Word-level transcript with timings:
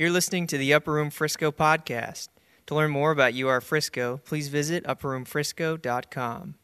You're 0.00 0.08
listening 0.08 0.46
to 0.46 0.56
the 0.56 0.72
Upper 0.72 0.94
Room 0.94 1.10
Frisco 1.10 1.52
podcast. 1.52 2.28
To 2.68 2.74
learn 2.74 2.90
more 2.90 3.10
about 3.10 3.34
UR 3.34 3.60
Frisco, 3.60 4.18
please 4.24 4.48
visit 4.48 4.82
upperroomfrisco.com. 4.84 6.54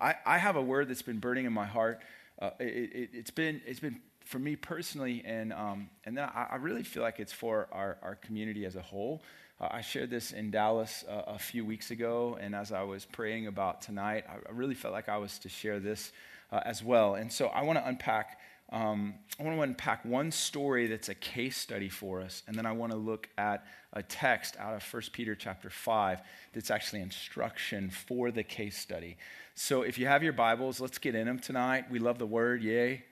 I, 0.00 0.14
I 0.26 0.38
have 0.38 0.56
a 0.56 0.60
word 0.60 0.88
that's 0.88 1.00
been 1.00 1.20
burning 1.20 1.44
in 1.44 1.52
my 1.52 1.64
heart. 1.64 2.00
Uh, 2.42 2.50
it, 2.58 3.10
has 3.14 3.30
been, 3.30 3.62
it's 3.64 3.78
been 3.78 4.00
for 4.24 4.40
me 4.40 4.56
personally, 4.56 5.22
and, 5.24 5.52
um, 5.52 5.88
and 6.04 6.18
then 6.18 6.24
I, 6.24 6.48
I, 6.50 6.56
really 6.56 6.82
feel 6.82 7.04
like 7.04 7.20
it's 7.20 7.32
for 7.32 7.68
our, 7.70 7.98
our 8.02 8.16
community 8.16 8.64
as 8.64 8.74
a 8.74 8.82
whole. 8.82 9.22
Uh, 9.60 9.68
I 9.70 9.80
shared 9.82 10.10
this 10.10 10.32
in 10.32 10.50
Dallas 10.50 11.04
uh, 11.08 11.22
a 11.28 11.38
few 11.38 11.64
weeks 11.64 11.92
ago, 11.92 12.36
and 12.40 12.52
as 12.52 12.72
I 12.72 12.82
was 12.82 13.04
praying 13.04 13.46
about 13.46 13.80
tonight, 13.80 14.24
I, 14.28 14.38
I 14.48 14.52
really 14.52 14.74
felt 14.74 14.92
like 14.92 15.08
I 15.08 15.18
was 15.18 15.38
to 15.38 15.48
share 15.48 15.78
this 15.78 16.10
uh, 16.50 16.58
as 16.64 16.82
well. 16.82 17.14
And 17.14 17.32
so 17.32 17.46
I 17.46 17.62
want 17.62 17.78
to 17.78 17.86
unpack. 17.86 18.40
Um, 18.74 19.14
I 19.38 19.44
want 19.44 19.56
to 19.56 19.62
unpack 19.62 20.04
one 20.04 20.32
story 20.32 20.88
that's 20.88 21.08
a 21.08 21.14
case 21.14 21.56
study 21.56 21.88
for 21.88 22.20
us, 22.20 22.42
and 22.48 22.56
then 22.56 22.66
I 22.66 22.72
want 22.72 22.90
to 22.90 22.98
look 22.98 23.28
at 23.38 23.64
a 23.92 24.02
text 24.02 24.56
out 24.58 24.74
of 24.74 24.82
1 24.82 25.02
Peter 25.12 25.36
chapter 25.36 25.70
5 25.70 26.20
that's 26.52 26.72
actually 26.72 27.00
instruction 27.00 27.88
for 27.88 28.32
the 28.32 28.42
case 28.42 28.76
study. 28.76 29.16
So 29.54 29.82
if 29.82 29.96
you 29.96 30.08
have 30.08 30.24
your 30.24 30.32
Bibles, 30.32 30.80
let's 30.80 30.98
get 30.98 31.14
in 31.14 31.26
them 31.26 31.38
tonight. 31.38 31.88
We 31.88 32.00
love 32.00 32.18
the 32.18 32.26
word, 32.26 32.64
yay. 32.64 33.04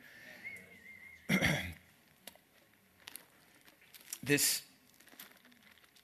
this, 4.25 4.63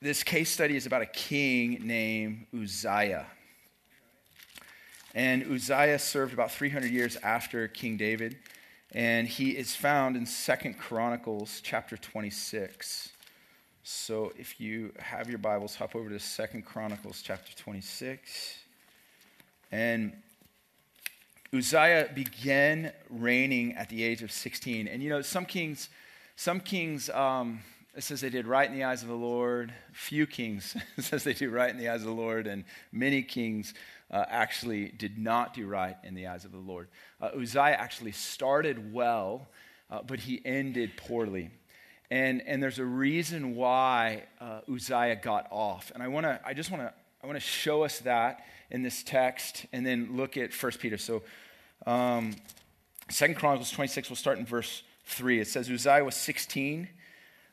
this 0.00 0.22
case 0.22 0.50
study 0.50 0.76
is 0.76 0.86
about 0.86 1.02
a 1.02 1.06
king 1.06 1.80
named 1.82 2.46
Uzziah. 2.54 3.26
And 5.16 5.42
Uzziah 5.50 5.98
served 5.98 6.32
about 6.32 6.52
300 6.52 6.92
years 6.92 7.16
after 7.24 7.66
King 7.66 7.96
David. 7.96 8.36
And 8.94 9.28
he 9.28 9.50
is 9.50 9.76
found 9.76 10.16
in 10.16 10.24
Second 10.24 10.78
Chronicles 10.78 11.60
chapter 11.62 11.96
26. 11.98 13.10
So 13.82 14.32
if 14.38 14.58
you 14.58 14.92
have 14.98 15.28
your 15.28 15.38
Bibles, 15.38 15.74
hop 15.76 15.94
over 15.94 16.08
to 16.08 16.18
Second 16.18 16.64
Chronicles 16.64 17.20
chapter 17.22 17.54
26. 17.54 18.56
And 19.70 20.14
Uzziah 21.52 22.08
began 22.14 22.92
reigning 23.10 23.74
at 23.74 23.90
the 23.90 24.02
age 24.02 24.22
of 24.22 24.32
16. 24.32 24.88
And 24.88 25.02
you 25.02 25.10
know, 25.10 25.20
some 25.20 25.44
kings, 25.44 25.90
some 26.36 26.58
kings, 26.58 27.10
um, 27.10 27.60
it 27.98 28.04
says 28.04 28.20
they 28.20 28.30
did 28.30 28.46
right 28.46 28.70
in 28.70 28.76
the 28.76 28.84
eyes 28.84 29.02
of 29.02 29.08
the 29.08 29.16
Lord. 29.16 29.74
Few 29.92 30.24
kings 30.24 30.76
says 31.00 31.24
they 31.24 31.34
do 31.34 31.50
right 31.50 31.68
in 31.68 31.78
the 31.78 31.88
eyes 31.88 32.02
of 32.02 32.06
the 32.06 32.12
Lord, 32.12 32.46
and 32.46 32.62
many 32.92 33.22
kings 33.22 33.74
uh, 34.12 34.24
actually 34.28 34.90
did 34.90 35.18
not 35.18 35.52
do 35.52 35.66
right 35.66 35.96
in 36.04 36.14
the 36.14 36.28
eyes 36.28 36.44
of 36.44 36.52
the 36.52 36.58
Lord. 36.58 36.86
Uh, 37.20 37.30
Uzziah 37.36 37.74
actually 37.76 38.12
started 38.12 38.92
well, 38.92 39.48
uh, 39.90 40.00
but 40.06 40.20
he 40.20 40.40
ended 40.44 40.92
poorly. 40.96 41.50
And, 42.08 42.40
and 42.46 42.62
there's 42.62 42.78
a 42.78 42.84
reason 42.84 43.56
why 43.56 44.26
uh, 44.40 44.60
Uzziah 44.72 45.16
got 45.16 45.48
off. 45.50 45.90
And 45.92 46.00
I, 46.00 46.06
wanna, 46.06 46.40
I 46.46 46.54
just 46.54 46.70
want 46.70 46.84
to 46.84 46.92
I 47.20 47.26
wanna 47.26 47.40
show 47.40 47.82
us 47.82 47.98
that 48.00 48.44
in 48.70 48.84
this 48.84 49.02
text 49.02 49.66
and 49.72 49.84
then 49.84 50.16
look 50.16 50.36
at 50.36 50.54
1 50.54 50.72
Peter. 50.78 50.98
So, 50.98 51.24
um, 51.84 52.36
2 53.10 53.34
Chronicles 53.34 53.72
26, 53.72 54.08
we'll 54.08 54.16
start 54.16 54.38
in 54.38 54.46
verse 54.46 54.84
3. 55.06 55.40
It 55.40 55.48
says, 55.48 55.68
Uzziah 55.68 56.04
was 56.04 56.14
16. 56.14 56.90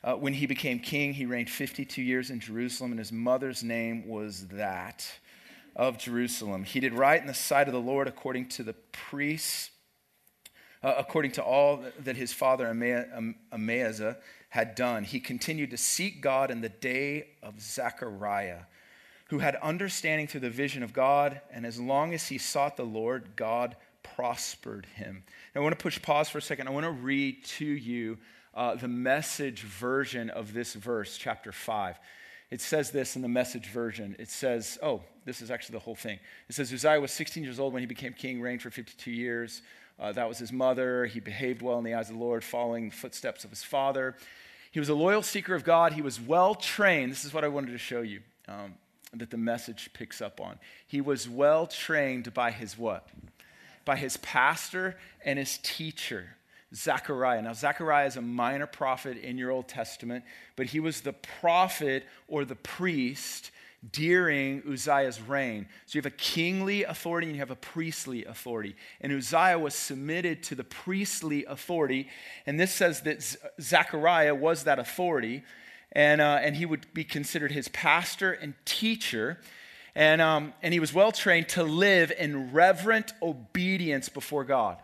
Uh, 0.06 0.14
when 0.14 0.34
he 0.34 0.46
became 0.46 0.78
king, 0.78 1.14
he 1.14 1.26
reigned 1.26 1.50
52 1.50 2.00
years 2.00 2.30
in 2.30 2.40
Jerusalem, 2.40 2.92
and 2.92 3.00
his 3.00 3.12
mother's 3.12 3.64
name 3.64 4.08
was 4.08 4.50
that 4.50 5.04
of 5.76 5.98
Jerusalem. 5.98 6.64
He 6.64 6.80
did 6.80 6.94
right 6.94 7.20
in 7.20 7.26
the 7.26 7.34
sight 7.34 7.68
of 7.68 7.74
the 7.74 7.82
Lord 7.82 8.08
according 8.08 8.50
to 8.50 8.64
the 8.64 8.74
priests, 8.92 9.72
uh, 10.84 10.94
according 10.96 11.32
to 11.32 11.44
all 11.44 11.84
that 12.04 12.16
his 12.16 12.32
father 12.32 12.68
Amaziah 13.52 14.18
had 14.50 14.76
done. 14.76 15.06
He 15.06 15.20
continued 15.20 15.72
to 15.72 15.78
seek 15.78 16.22
God 16.22 16.52
in 16.52 16.62
the 16.62 16.70
day 16.70 17.30
of 17.42 17.60
Zechariah, 17.60 18.62
who 19.30 19.40
had 19.40 19.56
understanding 19.56 20.28
through 20.28 20.42
the 20.42 20.52
vision 20.52 20.84
of 20.84 20.94
God, 20.94 21.42
and 21.52 21.66
as 21.66 21.80
long 21.80 22.14
as 22.14 22.28
he 22.28 22.38
sought 22.38 22.78
the 22.78 22.84
Lord, 22.84 23.36
God 23.36 23.76
prospered 24.04 24.86
him. 24.86 25.24
Now, 25.56 25.62
I 25.62 25.64
want 25.64 25.78
to 25.78 25.82
push 25.82 26.00
pause 26.00 26.30
for 26.30 26.38
a 26.38 26.44
second. 26.44 26.68
I 26.68 26.72
want 26.72 26.86
to 26.86 26.92
read 26.92 27.44
to 27.46 27.66
you 27.66 28.20
uh, 28.56 28.76
the 28.76 28.88
message 28.88 29.62
version 29.64 30.30
of 30.30 30.54
this 30.54 30.74
verse, 30.74 31.18
chapter 31.18 31.52
5. 31.52 32.00
It 32.52 32.62
says 32.62 32.92
this 32.92 33.16
in 33.16 33.22
the 33.22 33.28
message 33.28 33.68
version. 33.68 34.16
It 34.20 34.30
says, 34.30 34.78
oh, 34.82 35.02
this 35.26 35.42
is 35.42 35.52
actually 35.52 35.74
the 35.74 35.80
whole 35.80 35.96
thing. 35.96 36.20
It 36.48 36.56
says, 36.56 36.72
Uzziah 36.72 37.02
was 37.02 37.12
16 37.12 37.44
years 37.44 37.60
old 37.60 37.74
when 37.74 37.82
he 37.82 37.88
became 37.88 38.14
king, 38.14 38.40
reigned 38.40 38.62
for 38.62 38.70
52 38.70 39.12
years. 39.12 39.62
Uh, 40.00 40.12
that 40.12 40.28
was 40.28 40.38
his 40.38 40.52
mother. 40.52 41.06
He 41.06 41.20
behaved 41.20 41.62
well 41.62 41.78
in 41.78 41.84
the 41.84 41.96
eyes 41.96 42.10
of 42.10 42.16
the 42.16 42.22
Lord, 42.22 42.44
following 42.44 42.90
the 42.90 42.96
footsteps 42.96 43.44
of 43.44 43.50
his 43.50 43.64
father. 43.64 44.16
He 44.72 44.80
was 44.80 44.90
a 44.90 44.94
loyal 44.94 45.22
seeker 45.22 45.56
of 45.56 45.64
God. 45.64 45.94
He 45.94 46.02
was 46.02 46.20
well 46.20 46.54
trained. 46.54 47.12
This 47.12 47.26
is 47.26 47.34
what 47.34 47.44
I 47.44 47.48
wanted 47.48 47.72
to 47.72 47.78
show 47.78 48.02
you 48.02 48.22
um, 48.48 48.76
that 49.14 49.32
the 49.32 49.38
message 49.38 49.90
picks 49.94 50.22
up 50.22 50.40
on. 50.40 50.60
He 50.86 51.02
was 51.02 51.28
well 51.30 51.66
trained 51.66 52.34
by 52.34 52.52
his 52.52 52.78
what? 52.78 53.08
By 53.86 53.96
his 53.96 54.18
pastor 54.18 54.98
and 55.24 55.40
his 55.40 55.60
teacher. 55.64 56.36
Zechariah. 56.76 57.42
Now, 57.42 57.54
Zechariah 57.54 58.08
is 58.08 58.18
a 58.18 58.22
minor 58.22 58.68
prophet 58.68 59.18
in 59.18 59.38
your 59.38 59.52
Old 59.52 59.68
Testament, 59.68 60.26
but 60.56 60.68
he 60.68 60.80
was 60.80 61.02
the 61.02 61.14
prophet 61.14 62.06
or 62.28 62.44
the 62.44 62.56
priest 62.56 63.52
during 63.92 64.64
Uzziah's 64.68 65.22
reign. 65.22 65.68
So 65.86 65.98
you 65.98 66.02
have 66.02 66.12
a 66.12 66.16
kingly 66.16 66.84
authority 66.84 67.28
and 67.28 67.36
you 67.36 67.40
have 67.40 67.52
a 67.52 67.56
priestly 67.56 68.26
authority. 68.26 68.76
And 69.00 69.14
Uzziah 69.14 69.60
was 69.60 69.76
submitted 69.76 70.44
to 70.44 70.56
the 70.56 70.64
priestly 70.64 71.46
authority. 71.46 72.10
And 72.46 72.60
this 72.60 72.74
says 72.74 73.02
that 73.02 73.24
Zechariah 73.62 74.36
was 74.36 74.64
that 74.64 74.80
authority, 74.80 75.44
and, 75.92 76.20
uh, 76.20 76.40
and 76.42 76.56
he 76.56 76.66
would 76.66 76.94
be 76.94 77.04
considered 77.04 77.52
his 77.52 77.68
pastor 77.70 78.34
and 78.34 78.54
teacher. 78.66 79.40
And, 79.94 80.20
um, 80.20 80.54
and 80.62 80.74
he 80.74 80.80
was 80.80 80.94
well 80.94 81.12
trained 81.12 81.48
to 81.50 81.64
live 81.64 82.12
in 82.18 82.52
reverent 82.52 83.14
obedience 83.22 84.10
before 84.10 84.44
God. 84.44 84.78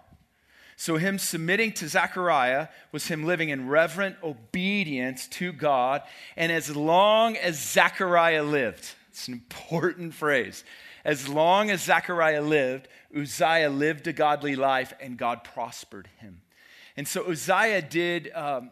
So, 0.82 0.98
him 0.98 1.20
submitting 1.20 1.74
to 1.74 1.88
Zechariah 1.88 2.70
was 2.92 3.06
him 3.06 3.24
living 3.24 3.50
in 3.50 3.68
reverent 3.68 4.16
obedience 4.24 5.28
to 5.28 5.52
God. 5.52 6.02
And 6.36 6.52
as 6.52 6.76
long 6.76 7.38
as 7.38 7.60
Zechariah 7.60 8.42
lived, 8.42 8.90
it's 9.12 9.28
an 9.28 9.36
important 9.36 10.16
phrase. 10.16 10.64
As 11.06 11.30
long 11.30 11.70
as 11.70 11.84
Zechariah 11.84 12.42
lived, 12.42 12.88
Uzziah 13.16 13.70
lived 13.70 14.08
a 14.08 14.14
godly 14.14 14.56
life 14.56 14.92
and 15.00 15.20
God 15.20 15.44
prospered 15.44 16.10
him. 16.18 16.42
And 16.98 17.08
so 17.08 17.30
Uzziah 17.30 17.84
did, 17.84 18.32
um, 18.34 18.72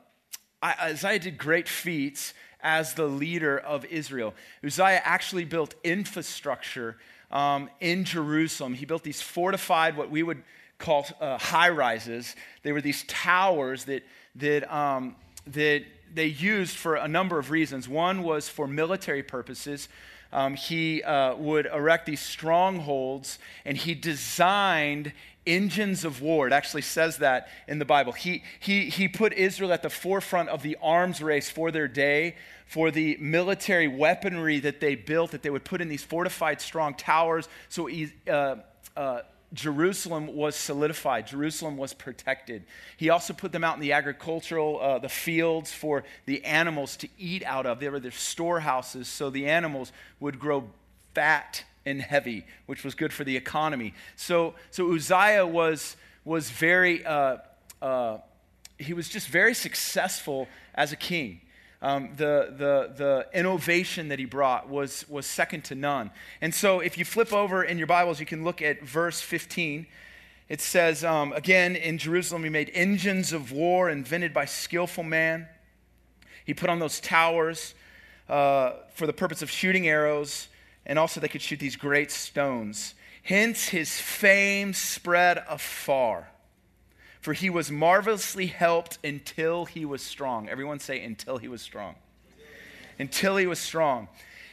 Uzziah 0.64 1.20
did 1.20 1.38
great 1.38 1.70
feats 1.70 2.34
as 2.60 2.96
the 2.96 3.06
leader 3.06 3.60
of 3.60 3.86
Israel. 3.86 4.34
Uzziah 4.66 5.02
actually 5.04 5.46
built 5.46 5.76
infrastructure 5.84 6.98
um, 7.30 7.70
in 7.80 8.04
Jerusalem. 8.04 8.74
He 8.74 8.86
built 8.86 9.04
these 9.04 9.22
fortified, 9.22 9.96
what 9.96 10.10
we 10.10 10.24
would 10.24 10.42
called 10.80 11.14
uh, 11.20 11.38
high 11.38 11.70
rises. 11.70 12.36
They 12.64 12.72
were 12.72 12.82
these 12.82 13.04
towers 13.04 13.86
that, 13.86 14.04
that, 14.36 14.74
um, 14.74 15.16
that 15.48 15.84
they 16.12 16.26
used 16.26 16.76
for 16.76 16.96
a 16.96 17.08
number 17.08 17.38
of 17.38 17.52
reasons. 17.52 17.88
One 17.88 18.24
was 18.24 18.50
for 18.50 18.68
military 18.68 19.22
purposes. 19.22 19.90
Um, 20.32 20.56
he 20.56 21.04
uh, 21.04 21.36
would 21.36 21.66
erect 21.66 22.06
these 22.06 22.22
strongholds, 22.22 23.40
and 23.66 23.78
he 23.78 23.94
designed 23.94 25.12
engines 25.46 26.06
of 26.06 26.22
war. 26.22 26.48
It 26.48 26.54
actually 26.54 26.84
says 26.84 27.18
that 27.18 27.50
in 27.68 27.80
the 27.80 27.86
Bible. 27.86 28.14
He, 28.14 28.44
he, 28.60 28.90
he 28.90 29.08
put 29.08 29.34
Israel 29.34 29.74
at 29.74 29.82
the 29.82 29.90
forefront 29.90 30.50
of 30.50 30.62
the 30.62 30.78
arms 30.82 31.22
race 31.22 31.50
for 31.50 31.72
their 31.72 31.88
day, 31.88 32.36
for 32.66 32.92
the 32.92 33.18
military 33.20 33.88
weaponry 33.88 34.60
that 34.60 34.80
they 34.80 34.94
built, 34.94 35.32
that 35.32 35.42
they 35.42 35.50
would 35.50 35.66
put 35.66 35.82
in 35.82 35.90
these 35.90 36.04
fortified, 36.04 36.62
strong 36.62 36.94
towers. 36.94 37.50
So 37.68 37.90
uh, 38.28 38.58
uh, 38.96 39.22
Jerusalem 39.54 40.36
was 40.36 40.56
solidified. 40.56 41.28
Jerusalem 41.28 41.76
was 41.76 41.94
protected. 41.94 42.64
He 42.98 43.10
also 43.10 43.34
put 43.34 43.52
them 43.52 43.64
out 43.64 43.76
in 43.76 43.82
the 43.82 43.94
agricultural, 43.94 44.80
uh, 44.80 45.00
the 45.00 45.10
fields 45.10 45.74
for 45.74 46.04
the 46.26 46.46
animals 46.46 46.96
to 46.98 47.10
eat 47.18 47.44
out 47.46 47.66
of. 47.66 47.80
They 47.80 47.90
were 47.90 48.00
their 48.00 48.12
storehouses, 48.12 49.08
so 49.08 49.30
the 49.30 49.48
animals 49.48 49.92
would 50.20 50.40
grow 50.40 50.70
fat 51.16 51.64
and 51.86 52.02
heavy, 52.02 52.46
which 52.68 52.84
was 52.84 52.94
good 52.94 53.12
for 53.12 53.24
the 53.24 53.36
economy. 53.36 53.94
So, 54.16 54.54
so 54.70 54.94
Uzziah 54.94 55.48
was, 55.48 55.96
was 56.24 56.52
very, 56.52 57.04
uh, 57.04 57.38
uh, 57.82 58.18
he 58.78 58.94
was 58.94 59.10
just 59.10 59.28
very 59.28 59.56
successful 59.56 60.48
as 60.76 60.92
a 60.92 60.96
king. 60.96 61.42
Um, 61.82 62.10
the, 62.18 62.54
the, 62.58 62.94
the 62.96 63.28
innovation 63.34 64.10
that 64.10 64.20
he 64.20 64.26
brought 64.26 64.68
was, 64.68 65.06
was 65.08 65.26
second 65.26 65.64
to 65.66 65.76
none. 65.76 66.12
And 66.42 66.54
so, 66.54 66.82
if 66.82 66.98
you 66.98 67.06
flip 67.06 67.32
over 67.32 67.64
in 67.64 67.78
your 67.78 67.88
Bibles, 67.88 68.20
you 68.20 68.26
can 68.26 68.44
look 68.44 68.62
at 68.62 68.82
verse 68.82 69.22
15. 69.22 69.88
It 70.50 70.60
says, 70.60 71.06
um, 71.06 71.32
Again, 71.32 71.78
in 71.78 71.98
Jerusalem, 71.98 72.44
he 72.44 72.50
made 72.50 72.70
engines 72.74 73.32
of 73.32 73.54
war 73.54 73.90
invented 73.90 74.34
by 74.34 74.44
skillful 74.44 75.06
man. 75.06 75.48
He 76.44 76.54
put 76.54 76.70
on 76.70 76.80
those 76.80 77.00
towers 77.00 77.76
uh, 78.28 78.74
for 78.94 79.08
the 79.08 79.14
purpose 79.14 79.42
of 79.42 79.50
shooting 79.50 79.88
arrows, 79.88 80.50
and 80.86 81.00
also 81.00 81.22
they 81.22 81.28
could 81.28 81.42
shoot 81.42 81.60
these 81.60 81.76
great 81.78 82.12
stones. 82.12 82.94
Hence, 83.24 83.70
his 83.70 84.02
fame 84.02 84.74
spread 84.74 85.44
afar. 85.48 86.30
For 87.20 87.34
he 87.34 87.50
was 87.50 87.70
marvelously 87.70 88.48
helped 88.48 88.98
until 89.04 89.66
he 89.66 89.86
was 89.86 90.02
strong. 90.02 90.48
Everyone 90.48 90.80
say, 90.80 91.04
until 91.04 91.38
he 91.38 91.48
was 91.48 91.62
strong. 91.62 91.96
Until 92.98 93.38
he 93.38 93.48
was 93.48 93.60
strong. 93.60 94.08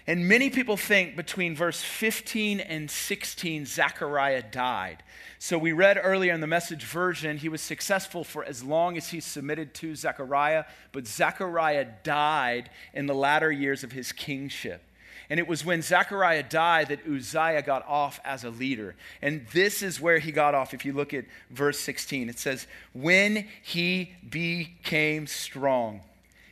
And 0.09 0.29
many 0.29 0.51
people 0.51 0.77
think 0.77 1.17
between 1.17 1.57
verse 1.57 1.83
15 1.83 2.61
and 2.61 2.89
16, 2.89 3.67
Zechariah 3.67 4.43
died. 4.43 5.03
So 5.39 5.59
we 5.59 5.73
read 5.73 5.99
earlier 6.01 6.33
in 6.33 6.41
the 6.41 6.47
message 6.47 6.85
version, 6.85 7.39
he 7.39 7.49
was 7.49 7.61
successful 7.61 8.23
for 8.23 8.45
as 8.45 8.63
long 8.63 8.97
as 8.97 9.09
he 9.09 9.21
submitted 9.21 9.75
to 9.75 9.97
Zechariah, 9.97 10.65
but 10.93 11.09
Zechariah 11.09 11.87
died 12.05 12.71
in 12.95 13.07
the 13.07 13.15
latter 13.15 13.51
years 13.51 13.83
of 13.83 13.93
his 13.93 14.13
kingship. 14.13 14.81
And 15.29 15.41
it 15.41 15.47
was 15.47 15.65
when 15.65 15.83
Zechariah 15.83 16.43
died 16.43 16.89
that 16.89 17.07
Uzziah 17.07 17.63
got 17.63 17.87
off 17.87 18.21
as 18.25 18.45
a 18.45 18.51
leader. 18.51 18.95
And 19.21 19.47
this 19.53 19.83
is 19.83 20.01
where 20.01 20.19
he 20.19 20.33
got 20.33 20.55
off. 20.55 20.75
If 20.75 20.85
you 20.85 20.93
look 20.93 21.13
at 21.15 21.25
verse 21.51 21.79
16, 21.79 22.29
it 22.29 22.39
says, 22.39 22.67
When 22.93 23.47
he 23.63 24.13
became 24.29 25.27
strong, 25.27 26.01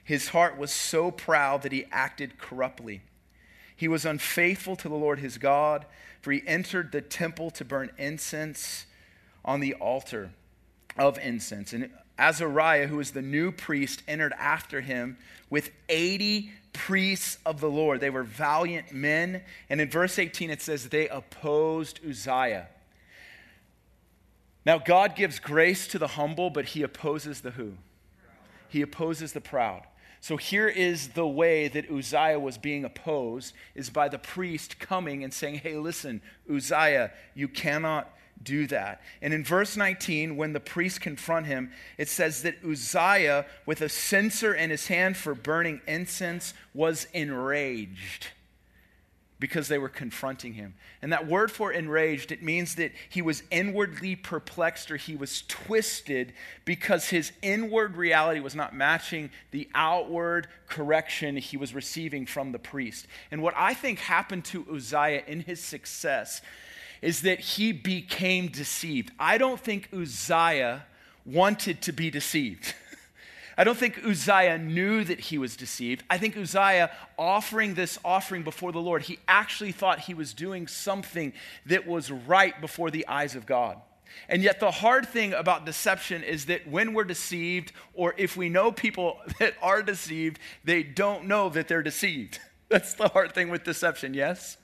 his 0.05 0.29
heart 0.29 0.59
was 0.59 0.73
so 0.73 1.11
proud 1.11 1.63
that 1.63 1.73
he 1.73 1.87
acted 1.91 2.39
corruptly. 2.39 3.01
He 3.77 3.89
was 3.89 4.05
unfaithful 4.05 4.77
to 4.77 4.89
the 4.89 4.95
Lord 4.95 5.19
his 5.19 5.39
God, 5.39 5.87
for 6.21 6.33
he 6.33 6.43
entered 6.47 6.93
the 6.93 7.01
temple 7.01 7.51
to 7.53 7.65
burn 7.65 7.91
incense 7.99 8.87
on 9.45 9.61
the 9.61 9.75
altar 9.75 10.31
of 10.97 11.19
incense. 11.19 11.73
And 11.73 11.91
Azariah, 12.19 12.87
who 12.87 12.97
was 12.97 13.11
the 13.11 13.23
new 13.23 13.51
priest, 13.51 14.03
entered 14.07 14.33
after 14.39 14.81
him 14.81 15.17
with 15.51 15.71
80 15.89 16.53
priests 16.73 17.39
of 17.47 17.61
the 17.61 17.71
Lord. 17.71 18.01
They 18.01 18.11
were 18.11 18.23
valiant 18.23 18.93
men. 18.93 19.43
And 19.69 19.81
in 19.81 19.89
verse 19.91 20.19
18, 20.19 20.51
it 20.51 20.63
says 20.63 20.89
they 20.89 21.09
opposed 21.09 22.01
Uzziah. 22.07 22.69
Now, 24.67 24.79
God 24.79 25.15
gives 25.15 25.39
grace 25.39 25.87
to 25.89 25.99
the 25.99 26.09
humble, 26.09 26.51
but 26.51 26.67
he 26.67 26.83
opposes 26.83 27.41
the 27.41 27.53
who? 27.53 27.75
He 28.69 28.83
opposes 28.83 29.33
the 29.33 29.41
proud. 29.41 29.83
So 30.21 30.39
here 30.39 30.69
is 30.69 31.09
the 31.09 31.27
way 31.27 31.69
that 31.69 31.91
Uzziah 31.91 32.41
was 32.41 32.57
being 32.57 32.83
opposed 32.83 33.55
is 33.75 33.91
by 33.91 34.09
the 34.09 34.19
priest 34.19 34.79
coming 34.79 35.23
and 35.23 35.35
saying, 35.35 35.57
"Hey, 35.57 35.77
listen, 35.77 36.23
Uzziah, 36.51 37.13
you 37.35 37.47
cannot 37.47 38.11
do 38.43 38.67
that." 38.67 39.03
And 39.23 39.33
in 39.33 39.45
verse 39.45 39.77
19, 39.77 40.37
when 40.37 40.53
the 40.53 40.61
priests 40.61 40.99
confront 40.99 41.47
him, 41.47 41.73
it 41.99 42.09
says 42.09 42.43
that 42.43 42.65
Uzziah, 42.65 43.47
with 43.67 43.81
a 43.81 43.89
censer 43.89 44.55
in 44.55 44.71
his 44.71 44.89
hand 44.89 45.17
for 45.17 45.35
burning 45.35 45.81
incense, 45.87 46.55
was 46.73 47.07
enraged 47.13 48.29
because 49.45 49.69
they 49.69 49.79
were 49.79 49.89
confronting 49.91 50.55
him. 50.55 50.75
And 51.03 51.13
that 51.13 51.27
word 51.27 51.51
for 51.51 51.71
enraged, 51.71 52.33
it 52.33 52.43
means 52.43 52.77
that 52.77 52.93
he 53.11 53.21
was 53.21 53.43
inwardly 53.51 54.17
perplexed 54.17 54.91
or 54.91 54.97
he 54.97 55.17
was 55.17 55.43
twisted 55.49 56.33
because 56.65 57.09
his 57.11 57.31
inward 57.43 57.97
reality 57.97 58.41
was 58.41 58.55
not 58.55 58.75
matching 58.75 59.31
the 59.51 59.69
outward 59.75 60.49
correction 60.67 61.37
he 61.37 61.59
was 61.59 61.75
receiving 61.75 62.25
from 62.25 62.53
the 62.53 62.59
priest. 62.59 63.07
And 63.31 63.43
what 63.43 63.53
I 63.55 63.75
think 63.75 63.99
happened 63.99 64.47
to 64.47 64.67
Uzziah 64.73 65.25
in 65.27 65.41
his 65.41 65.61
success 65.61 66.41
is 67.03 67.23
that 67.23 67.41
he 67.41 67.73
became 67.73 68.49
deceived. 68.49 69.13
I 69.19 69.39
don't 69.39 69.61
think 69.61 69.89
Uzziah 69.93 70.85
wanted 71.25 71.83
to 71.83 71.93
be 71.93 72.11
deceived. 72.11 72.75
I 73.57 73.65
don't 73.65 73.79
think 73.79 74.05
Uzziah 74.05 74.59
knew 74.59 75.05
that 75.05 75.21
he 75.21 75.39
was 75.39 75.57
deceived. 75.57 76.03
I 76.11 76.19
think 76.19 76.37
Uzziah, 76.37 76.91
offering 77.17 77.75
this 77.75 77.99
offering 78.05 78.43
before 78.43 78.73
the 78.73 78.81
Lord, 78.81 79.03
he 79.03 79.19
actually 79.29 79.73
thought 79.73 80.01
he 80.01 80.15
was 80.15 80.35
doing 80.35 80.67
something 80.67 81.33
that 81.67 81.87
was 81.87 82.11
right 82.11 82.61
before 82.61 82.91
the 82.91 83.07
eyes 83.07 83.37
of 83.37 83.47
God. 83.47 83.81
And 84.29 84.43
yet, 84.43 84.61
the 84.61 84.71
hard 84.71 85.09
thing 85.09 85.33
about 85.33 85.67
deception 85.67 86.23
is 86.23 86.47
that 86.47 86.69
when 86.69 86.95
we're 86.95 87.05
deceived, 87.05 87.73
or 87.95 88.15
if 88.17 88.37
we 88.37 88.49
know 88.49 88.73
people 88.73 89.19
that 89.39 89.55
are 89.63 89.83
deceived, 89.83 90.39
they 90.65 90.83
don't 90.83 91.27
know 91.27 91.49
that 91.51 91.69
they're 91.69 91.83
deceived. 91.83 92.41
That's 92.69 92.95
the 92.95 93.09
hard 93.09 93.35
thing 93.35 93.51
with 93.51 93.65
deception, 93.65 94.15
yes? 94.15 94.57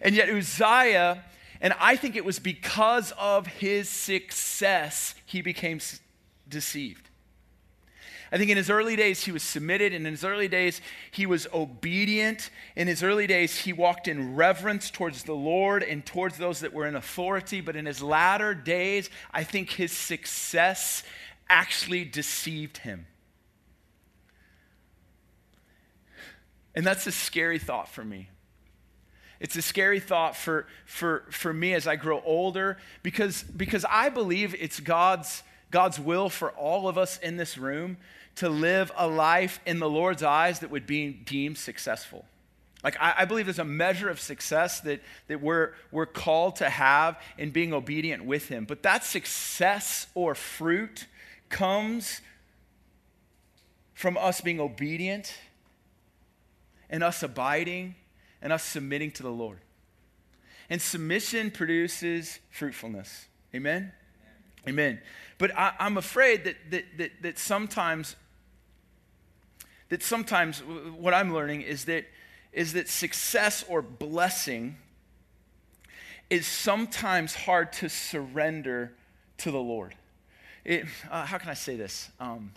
And 0.00 0.14
yet, 0.14 0.28
Uzziah, 0.28 1.24
and 1.60 1.74
I 1.78 1.96
think 1.96 2.16
it 2.16 2.24
was 2.24 2.38
because 2.38 3.12
of 3.18 3.46
his 3.46 3.88
success, 3.88 5.14
he 5.24 5.42
became 5.42 5.80
deceived. 6.48 7.08
I 8.32 8.38
think 8.38 8.50
in 8.50 8.56
his 8.56 8.70
early 8.70 8.96
days, 8.96 9.24
he 9.24 9.32
was 9.32 9.42
submitted. 9.42 9.92
And 9.92 10.06
in 10.06 10.12
his 10.12 10.24
early 10.24 10.48
days, 10.48 10.80
he 11.10 11.26
was 11.26 11.46
obedient. 11.54 12.50
In 12.74 12.88
his 12.88 13.02
early 13.02 13.26
days, 13.26 13.60
he 13.60 13.72
walked 13.72 14.08
in 14.08 14.34
reverence 14.34 14.90
towards 14.90 15.22
the 15.22 15.34
Lord 15.34 15.82
and 15.82 16.04
towards 16.04 16.36
those 16.36 16.60
that 16.60 16.72
were 16.72 16.86
in 16.86 16.96
authority. 16.96 17.60
But 17.60 17.76
in 17.76 17.86
his 17.86 18.02
latter 18.02 18.52
days, 18.52 19.10
I 19.32 19.44
think 19.44 19.70
his 19.70 19.92
success 19.92 21.04
actually 21.48 22.04
deceived 22.04 22.78
him. 22.78 23.06
And 26.74 26.84
that's 26.84 27.06
a 27.06 27.12
scary 27.12 27.58
thought 27.58 27.88
for 27.88 28.04
me. 28.04 28.28
It's 29.40 29.56
a 29.56 29.62
scary 29.62 30.00
thought 30.00 30.36
for, 30.36 30.66
for, 30.86 31.24
for 31.30 31.52
me 31.52 31.74
as 31.74 31.86
I 31.86 31.96
grow 31.96 32.22
older 32.24 32.78
because, 33.02 33.42
because 33.42 33.84
I 33.88 34.08
believe 34.08 34.54
it's 34.58 34.80
God's, 34.80 35.42
God's 35.70 36.00
will 36.00 36.28
for 36.28 36.50
all 36.52 36.88
of 36.88 36.96
us 36.96 37.18
in 37.18 37.36
this 37.36 37.58
room 37.58 37.98
to 38.36 38.48
live 38.48 38.92
a 38.96 39.06
life 39.06 39.60
in 39.66 39.78
the 39.78 39.88
Lord's 39.88 40.22
eyes 40.22 40.60
that 40.60 40.70
would 40.70 40.86
be 40.86 41.10
deemed 41.10 41.58
successful. 41.58 42.24
Like, 42.84 42.96
I, 43.00 43.14
I, 43.18 43.24
believe 43.24 43.46
there's 43.46 43.58
a 43.58 43.64
measure 43.64 44.08
of 44.08 44.20
success 44.20 44.80
that, 44.80 45.00
that 45.28 45.40
we're, 45.40 45.72
we're 45.90 46.06
called 46.06 46.56
to 46.56 46.68
have 46.68 47.20
in 47.36 47.50
being 47.50 47.72
obedient 47.72 48.24
with 48.24 48.48
Him. 48.48 48.64
But 48.64 48.82
that 48.84 49.02
success 49.02 50.06
or 50.14 50.34
fruit 50.34 51.06
comes 51.48 52.20
from 53.94 54.16
us 54.18 54.40
being 54.40 54.60
obedient 54.60 55.34
and 56.90 57.02
us 57.02 57.22
abiding 57.22 57.96
and 58.42 58.52
us 58.52 58.62
submitting 58.62 59.10
to 59.12 59.22
the 59.22 59.30
Lord. 59.30 59.58
And 60.68 60.82
submission 60.82 61.50
produces 61.50 62.38
fruitfulness. 62.50 63.26
Amen? 63.54 63.92
Amen. 64.66 64.68
Amen. 64.68 65.00
But 65.38 65.56
I, 65.56 65.74
am 65.78 65.96
afraid 65.96 66.44
that, 66.44 66.56
that, 66.70 66.84
that, 66.98 67.10
that 67.22 67.38
sometimes 67.38 68.16
that 69.88 70.02
sometimes 70.02 70.60
what 70.60 71.14
I'm 71.14 71.32
learning 71.32 71.62
is 71.62 71.84
that, 71.84 72.06
is 72.52 72.72
that 72.72 72.88
success 72.88 73.64
or 73.68 73.82
blessing 73.82 74.76
is 76.28 76.46
sometimes 76.46 77.34
hard 77.34 77.72
to 77.74 77.88
surrender 77.88 78.92
to 79.38 79.50
the 79.50 79.60
Lord. 79.60 79.94
It, 80.64 80.86
uh, 81.10 81.24
how 81.24 81.38
can 81.38 81.50
I 81.50 81.54
say 81.54 81.76
this? 81.76 82.10
Um, 82.18 82.52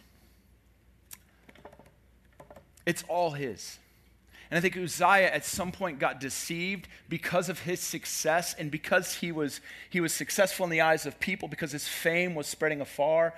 it's 2.86 3.04
all 3.08 3.32
His. 3.32 3.78
And 4.52 4.58
I 4.58 4.62
think 4.62 4.76
Uzziah 4.78 5.32
at 5.32 5.46
some 5.46 5.72
point 5.72 6.00
got 6.00 6.20
deceived 6.20 6.88
because 7.08 7.50
of 7.50 7.60
his 7.60 7.80
success 7.80 8.56
and 8.58 8.72
because 8.72 9.16
he 9.16 9.32
was, 9.32 9.62
he 9.90 10.02
was 10.02 10.12
successful 10.12 10.64
in 10.64 10.72
the 10.72 10.82
eyes 10.82 11.06
of 11.06 11.20
people, 11.20 11.48
because 11.48 11.72
his 11.72 11.88
fame 11.88 12.34
was 12.34 12.48
spreading 12.48 12.82
afar. 12.82 13.36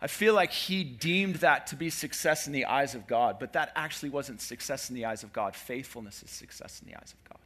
I 0.00 0.06
feel 0.06 0.34
like 0.34 0.52
he 0.52 0.84
deemed 0.84 1.36
that 1.36 1.66
to 1.68 1.76
be 1.76 1.90
success 1.90 2.46
in 2.46 2.52
the 2.52 2.64
eyes 2.64 2.94
of 2.94 3.06
God, 3.06 3.38
but 3.40 3.52
that 3.54 3.72
actually 3.74 4.10
wasn't 4.10 4.40
success 4.40 4.88
in 4.88 4.94
the 4.94 5.04
eyes 5.04 5.22
of 5.22 5.32
God. 5.32 5.56
Faithfulness 5.56 6.22
is 6.22 6.30
success 6.30 6.80
in 6.80 6.90
the 6.90 6.96
eyes 6.96 7.12
of 7.12 7.28
God. 7.28 7.38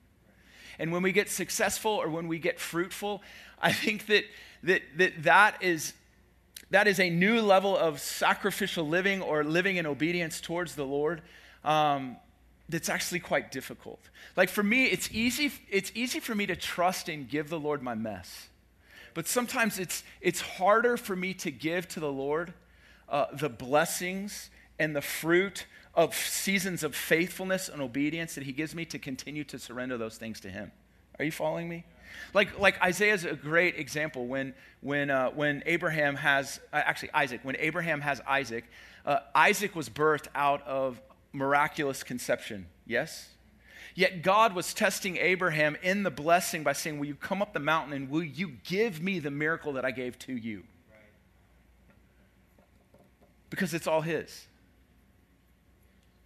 And 0.78 0.92
when 0.92 1.02
we 1.02 1.12
get 1.12 1.30
successful 1.30 1.92
or 1.92 2.08
when 2.08 2.28
we 2.28 2.38
get 2.38 2.60
fruitful, 2.60 3.22
I 3.60 3.72
think 3.72 4.06
that 4.06 4.24
that, 4.62 4.82
that, 4.96 5.22
that, 5.22 5.62
is, 5.62 5.94
that 6.70 6.86
is 6.86 6.98
a 6.98 7.08
new 7.08 7.40
level 7.40 7.76
of 7.76 8.00
sacrificial 8.00 8.86
living 8.86 9.22
or 9.22 9.44
living 9.44 9.76
in 9.76 9.86
obedience 9.86 10.40
towards 10.40 10.74
the 10.74 10.84
Lord 10.84 11.22
um, 11.64 12.16
that's 12.68 12.88
actually 12.88 13.20
quite 13.20 13.52
difficult. 13.52 14.00
Like 14.36 14.48
for 14.48 14.62
me, 14.62 14.86
it's 14.86 15.08
easy, 15.12 15.52
it's 15.70 15.92
easy 15.94 16.20
for 16.20 16.34
me 16.34 16.46
to 16.46 16.56
trust 16.56 17.08
and 17.08 17.28
give 17.28 17.48
the 17.48 17.60
Lord 17.60 17.82
my 17.82 17.94
mess. 17.94 18.48
But 19.14 19.26
sometimes 19.26 19.78
it's, 19.78 20.02
it's 20.20 20.40
harder 20.40 20.96
for 20.96 21.16
me 21.16 21.32
to 21.34 21.50
give 21.50 21.88
to 21.88 22.00
the 22.00 22.12
Lord 22.12 22.52
uh, 23.08 23.26
the 23.32 23.48
blessings 23.48 24.50
and 24.78 24.94
the 24.94 25.00
fruit 25.00 25.66
of 25.94 26.14
seasons 26.14 26.82
of 26.82 26.94
faithfulness 26.94 27.68
and 27.68 27.80
obedience 27.80 28.34
that 28.34 28.44
He 28.44 28.52
gives 28.52 28.74
me 28.74 28.84
to 28.86 28.98
continue 28.98 29.44
to 29.44 29.58
surrender 29.58 29.96
those 29.96 30.18
things 30.18 30.40
to 30.40 30.50
Him. 30.50 30.70
Are 31.18 31.24
you 31.24 31.32
following 31.32 31.68
me? 31.68 31.84
Like, 32.34 32.58
like 32.58 32.80
Isaiah's 32.82 33.24
a 33.24 33.34
great 33.34 33.76
example 33.76 34.26
when, 34.26 34.54
when, 34.80 35.10
uh, 35.10 35.30
when 35.30 35.62
Abraham 35.66 36.16
has, 36.16 36.60
uh, 36.72 36.82
actually, 36.84 37.10
Isaac, 37.14 37.40
when 37.42 37.56
Abraham 37.58 38.00
has 38.02 38.20
Isaac, 38.26 38.64
uh, 39.06 39.20
Isaac 39.34 39.74
was 39.74 39.88
birthed 39.88 40.26
out 40.34 40.66
of 40.66 41.00
miraculous 41.32 42.02
conception. 42.02 42.66
Yes? 42.86 43.30
Yet 43.94 44.22
God 44.22 44.54
was 44.54 44.74
testing 44.74 45.16
Abraham 45.16 45.76
in 45.82 46.02
the 46.02 46.10
blessing 46.10 46.62
by 46.62 46.74
saying, 46.74 46.98
Will 46.98 47.06
you 47.06 47.14
come 47.14 47.40
up 47.40 47.54
the 47.54 47.60
mountain 47.60 47.94
and 47.94 48.10
will 48.10 48.22
you 48.22 48.52
give 48.64 49.02
me 49.02 49.18
the 49.18 49.30
miracle 49.30 49.72
that 49.72 49.84
I 49.84 49.90
gave 49.90 50.18
to 50.20 50.36
you? 50.36 50.64
Because 53.48 53.72
it's 53.72 53.86
all 53.86 54.02
His. 54.02 54.46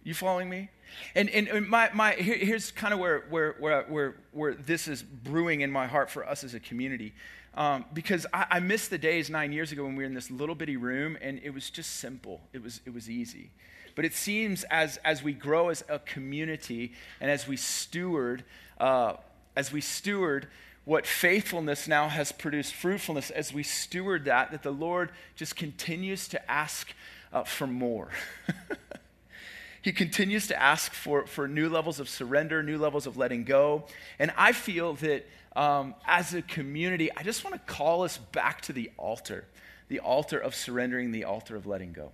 You 0.03 0.13
following 0.13 0.49
me? 0.49 0.69
And, 1.15 1.29
and, 1.29 1.67
my, 1.69 1.89
my, 1.93 2.13
here, 2.13 2.35
here's 2.35 2.71
kind 2.71 2.93
of 2.93 2.99
where, 2.99 3.25
where, 3.29 3.55
where, 3.59 3.83
where, 3.83 4.15
where 4.31 4.53
this 4.55 4.87
is 4.87 5.01
brewing 5.01 5.61
in 5.61 5.71
my 5.71 5.87
heart 5.87 6.09
for 6.09 6.27
us 6.27 6.43
as 6.43 6.53
a 6.53 6.59
community. 6.59 7.13
Um, 7.53 7.85
because 7.93 8.25
I, 8.33 8.45
I 8.49 8.59
miss 8.59 8.87
the 8.87 8.97
days 8.97 9.29
nine 9.29 9.53
years 9.53 9.71
ago 9.71 9.83
when 9.83 9.95
we 9.95 10.03
were 10.03 10.07
in 10.07 10.13
this 10.13 10.31
little 10.31 10.55
bitty 10.55 10.77
room 10.77 11.17
and 11.21 11.39
it 11.43 11.53
was 11.53 11.69
just 11.69 11.97
simple, 11.97 12.41
it 12.53 12.63
was, 12.63 12.81
it 12.85 12.93
was 12.93 13.09
easy. 13.09 13.51
But 13.95 14.05
it 14.05 14.13
seems 14.13 14.63
as, 14.65 14.97
as 14.97 15.23
we 15.23 15.33
grow 15.33 15.69
as 15.69 15.83
a 15.89 15.99
community 15.99 16.93
and 17.19 17.29
as 17.29 17.47
we 17.47 17.57
steward, 17.57 18.43
uh, 18.79 19.13
as 19.55 19.71
we 19.71 19.81
steward 19.81 20.47
what 20.83 21.05
faithfulness 21.05 21.87
now 21.87 22.09
has 22.09 22.31
produced 22.31 22.73
fruitfulness, 22.73 23.29
as 23.29 23.53
we 23.53 23.63
steward 23.63 24.25
that, 24.25 24.51
that 24.51 24.63
the 24.63 24.71
Lord 24.71 25.11
just 25.35 25.55
continues 25.55 26.27
to 26.29 26.51
ask 26.51 26.93
uh, 27.31 27.43
for 27.43 27.67
more. 27.67 28.09
he 29.81 29.91
continues 29.91 30.47
to 30.47 30.59
ask 30.59 30.93
for, 30.93 31.27
for 31.27 31.47
new 31.47 31.69
levels 31.69 31.99
of 31.99 32.09
surrender, 32.09 32.63
new 32.63 32.77
levels 32.77 33.05
of 33.05 33.15
letting 33.15 33.43
go. 33.43 33.85
And 34.17 34.31
I 34.35 34.53
feel 34.53 34.93
that 34.95 35.27
um, 35.55 35.93
as 36.07 36.33
a 36.33 36.41
community, 36.41 37.11
I 37.15 37.23
just 37.23 37.43
want 37.43 37.55
to 37.55 37.73
call 37.73 38.03
us 38.03 38.17
back 38.17 38.61
to 38.61 38.73
the 38.73 38.89
altar 38.97 39.45
the 39.91 39.99
altar 39.99 40.39
of 40.39 40.55
surrendering, 40.55 41.11
the 41.11 41.25
altar 41.25 41.57
of 41.57 41.67
letting 41.67 41.91
go. 41.91 42.13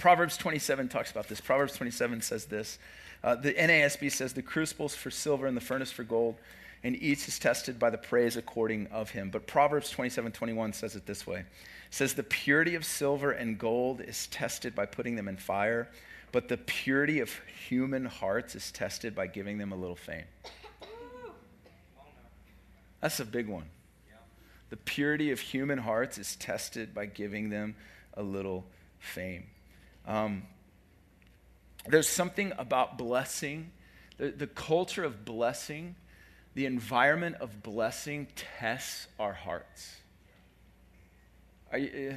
Proverbs 0.00 0.38
27 0.38 0.88
talks 0.88 1.10
about 1.10 1.28
this. 1.28 1.42
Proverbs 1.42 1.74
27 1.74 2.22
says 2.22 2.46
this. 2.46 2.78
Uh, 3.22 3.34
the 3.34 3.52
NASB 3.52 4.10
says, 4.10 4.32
The 4.32 4.40
crucibles 4.40 4.94
for 4.94 5.10
silver 5.10 5.46
and 5.46 5.54
the 5.54 5.60
furnace 5.60 5.92
for 5.92 6.04
gold, 6.04 6.36
and 6.82 6.96
each 6.96 7.28
is 7.28 7.38
tested 7.38 7.78
by 7.78 7.90
the 7.90 7.98
praise 7.98 8.38
according 8.38 8.86
of 8.86 9.10
him. 9.10 9.28
But 9.28 9.46
Proverbs 9.46 9.90
27 9.90 10.32
21 10.32 10.72
says 10.72 10.96
it 10.96 11.04
this 11.04 11.26
way 11.26 11.40
it 11.40 11.46
says, 11.90 12.14
The 12.14 12.22
purity 12.22 12.74
of 12.76 12.86
silver 12.86 13.32
and 13.32 13.58
gold 13.58 14.00
is 14.00 14.26
tested 14.28 14.74
by 14.74 14.86
putting 14.86 15.16
them 15.16 15.28
in 15.28 15.36
fire, 15.36 15.90
but 16.32 16.48
the 16.48 16.56
purity 16.56 17.20
of 17.20 17.30
human 17.68 18.06
hearts 18.06 18.54
is 18.54 18.72
tested 18.72 19.14
by 19.14 19.26
giving 19.26 19.58
them 19.58 19.70
a 19.70 19.76
little 19.76 19.96
fame. 19.96 20.24
That's 23.02 23.20
a 23.20 23.26
big 23.26 23.48
one. 23.48 23.66
The 24.70 24.78
purity 24.78 25.30
of 25.30 25.40
human 25.40 25.76
hearts 25.76 26.16
is 26.16 26.36
tested 26.36 26.94
by 26.94 27.04
giving 27.04 27.50
them 27.50 27.74
a 28.14 28.22
little 28.22 28.64
fame. 28.98 29.44
Um, 30.06 30.42
there's 31.86 32.08
something 32.08 32.52
about 32.58 32.98
blessing, 32.98 33.70
the, 34.18 34.30
the 34.30 34.46
culture 34.46 35.04
of 35.04 35.24
blessing, 35.24 35.96
the 36.54 36.66
environment 36.66 37.36
of 37.40 37.62
blessing 37.62 38.28
tests 38.58 39.06
our 39.18 39.32
hearts. 39.32 39.96
You, 41.76 42.16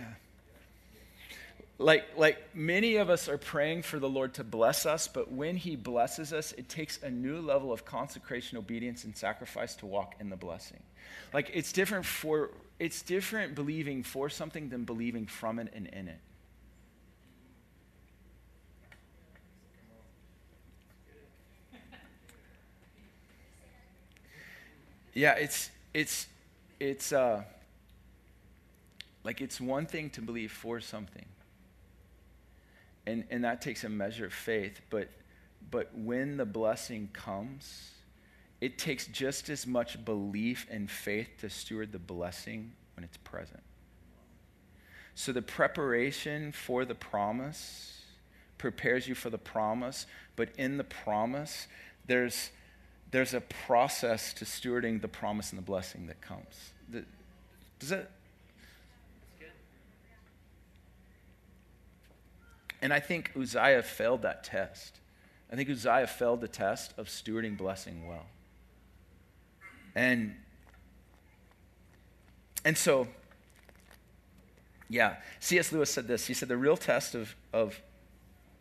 like, 1.80 2.06
like 2.18 2.56
many 2.56 2.96
of 2.96 3.10
us 3.10 3.28
are 3.28 3.38
praying 3.38 3.82
for 3.82 4.00
the 4.00 4.10
Lord 4.10 4.36
to 4.36 4.44
bless 4.44 4.86
us, 4.86 5.08
but 5.08 5.32
when 5.32 5.58
He 5.58 5.76
blesses 5.76 6.32
us, 6.32 6.52
it 6.54 6.70
takes 6.70 7.02
a 7.02 7.10
new 7.10 7.42
level 7.42 7.72
of 7.72 7.84
consecration, 7.86 8.58
obedience, 8.58 9.04
and 9.04 9.16
sacrifice 9.16 9.76
to 9.76 9.86
walk 9.86 10.16
in 10.20 10.30
the 10.30 10.36
blessing. 10.36 10.82
Like 11.34 11.52
it's 11.54 11.72
different 11.72 12.06
for 12.06 12.52
it's 12.80 13.02
different 13.02 13.56
believing 13.56 14.04
for 14.04 14.30
something 14.30 14.70
than 14.70 14.84
believing 14.84 15.26
from 15.26 15.60
it 15.60 15.72
and 15.74 15.88
in 15.88 16.08
it. 16.08 16.20
Yeah, 25.14 25.34
it's 25.34 25.70
it's 25.94 26.28
it's 26.80 27.14
uh 27.14 27.44
like 29.24 29.42
it's 29.42 29.62
one 29.62 29.86
thing 29.86 30.10
to 30.12 30.22
believe 30.22 30.52
for 30.52 30.80
something. 30.80 31.26
And 33.06 33.26
and 33.30 33.44
that 33.44 33.62
takes 33.62 33.84
a 33.84 33.90
measure 33.90 34.26
of 34.26 34.34
faith, 34.34 34.82
but 34.90 35.10
but 35.70 35.92
when 35.96 36.38
the 36.38 36.46
blessing 36.46 37.10
comes, 37.14 37.92
it 38.62 38.78
takes 38.78 39.08
just 39.08 39.50
as 39.50 39.68
much 39.68 40.04
belief 40.04 40.68
and 40.70 40.90
faith 40.90 41.30
to 41.42 41.50
steward 41.50 41.92
the 41.92 42.00
blessing 42.00 42.74
when 42.96 43.04
it's 43.04 43.18
present. 43.18 43.64
So 45.16 45.32
the 45.32 45.42
preparation 45.42 46.52
for 46.52 46.86
the 46.86 46.96
promise 46.96 48.02
prepares 48.58 49.08
you 49.08 49.16
for 49.16 49.30
the 49.30 49.38
promise, 49.38 50.06
but 50.36 50.50
in 50.58 50.78
the 50.78 50.84
promise, 50.84 51.68
there's 52.08 52.50
there's 53.14 53.36
a 53.36 53.42
process 53.42 54.34
to 54.34 54.44
stewarding 54.44 55.00
the 55.00 55.08
promise 55.08 55.52
and 55.52 55.60
the 55.60 55.64
blessing 55.64 56.08
that 56.08 56.20
comes. 56.20 56.72
Does 57.78 57.90
that? 57.90 58.10
And 62.82 62.92
I 62.92 63.00
think 63.00 63.32
Uzziah 63.40 63.84
failed 63.84 64.24
that 64.24 64.44
test. 64.44 65.00
I 65.52 65.56
think 65.56 65.70
Uzziah 65.70 66.08
failed 66.08 66.42
the 66.42 66.48
test 66.48 66.96
of 66.98 67.08
stewarding 67.08 67.56
blessing 67.56 68.08
well. 68.08 68.26
And 69.94 70.34
and 72.66 72.76
so, 72.76 73.08
yeah, 74.90 75.18
C.S. 75.40 75.72
Lewis 75.72 75.92
said 75.92 76.08
this. 76.08 76.26
He 76.26 76.34
said 76.34 76.48
the 76.48 76.58
real 76.58 76.78
test 76.78 77.14
of, 77.14 77.36
of, 77.52 77.80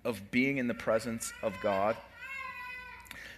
of 0.05 0.31
being 0.31 0.59
in 0.59 0.69
the 0.69 0.75
presence 0.75 1.33
of 1.43 1.55
God 1.63 1.97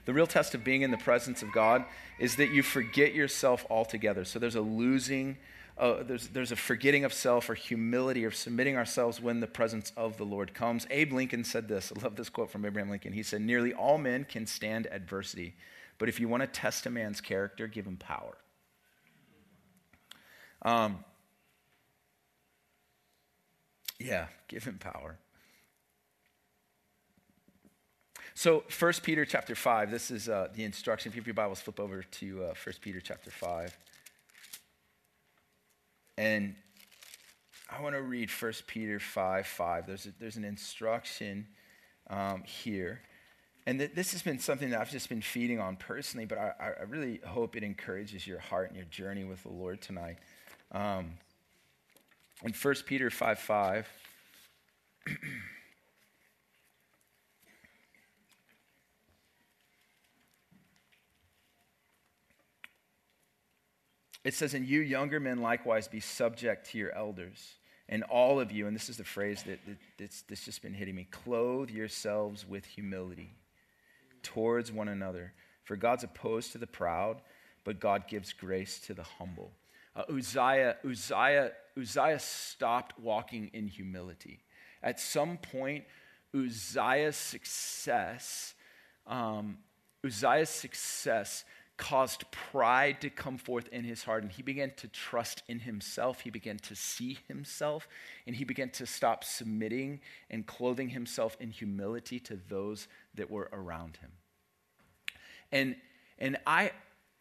the 0.04 0.12
real 0.12 0.26
test 0.26 0.54
of 0.54 0.64
being 0.64 0.82
in 0.82 0.90
the 0.90 0.98
presence 0.98 1.42
of 1.42 1.52
God 1.52 1.84
is 2.18 2.36
that 2.36 2.50
you 2.50 2.62
forget 2.62 3.14
yourself 3.14 3.64
altogether. 3.70 4.24
So 4.24 4.38
there's 4.38 4.54
a 4.54 4.60
losing, 4.60 5.38
uh, 5.78 6.02
there's, 6.02 6.28
there's 6.28 6.52
a 6.52 6.56
forgetting 6.56 7.04
of 7.04 7.12
self 7.12 7.48
or 7.48 7.54
humility 7.54 8.24
or 8.24 8.30
submitting 8.30 8.76
ourselves 8.76 9.20
when 9.20 9.40
the 9.40 9.46
presence 9.46 9.92
of 9.96 10.16
the 10.16 10.24
Lord 10.24 10.52
comes. 10.52 10.86
Abe 10.90 11.12
Lincoln 11.12 11.44
said 11.44 11.68
this. 11.68 11.92
I 11.96 12.02
love 12.02 12.16
this 12.16 12.28
quote 12.28 12.50
from 12.50 12.64
Abraham 12.64 12.90
Lincoln. 12.90 13.12
He 13.12 13.22
said, 13.22 13.40
Nearly 13.40 13.72
all 13.72 13.98
men 13.98 14.24
can 14.24 14.46
stand 14.46 14.86
adversity, 14.90 15.54
but 15.98 16.08
if 16.08 16.20
you 16.20 16.28
want 16.28 16.42
to 16.42 16.46
test 16.46 16.86
a 16.86 16.90
man's 16.90 17.20
character, 17.20 17.66
give 17.66 17.86
him 17.86 17.96
power. 17.96 18.36
Um, 20.62 21.04
yeah, 23.98 24.26
give 24.48 24.64
him 24.64 24.78
power. 24.78 25.18
So 28.36 28.64
1 28.80 28.92
Peter 29.04 29.24
chapter 29.24 29.54
5, 29.54 29.92
this 29.92 30.10
is 30.10 30.28
uh, 30.28 30.48
the 30.54 30.64
instruction. 30.64 31.10
If 31.10 31.14
you 31.14 31.20
have 31.20 31.26
your 31.26 31.34
Bibles, 31.34 31.60
flip 31.60 31.78
over 31.78 32.02
to 32.02 32.42
uh, 32.42 32.54
1 32.64 32.74
Peter 32.80 33.00
chapter 33.00 33.30
5. 33.30 33.78
And 36.18 36.56
I 37.70 37.80
want 37.80 37.94
to 37.94 38.02
read 38.02 38.28
1 38.30 38.52
Peter 38.66 38.98
5 38.98 39.46
5. 39.46 39.86
There's, 39.86 40.06
a, 40.06 40.12
there's 40.18 40.36
an 40.36 40.44
instruction 40.44 41.46
um, 42.10 42.42
here. 42.44 43.00
And 43.66 43.78
th- 43.78 43.92
this 43.94 44.10
has 44.12 44.22
been 44.22 44.40
something 44.40 44.70
that 44.70 44.80
I've 44.80 44.90
just 44.90 45.08
been 45.08 45.22
feeding 45.22 45.60
on 45.60 45.76
personally, 45.76 46.26
but 46.26 46.36
I, 46.36 46.52
I 46.60 46.82
really 46.88 47.20
hope 47.24 47.56
it 47.56 47.62
encourages 47.62 48.26
your 48.26 48.40
heart 48.40 48.68
and 48.68 48.76
your 48.76 48.86
journey 48.86 49.22
with 49.22 49.44
the 49.44 49.50
Lord 49.50 49.80
tonight. 49.80 50.18
Um, 50.72 51.12
in 52.42 52.52
1 52.52 52.74
Peter 52.84 53.10
5 53.10 53.38
5, 53.38 53.88
It 64.24 64.34
says, 64.34 64.54
And 64.54 64.66
you 64.66 64.80
younger 64.80 65.20
men 65.20 65.40
likewise 65.40 65.86
be 65.86 66.00
subject 66.00 66.70
to 66.70 66.78
your 66.78 66.92
elders. 66.92 67.54
And 67.88 68.02
all 68.04 68.40
of 68.40 68.50
you, 68.50 68.66
and 68.66 68.74
this 68.74 68.88
is 68.88 68.96
the 68.96 69.04
phrase 69.04 69.42
that, 69.42 69.60
that 69.66 69.76
that's, 69.98 70.22
that's 70.22 70.44
just 70.44 70.62
been 70.62 70.72
hitting 70.72 70.94
me 70.94 71.06
clothe 71.10 71.68
yourselves 71.68 72.48
with 72.48 72.64
humility 72.64 73.34
towards 74.22 74.72
one 74.72 74.88
another. 74.88 75.34
For 75.64 75.76
God's 75.76 76.04
opposed 76.04 76.52
to 76.52 76.58
the 76.58 76.66
proud, 76.66 77.20
but 77.62 77.80
God 77.80 78.08
gives 78.08 78.32
grace 78.32 78.78
to 78.80 78.94
the 78.94 79.02
humble. 79.02 79.52
Uh, 79.94 80.02
Uzziah, 80.10 80.76
Uzziah, 80.84 81.52
Uzziah 81.78 82.18
stopped 82.18 82.98
walking 82.98 83.50
in 83.52 83.68
humility. 83.68 84.40
At 84.82 84.98
some 84.98 85.36
point, 85.36 85.84
Uzziah's 86.34 87.16
success, 87.16 88.54
um, 89.06 89.58
Uzziah's 90.04 90.50
success 90.50 91.44
caused 91.76 92.30
pride 92.30 93.00
to 93.00 93.10
come 93.10 93.36
forth 93.36 93.68
in 93.68 93.84
his 93.84 94.04
heart, 94.04 94.22
and 94.22 94.30
he 94.30 94.42
began 94.42 94.72
to 94.76 94.88
trust 94.88 95.42
in 95.48 95.58
himself. 95.60 96.20
He 96.20 96.30
began 96.30 96.58
to 96.58 96.76
see 96.76 97.18
himself, 97.26 97.88
and 98.26 98.36
he 98.36 98.44
began 98.44 98.70
to 98.70 98.86
stop 98.86 99.24
submitting 99.24 100.00
and 100.30 100.46
clothing 100.46 100.90
himself 100.90 101.36
in 101.40 101.50
humility 101.50 102.20
to 102.20 102.38
those 102.48 102.86
that 103.14 103.30
were 103.30 103.48
around 103.52 103.96
him. 103.96 104.10
And, 105.50 105.76
and 106.18 106.36
I, 106.46 106.70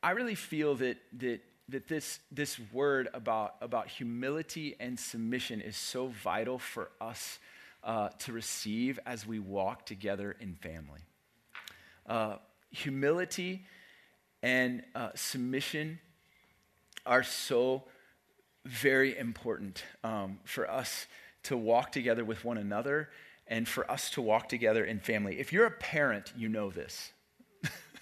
I 0.04 0.12
really 0.12 0.36
feel 0.36 0.76
that, 0.76 0.98
that, 1.18 1.42
that 1.70 1.88
this, 1.88 2.20
this 2.32 2.60
word 2.72 3.10
about, 3.14 3.56
about 3.62 3.88
humility 3.88 4.76
and 4.80 5.00
submission 5.00 5.62
is 5.62 5.78
so 5.78 6.08
vital 6.08 6.60
for 6.60 6.92
us 7.02 7.40
uh, 7.84 8.10
to 8.20 8.32
receive 8.32 9.00
as 9.06 9.26
we 9.26 9.40
walk 9.40 9.86
together 9.86 10.36
in 10.40 10.56
family. 10.56 11.02
Uh, 12.06 12.36
humility 12.70 13.66
and 14.44 14.84
uh, 14.94 15.10
submission 15.16 16.00
are 17.06 17.24
so 17.24 17.84
very 18.66 19.18
important 19.18 19.84
um, 20.04 20.40
for 20.44 20.70
us 20.70 21.08
to 21.44 21.58
walk 21.58 21.92
together 21.92 22.24
with 22.24 22.46
one 22.46 22.58
another 22.58 23.10
and 23.48 23.68
for 23.68 23.90
us 23.90 24.10
to 24.12 24.22
walk 24.22 24.50
together 24.50 24.84
in 24.84 25.00
family. 25.00 25.40
If 25.40 25.52
you're 25.52 25.66
a 25.66 25.72
parent, 25.72 26.34
you 26.38 26.50
know 26.50 26.70
this. 26.70 27.12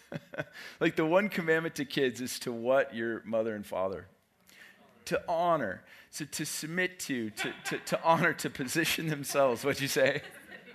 like 0.80 0.96
the 0.96 1.06
one 1.06 1.30
commandment 1.30 1.76
to 1.76 1.86
kids 1.86 2.22
is 2.22 2.40
to 2.40 2.52
what 2.52 2.94
your 2.94 3.22
mother 3.24 3.56
and 3.56 3.66
father? 3.66 4.08
To 5.06 5.22
honor, 5.28 5.84
so 6.10 6.26
to 6.26 6.46
submit 6.46 7.00
to, 7.02 7.30
to, 7.32 7.54
to, 7.66 7.78
to 7.78 8.04
honor, 8.04 8.34
to 8.34 8.50
position 8.50 9.08
themselves. 9.10 9.64
What'd 9.64 9.82
you 9.82 9.88
say? 9.88 10.22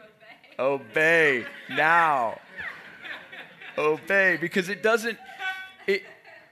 Obey. 0.59 1.41
Obey 1.41 1.47
now. 1.71 2.41
Obey, 3.79 4.39
because 4.41 4.69
it 4.69 4.83
doesn't, 4.83 5.19
it, 5.87 6.03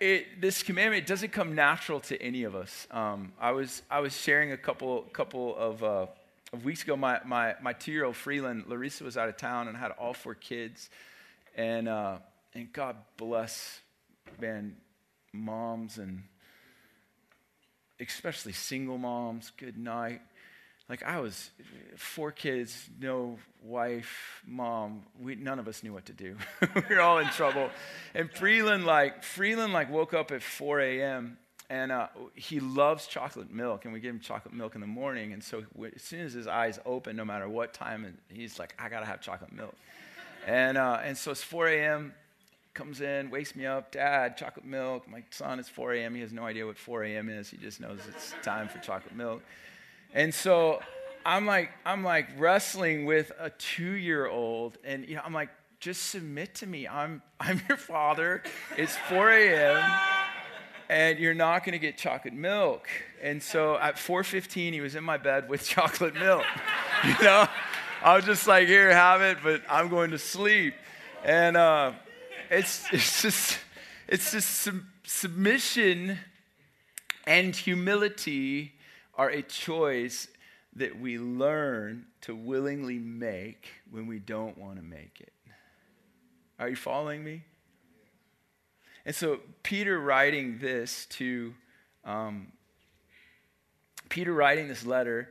it, 0.00 0.40
this 0.40 0.62
commandment 0.62 1.06
doesn't 1.06 1.32
come 1.32 1.54
natural 1.54 2.00
to 2.00 2.20
any 2.20 2.44
of 2.44 2.54
us. 2.54 2.86
Um, 2.90 3.32
I, 3.40 3.52
was, 3.52 3.82
I 3.90 4.00
was 4.00 4.16
sharing 4.16 4.52
a 4.52 4.56
couple, 4.56 5.02
couple 5.12 5.56
of, 5.56 5.82
uh, 5.82 6.06
of 6.52 6.64
weeks 6.64 6.82
ago, 6.82 6.96
my, 6.96 7.20
my, 7.24 7.54
my 7.62 7.72
two 7.72 7.92
year 7.92 8.04
old 8.04 8.16
Freeland, 8.16 8.64
Larissa 8.68 9.04
was 9.04 9.16
out 9.16 9.28
of 9.28 9.36
town 9.36 9.68
and 9.68 9.76
had 9.76 9.90
all 9.92 10.14
four 10.14 10.34
kids. 10.34 10.90
And, 11.56 11.88
uh, 11.88 12.18
and 12.54 12.72
God 12.72 12.96
bless, 13.16 13.80
man, 14.40 14.76
moms 15.32 15.98
and 15.98 16.22
especially 18.00 18.52
single 18.52 18.98
moms. 18.98 19.52
Good 19.56 19.78
night. 19.78 20.20
Like 20.94 21.02
I 21.02 21.18
was, 21.18 21.50
four 21.96 22.30
kids, 22.30 22.88
no 23.00 23.36
wife, 23.64 24.44
mom. 24.46 25.02
We 25.20 25.34
none 25.34 25.58
of 25.58 25.66
us 25.66 25.82
knew 25.82 25.92
what 25.92 26.06
to 26.06 26.12
do. 26.12 26.36
we 26.88 26.94
were 26.94 27.00
all 27.00 27.18
in 27.18 27.26
trouble. 27.30 27.70
And 28.14 28.30
Freeland, 28.30 28.86
like 28.86 29.24
Freeland, 29.24 29.72
like 29.72 29.90
woke 29.90 30.14
up 30.14 30.30
at 30.30 30.40
4 30.40 30.80
a.m. 30.82 31.36
and 31.68 31.90
uh, 31.90 32.06
he 32.34 32.60
loves 32.60 33.08
chocolate 33.08 33.52
milk, 33.52 33.86
and 33.86 33.92
we 33.92 33.98
give 33.98 34.14
him 34.14 34.20
chocolate 34.20 34.54
milk 34.54 34.76
in 34.76 34.80
the 34.80 34.86
morning. 34.86 35.32
And 35.32 35.42
so 35.42 35.64
as 35.96 36.00
soon 36.00 36.20
as 36.20 36.32
his 36.32 36.46
eyes 36.46 36.78
open, 36.86 37.16
no 37.16 37.24
matter 37.24 37.48
what 37.48 37.74
time, 37.74 38.16
he's 38.28 38.60
like, 38.60 38.72
I 38.78 38.88
gotta 38.88 39.06
have 39.06 39.20
chocolate 39.20 39.52
milk. 39.52 39.74
and 40.46 40.78
uh, 40.78 41.00
and 41.02 41.18
so 41.18 41.32
it's 41.32 41.42
4 41.42 41.66
a.m 41.70 42.14
comes 42.72 43.00
in, 43.00 43.30
wakes 43.30 43.54
me 43.54 43.66
up, 43.66 43.92
Dad, 43.92 44.36
chocolate 44.36 44.66
milk. 44.66 45.08
My 45.08 45.22
son, 45.30 45.60
it's 45.60 45.68
4 45.68 45.94
a.m. 45.94 46.14
He 46.14 46.20
has 46.22 46.32
no 46.32 46.44
idea 46.44 46.66
what 46.66 46.76
4 46.76 47.04
a.m. 47.04 47.28
is. 47.28 47.48
He 47.48 47.56
just 47.56 47.80
knows 47.80 48.00
it's 48.08 48.34
time 48.42 48.68
for 48.68 48.78
chocolate 48.78 49.14
milk. 49.14 49.42
And 50.14 50.32
so 50.32 50.80
I'm 51.26 51.44
like, 51.44 51.70
I'm 51.84 52.04
like 52.04 52.28
wrestling 52.38 53.04
with 53.04 53.32
a 53.38 53.50
two-year-old, 53.50 54.78
and 54.84 55.06
you 55.08 55.16
know, 55.16 55.22
I'm 55.24 55.34
like, 55.34 55.50
just 55.80 56.10
submit 56.10 56.54
to 56.56 56.66
me. 56.66 56.86
I'm 56.86 57.20
I'm 57.40 57.60
your 57.68 57.76
father. 57.76 58.42
It's 58.78 58.96
4 58.96 59.30
a.m. 59.32 60.00
And 60.88 61.18
you're 61.18 61.34
not 61.34 61.64
going 61.64 61.72
to 61.72 61.78
get 61.78 61.96
chocolate 61.98 62.34
milk. 62.34 62.88
And 63.22 63.42
so 63.42 63.76
at 63.76 63.96
4:15, 63.96 64.72
he 64.72 64.80
was 64.80 64.94
in 64.94 65.02
my 65.02 65.16
bed 65.16 65.48
with 65.48 65.66
chocolate 65.68 66.14
milk. 66.14 66.44
You 67.04 67.22
know, 67.22 67.46
I 68.02 68.16
was 68.16 68.24
just 68.24 68.46
like, 68.46 68.66
here, 68.66 68.90
have 68.90 69.20
it, 69.20 69.36
but 69.42 69.60
I'm 69.68 69.90
going 69.90 70.12
to 70.12 70.18
sleep. 70.18 70.72
And 71.22 71.54
uh, 71.54 71.92
it's, 72.50 72.86
it's 72.90 73.20
just, 73.20 73.58
it's 74.08 74.32
just 74.32 74.48
sub- 74.48 74.84
submission 75.02 76.16
and 77.26 77.54
humility 77.54 78.73
are 79.16 79.30
a 79.30 79.42
choice 79.42 80.28
that 80.76 80.98
we 80.98 81.18
learn 81.18 82.06
to 82.22 82.34
willingly 82.34 82.98
make 82.98 83.68
when 83.90 84.06
we 84.06 84.18
don't 84.18 84.58
want 84.58 84.76
to 84.76 84.82
make 84.82 85.20
it. 85.20 85.32
Are 86.58 86.68
you 86.68 86.76
following 86.76 87.22
me? 87.22 87.44
And 89.06 89.14
so, 89.14 89.40
Peter 89.62 90.00
writing 90.00 90.58
this 90.58 91.06
to, 91.06 91.54
um, 92.04 92.48
Peter 94.08 94.32
writing 94.32 94.66
this 94.68 94.86
letter, 94.86 95.30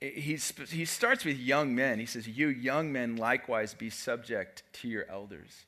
he's, 0.00 0.52
he 0.70 0.84
starts 0.84 1.24
with 1.24 1.36
young 1.36 1.74
men. 1.74 1.98
He 1.98 2.06
says, 2.06 2.28
You 2.28 2.48
young 2.48 2.92
men 2.92 3.16
likewise 3.16 3.74
be 3.74 3.90
subject 3.90 4.62
to 4.74 4.88
your 4.88 5.04
elders. 5.10 5.64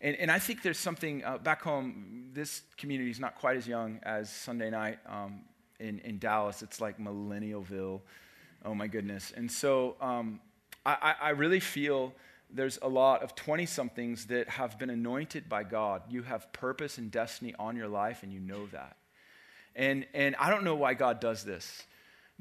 And, 0.00 0.16
and 0.16 0.30
I 0.30 0.38
think 0.38 0.62
there's 0.62 0.78
something 0.78 1.22
uh, 1.24 1.38
back 1.38 1.60
home, 1.62 2.30
this 2.32 2.62
community 2.78 3.10
is 3.10 3.20
not 3.20 3.38
quite 3.38 3.58
as 3.58 3.68
young 3.68 4.00
as 4.02 4.30
Sunday 4.30 4.70
night 4.70 4.98
um, 5.06 5.42
in, 5.80 5.98
in 6.00 6.18
Dallas. 6.18 6.62
It's 6.62 6.80
like 6.80 6.98
Millennialville. 6.98 8.00
Oh 8.64 8.74
my 8.74 8.86
goodness. 8.86 9.32
And 9.36 9.50
so 9.50 9.96
um, 10.00 10.40
I, 10.84 11.14
I 11.20 11.30
really 11.30 11.60
feel 11.60 12.12
there's 12.52 12.78
a 12.82 12.88
lot 12.88 13.22
of 13.22 13.34
20 13.34 13.66
somethings 13.66 14.26
that 14.26 14.48
have 14.48 14.78
been 14.78 14.90
anointed 14.90 15.48
by 15.48 15.62
God. 15.62 16.02
You 16.08 16.22
have 16.22 16.52
purpose 16.52 16.98
and 16.98 17.10
destiny 17.10 17.54
on 17.58 17.76
your 17.76 17.88
life, 17.88 18.22
and 18.22 18.32
you 18.32 18.40
know 18.40 18.66
that. 18.68 18.96
And, 19.76 20.06
and 20.14 20.34
I 20.36 20.50
don't 20.50 20.64
know 20.64 20.74
why 20.74 20.94
God 20.94 21.20
does 21.20 21.44
this. 21.44 21.84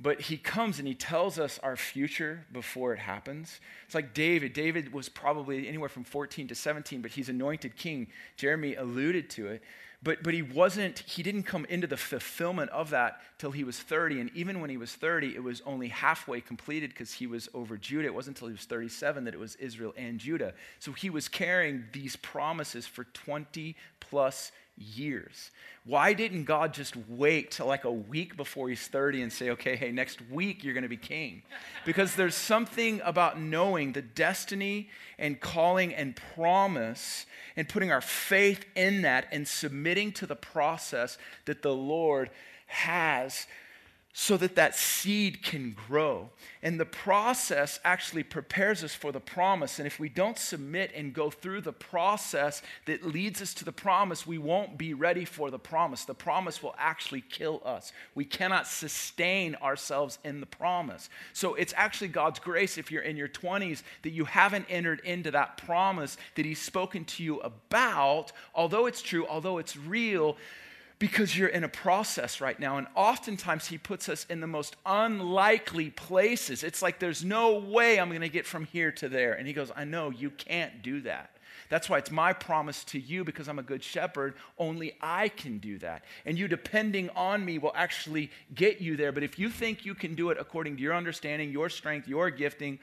But 0.02 0.22
he 0.22 0.38
comes 0.38 0.80
and 0.80 0.88
he 0.88 0.96
tells 0.96 1.38
us 1.38 1.60
our 1.62 1.76
future 1.76 2.46
before 2.54 2.94
it 2.94 3.00
happens. 3.00 3.60
It's 3.86 3.94
like 3.94 4.14
David. 4.14 4.54
David 4.54 4.94
was 4.94 5.10
probably 5.10 5.68
anywhere 5.68 5.90
from 5.90 6.06
14 6.06 6.48
to 6.48 6.56
17, 6.56 7.02
but 7.02 7.12
he's 7.12 7.28
anointed 7.28 7.76
king. 7.76 8.08
Jeremy 8.38 8.76
alluded 8.76 9.30
to 9.32 9.48
it. 9.48 9.62
But, 10.02 10.24
but 10.24 10.34
he 10.34 10.42
wasn't, 10.42 11.00
he 11.00 11.24
didn't 11.24 11.44
come 11.44 11.66
into 11.66 11.86
the 11.86 11.98
fulfillment 11.98 12.70
of 12.70 12.92
that 12.92 13.20
till 13.38 13.52
he 13.52 13.66
was 13.66 13.78
30. 13.78 14.22
And 14.22 14.32
even 14.34 14.62
when 14.62 14.70
he 14.70 14.78
was 14.78 14.94
30, 14.94 15.36
it 15.36 15.44
was 15.44 15.62
only 15.66 15.90
halfway 15.90 16.40
completed 16.40 16.92
because 16.92 17.12
he 17.12 17.28
was 17.28 17.50
over 17.54 17.76
Judah. 17.76 18.08
It 18.08 18.14
wasn't 18.14 18.38
until 18.38 18.48
he 18.48 18.54
was 18.54 18.64
37 18.64 19.26
that 19.26 19.34
it 19.34 19.40
was 19.40 19.56
Israel 19.56 19.94
and 19.98 20.18
Judah. 20.18 20.54
So 20.80 20.94
he 20.94 21.10
was 21.10 21.28
carrying 21.28 21.84
these 21.92 22.16
promises 22.16 22.88
for 22.88 23.04
20 23.04 23.76
plus 24.00 24.54
years. 24.80 25.52
Why 25.86 26.14
didn't 26.14 26.44
God 26.46 26.74
just 26.74 26.96
wait 27.08 27.52
till 27.52 27.66
like 27.66 27.84
a 27.84 27.92
week 27.92 28.38
before 28.38 28.70
he's 28.70 28.88
30 28.88 29.24
and 29.24 29.34
say, 29.34 29.50
okay, 29.52 29.76
hey, 29.76 29.92
next 29.92 30.20
week 30.30 30.64
you're 30.64 30.74
going 30.74 30.84
to 30.84 30.90
be 30.90 30.98
king? 30.98 31.42
Because 31.86 32.16
there's 32.16 32.36
something 32.36 33.02
about 33.04 33.40
knowing 33.40 33.94
the 33.94 34.02
destiny 34.02 34.90
and 35.18 35.40
calling 35.40 35.94
and 35.94 36.16
promise 36.36 37.26
and 37.56 37.68
putting 37.68 37.92
our 37.92 38.02
faith 38.02 38.66
in 38.76 39.02
that 39.02 39.28
and 39.32 39.48
submitting 39.48 40.12
to 40.14 40.26
the 40.26 40.36
process 40.36 41.18
that 41.46 41.62
the 41.62 41.74
Lord 41.74 42.30
has 42.68 43.48
so 44.22 44.36
that 44.36 44.56
that 44.56 44.76
seed 44.76 45.42
can 45.42 45.74
grow. 45.88 46.30
And 46.62 46.78
the 46.78 46.86
process 46.86 47.80
actually 47.86 48.24
prepares 48.24 48.84
us 48.84 48.94
for 48.94 49.14
the 49.14 49.22
promise. 49.22 49.80
And 49.80 49.88
if 49.88 49.98
we 49.98 50.10
don't 50.10 50.38
submit 50.38 50.92
and 50.94 51.14
go 51.14 51.30
through 51.30 51.62
the 51.62 51.72
process 51.72 52.62
that 52.86 53.06
leads 53.06 53.42
us 53.42 53.54
to 53.54 53.64
the 53.64 53.72
promise, 53.72 54.28
we 54.28 54.38
won't 54.38 54.78
be 54.78 54.94
ready 54.94 55.24
for 55.24 55.50
the 55.50 55.58
promise. 55.58 56.04
The 56.04 56.14
promise 56.16 56.62
will 56.62 56.76
actually 56.78 57.22
kill 57.22 57.62
us. 57.64 57.94
We 58.14 58.26
cannot 58.26 58.68
sustain 58.68 59.56
ourselves 59.56 60.20
in 60.26 60.42
the 60.42 60.46
promise. 60.46 61.10
So 61.32 61.56
it's 61.56 61.74
actually 61.78 62.10
God's 62.10 62.40
grace 62.40 62.78
if 62.78 62.92
you're 62.92 63.04
in 63.04 63.16
your 63.16 63.30
20s 63.30 63.84
that 64.02 64.12
you 64.12 64.26
haven't 64.26 64.66
entered 64.70 65.00
into 65.06 65.32
that 65.32 65.56
promise 65.56 66.18
that 66.36 66.46
He's 66.46 66.62
spoken 66.62 67.06
to 67.06 67.24
you 67.24 67.40
about, 67.40 68.34
although 68.54 68.86
it's 68.86 69.02
true, 69.02 69.26
although 69.28 69.60
it's 69.60 69.78
real 69.78 70.36
because 71.00 71.38
you're 71.38 71.48
in 71.48 71.64
a 71.64 71.70
process 71.70 72.42
right 72.42 72.60
now. 72.60 72.78
And 72.78 72.88
oftentimes, 72.94 73.68
He 73.68 73.78
puts 73.78 74.10
us 74.10 74.26
in 74.30 74.42
the 74.42 74.48
most 74.48 74.76
unlikely 74.86 75.90
places. 75.90 76.64
It's 76.64 76.82
like 76.82 77.00
there's 77.00 77.24
no 77.24 77.58
way 77.58 78.00
I'm 78.00 78.10
going 78.10 78.22
to 78.22 78.30
get 78.30 78.46
from 78.46 78.66
here 78.66 78.92
to 78.94 79.10
there. 79.10 79.34
And 79.34 79.48
He 79.48 79.54
goes, 79.54 79.72
I 79.76 79.86
know 79.86 80.10
you 80.12 80.30
can't 80.30 80.84
do 80.84 81.02
that. 81.02 81.32
That's 81.70 81.88
why 81.88 82.00
it's 82.00 82.12
my 82.12 82.34
promise 82.34 82.84
to 82.86 83.00
you 83.00 83.24
because 83.24 83.48
I'm 83.48 83.60
a 83.60 83.64
good 83.64 83.84
shepherd. 83.84 84.34
Only 84.58 84.98
I 85.02 85.30
can 85.30 85.60
do 85.60 85.78
that. 85.80 86.04
And 86.26 86.38
you 86.38 86.48
depending 86.48 87.10
on 87.12 87.46
me 87.46 87.60
will 87.60 87.74
actually 87.76 88.32
get 88.56 88.82
you 88.82 88.98
there. 88.98 89.12
But 89.12 89.24
if 89.24 89.38
you 89.38 89.50
think 89.50 89.86
you 89.86 89.94
can 89.94 90.16
do 90.16 90.32
it 90.32 90.38
according 90.40 90.78
to 90.78 90.82
your 90.82 90.96
understanding, 90.96 91.52
your 91.52 91.70
strength, 91.70 92.08
your 92.08 92.32
gifting, 92.32 92.80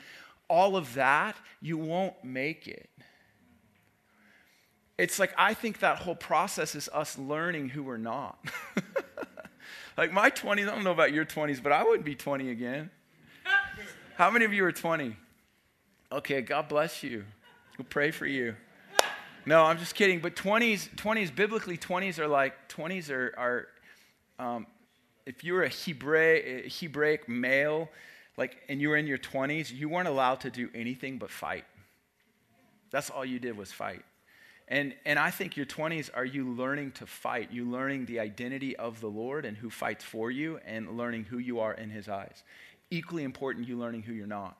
all 0.48 0.76
of 0.76 0.94
that, 0.94 1.36
you 1.60 1.76
won't 1.76 2.22
make 2.22 2.68
it. 2.68 2.88
It's 4.98 5.18
like 5.18 5.34
I 5.36 5.54
think 5.54 5.80
that 5.80 5.98
whole 5.98 6.14
process 6.14 6.74
is 6.74 6.88
us 6.92 7.18
learning 7.18 7.70
who 7.70 7.82
we're 7.82 7.98
not. 7.98 8.38
like 9.98 10.12
my 10.12 10.30
20s, 10.30 10.62
I 10.62 10.74
don't 10.74 10.84
know 10.84 10.92
about 10.92 11.12
your 11.12 11.26
20s, 11.26 11.62
but 11.62 11.72
I 11.72 11.84
wouldn't 11.84 12.04
be 12.04 12.14
20 12.14 12.50
again. 12.50 12.90
How 14.16 14.30
many 14.30 14.46
of 14.46 14.52
you 14.54 14.64
are 14.64 14.72
20? 14.72 15.14
Okay, 16.10 16.40
God 16.40 16.68
bless 16.68 17.02
you. 17.02 17.24
We'll 17.76 17.86
pray 17.90 18.10
for 18.10 18.26
you. 18.26 18.54
No, 19.44 19.64
I'm 19.64 19.78
just 19.78 19.94
kidding. 19.94 20.20
But 20.20 20.34
20s, 20.34 20.88
20s, 20.96 21.34
biblically, 21.34 21.76
20s 21.76 22.18
are 22.18 22.26
like, 22.26 22.68
20s 22.68 23.10
are, 23.10 23.34
are 23.36 23.66
um, 24.44 24.66
if 25.26 25.44
you 25.44 25.52
were 25.52 25.64
a 25.64 25.68
Hebraic, 25.68 26.72
Hebraic 26.72 27.28
male, 27.28 27.90
like, 28.36 28.56
and 28.68 28.80
you 28.80 28.88
were 28.88 28.96
in 28.96 29.06
your 29.06 29.18
20s, 29.18 29.72
you 29.72 29.88
weren't 29.88 30.08
allowed 30.08 30.40
to 30.40 30.50
do 30.50 30.70
anything 30.74 31.18
but 31.18 31.30
fight. 31.30 31.64
That's 32.90 33.10
all 33.10 33.24
you 33.24 33.38
did 33.38 33.56
was 33.56 33.70
fight. 33.70 34.02
And, 34.68 34.94
and 35.04 35.18
I 35.18 35.30
think 35.30 35.56
your 35.56 35.66
20s 35.66 36.10
are 36.12 36.24
you 36.24 36.50
learning 36.50 36.92
to 36.92 37.06
fight, 37.06 37.52
you 37.52 37.64
learning 37.64 38.06
the 38.06 38.18
identity 38.18 38.74
of 38.76 39.00
the 39.00 39.08
Lord 39.08 39.44
and 39.44 39.56
who 39.56 39.70
fights 39.70 40.02
for 40.02 40.30
you, 40.30 40.58
and 40.66 40.96
learning 40.96 41.24
who 41.24 41.38
you 41.38 41.60
are 41.60 41.72
in 41.72 41.90
His 41.90 42.08
eyes. 42.08 42.42
Equally 42.90 43.22
important, 43.22 43.68
you 43.68 43.78
learning 43.78 44.02
who 44.02 44.12
you're 44.12 44.26
not, 44.26 44.56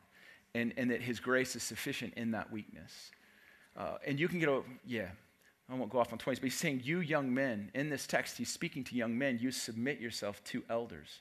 and, 0.54 0.72
and 0.76 0.90
that 0.90 1.02
His 1.02 1.18
grace 1.18 1.56
is 1.56 1.62
sufficient 1.64 2.14
in 2.14 2.30
that 2.32 2.52
weakness. 2.52 3.10
Uh, 3.76 3.98
and 4.06 4.18
you 4.20 4.28
can 4.28 4.38
get 4.38 4.48
a, 4.48 4.62
yeah, 4.86 5.08
I 5.68 5.74
won't 5.74 5.90
go 5.90 5.98
off 5.98 6.12
on 6.12 6.18
20s, 6.18 6.36
but 6.36 6.44
he's 6.44 6.54
saying, 6.54 6.82
You 6.84 7.00
young 7.00 7.34
men, 7.34 7.70
in 7.74 7.90
this 7.90 8.06
text, 8.06 8.38
he's 8.38 8.48
speaking 8.48 8.84
to 8.84 8.94
young 8.94 9.18
men, 9.18 9.38
you 9.40 9.50
submit 9.50 9.98
yourself 9.98 10.42
to 10.44 10.62
elders. 10.70 11.20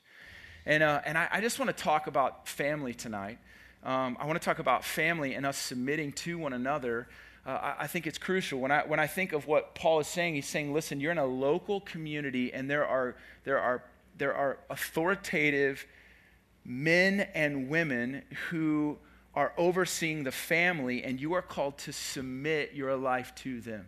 And, 0.64 0.82
uh, 0.82 1.00
and 1.04 1.18
I, 1.18 1.28
I, 1.32 1.40
just 1.40 1.58
want 1.58 1.76
to 1.76 1.82
talk 1.82 2.06
about 2.06 2.48
family 2.48 2.94
tonight. 2.94 3.38
Um, 3.84 4.16
I 4.18 4.26
want 4.26 4.40
to 4.40 4.44
talk 4.44 4.58
about 4.58 4.84
family 4.84 5.34
and 5.34 5.46
us 5.46 5.56
submitting 5.56 6.12
to 6.12 6.38
one 6.38 6.52
another. 6.52 7.08
Uh, 7.46 7.74
I, 7.78 7.86
think 7.86 8.08
it's 8.08 8.18
crucial. 8.18 8.58
When 8.58 8.72
I, 8.72 8.82
when 8.86 8.98
I 8.98 9.06
think 9.06 9.32
of 9.32 9.46
what 9.46 9.76
Paul 9.76 10.00
is 10.00 10.08
saying, 10.08 10.34
he's 10.34 10.48
saying, 10.48 10.74
listen, 10.74 10.98
you're 10.98 11.12
in 11.12 11.18
a 11.18 11.26
local 11.26 11.80
community 11.80 12.52
and 12.52 12.68
there 12.68 12.84
are, 12.84 13.14
there 13.44 13.60
are, 13.60 13.84
there 14.18 14.34
are 14.34 14.58
authoritative 14.68 15.86
men 16.64 17.20
and 17.34 17.68
women 17.68 18.22
who 18.50 18.98
are 19.36 19.52
overseeing 19.58 20.24
the 20.24 20.32
family, 20.32 21.04
and 21.04 21.20
you 21.20 21.34
are 21.34 21.42
called 21.42 21.76
to 21.76 21.92
submit 21.92 22.72
your 22.72 22.96
life 22.96 23.34
to 23.36 23.60
them. 23.60 23.86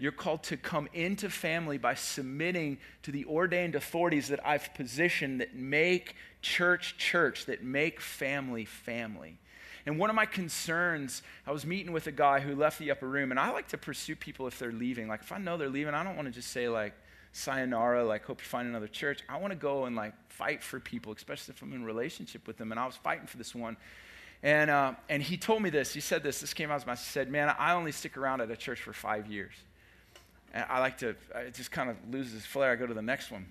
You're 0.00 0.12
called 0.12 0.42
to 0.44 0.56
come 0.56 0.88
into 0.92 1.30
family 1.30 1.78
by 1.78 1.94
submitting 1.94 2.78
to 3.04 3.12
the 3.12 3.24
ordained 3.24 3.74
authorities 3.74 4.28
that 4.28 4.46
I've 4.46 4.74
positioned 4.74 5.40
that 5.40 5.54
make 5.54 6.14
church 6.42 6.96
church, 6.98 7.46
that 7.46 7.64
make 7.64 8.00
family 8.00 8.64
family. 8.64 9.38
And 9.88 9.98
one 9.98 10.10
of 10.10 10.16
my 10.16 10.26
concerns, 10.26 11.22
I 11.46 11.50
was 11.50 11.64
meeting 11.64 11.92
with 11.92 12.06
a 12.08 12.12
guy 12.12 12.40
who 12.40 12.54
left 12.54 12.78
the 12.78 12.90
upper 12.90 13.08
room, 13.08 13.30
and 13.30 13.40
I 13.40 13.52
like 13.52 13.68
to 13.68 13.78
pursue 13.78 14.14
people 14.16 14.46
if 14.46 14.58
they're 14.58 14.70
leaving. 14.70 15.08
Like, 15.08 15.22
if 15.22 15.32
I 15.32 15.38
know 15.38 15.56
they're 15.56 15.70
leaving, 15.70 15.94
I 15.94 16.04
don't 16.04 16.14
want 16.14 16.28
to 16.28 16.30
just 16.30 16.50
say, 16.50 16.68
like, 16.68 16.92
sayonara, 17.32 18.04
like, 18.04 18.22
hope 18.26 18.42
you 18.42 18.46
find 18.46 18.68
another 18.68 18.86
church. 18.86 19.22
I 19.30 19.38
want 19.38 19.52
to 19.52 19.58
go 19.58 19.86
and, 19.86 19.96
like, 19.96 20.12
fight 20.28 20.62
for 20.62 20.78
people, 20.78 21.14
especially 21.14 21.54
if 21.54 21.62
I'm 21.62 21.72
in 21.72 21.86
relationship 21.86 22.46
with 22.46 22.58
them. 22.58 22.70
And 22.70 22.78
I 22.78 22.84
was 22.84 22.96
fighting 22.96 23.26
for 23.26 23.38
this 23.38 23.54
one. 23.54 23.78
And, 24.42 24.68
uh, 24.68 24.92
and 25.08 25.22
he 25.22 25.38
told 25.38 25.62
me 25.62 25.70
this. 25.70 25.94
He 25.94 26.00
said 26.00 26.22
this. 26.22 26.42
This 26.42 26.52
came 26.52 26.70
out 26.70 26.74
of 26.74 26.82
his 26.82 26.86
mouth. 26.86 26.98
He 26.98 27.10
said, 27.10 27.30
Man, 27.30 27.48
I 27.58 27.72
only 27.72 27.92
stick 27.92 28.18
around 28.18 28.42
at 28.42 28.50
a 28.50 28.56
church 28.56 28.82
for 28.82 28.92
five 28.92 29.26
years. 29.26 29.54
And 30.52 30.66
I 30.68 30.80
like 30.80 30.98
to, 30.98 31.16
it 31.34 31.54
just 31.54 31.70
kind 31.70 31.88
of 31.88 31.96
loses 32.10 32.44
flair. 32.44 32.72
I 32.72 32.76
go 32.76 32.86
to 32.86 32.92
the 32.92 33.00
next 33.00 33.30
one. 33.30 33.46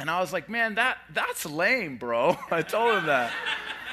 And 0.00 0.10
I 0.10 0.20
was 0.20 0.32
like, 0.32 0.48
man, 0.48 0.76
that, 0.76 0.96
that's 1.12 1.44
lame, 1.44 1.98
bro. 1.98 2.36
I 2.50 2.62
told 2.62 2.98
him 2.98 3.06
that. 3.06 3.32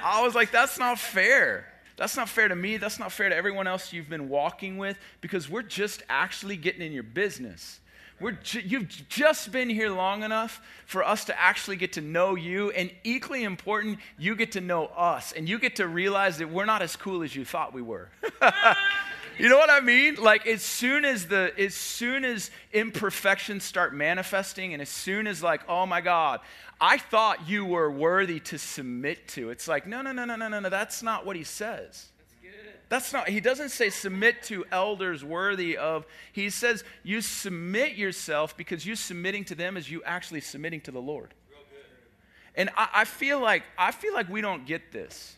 I 0.01 0.23
was 0.23 0.33
like, 0.33 0.51
that's 0.51 0.79
not 0.79 0.97
fair. 0.97 1.65
That's 1.97 2.15
not 2.15 2.29
fair 2.29 2.47
to 2.47 2.55
me. 2.55 2.77
That's 2.77 2.97
not 2.97 3.11
fair 3.11 3.27
to 3.27 3.35
everyone 3.35 3.67
else 3.67 3.91
you've 3.91 4.09
been 4.09 4.29
walking 4.29 4.77
with 4.77 4.97
because 5.19 5.49
we're 5.49 5.63
just 5.63 6.03
actually 6.07 6.55
getting 6.55 6.81
in 6.81 6.93
your 6.93 7.03
business. 7.03 7.81
We're 8.21 8.31
ju- 8.31 8.61
you've 8.61 8.87
just 9.09 9.51
been 9.51 9.69
here 9.69 9.89
long 9.89 10.23
enough 10.23 10.61
for 10.85 11.03
us 11.03 11.25
to 11.25 11.39
actually 11.39 11.75
get 11.75 11.93
to 11.93 12.01
know 12.01 12.35
you. 12.35 12.71
And 12.71 12.89
equally 13.03 13.43
important, 13.43 13.99
you 14.17 14.35
get 14.35 14.53
to 14.53 14.61
know 14.61 14.85
us. 14.85 15.33
And 15.33 15.49
you 15.49 15.59
get 15.59 15.75
to 15.75 15.87
realize 15.87 16.37
that 16.37 16.49
we're 16.49 16.65
not 16.65 16.81
as 16.81 16.95
cool 16.95 17.21
as 17.21 17.35
you 17.35 17.43
thought 17.43 17.73
we 17.73 17.81
were. 17.81 18.09
You 19.39 19.49
know 19.49 19.57
what 19.57 19.69
I 19.69 19.81
mean? 19.81 20.15
Like 20.15 20.47
as 20.47 20.63
soon 20.63 21.05
as 21.05 21.27
the 21.27 21.53
as 21.57 21.75
soon 21.75 22.25
as 22.25 22.49
imperfections 22.73 23.63
start 23.63 23.93
manifesting 23.93 24.73
and 24.73 24.81
as 24.81 24.89
soon 24.89 25.27
as 25.27 25.43
like, 25.43 25.61
oh 25.67 25.85
my 25.85 26.01
God, 26.01 26.39
I 26.81 26.97
thought 26.97 27.47
you 27.47 27.65
were 27.65 27.91
worthy 27.91 28.39
to 28.41 28.57
submit 28.57 29.27
to. 29.29 29.49
It's 29.49 29.67
like, 29.67 29.85
no, 29.85 30.01
no, 30.01 30.11
no, 30.11 30.25
no, 30.25 30.35
no, 30.35 30.47
no, 30.47 30.59
no. 30.59 30.69
That's 30.69 31.03
not 31.03 31.25
what 31.25 31.35
he 31.35 31.43
says. 31.43 32.07
That's 32.89 33.11
not, 33.11 33.27
he 33.27 33.41
doesn't 33.41 33.69
say 33.69 33.89
submit 33.89 34.43
to 34.43 34.65
elders 34.71 35.23
worthy 35.23 35.75
of, 35.75 36.05
he 36.31 36.49
says 36.49 36.83
you 37.03 37.19
submit 37.21 37.95
yourself 37.95 38.55
because 38.55 38.85
you 38.85 38.95
submitting 38.95 39.43
to 39.45 39.55
them 39.55 39.75
is 39.75 39.91
you 39.91 40.01
actually 40.05 40.41
submitting 40.41 40.81
to 40.81 40.91
the 40.91 41.01
Lord. 41.01 41.33
And 42.55 42.69
I, 42.77 42.87
I, 42.93 43.05
feel 43.05 43.39
like, 43.41 43.63
I 43.77 43.91
feel 43.91 44.13
like 44.13 44.29
we 44.29 44.41
don't 44.41 44.65
get 44.65 44.91
this 44.91 45.35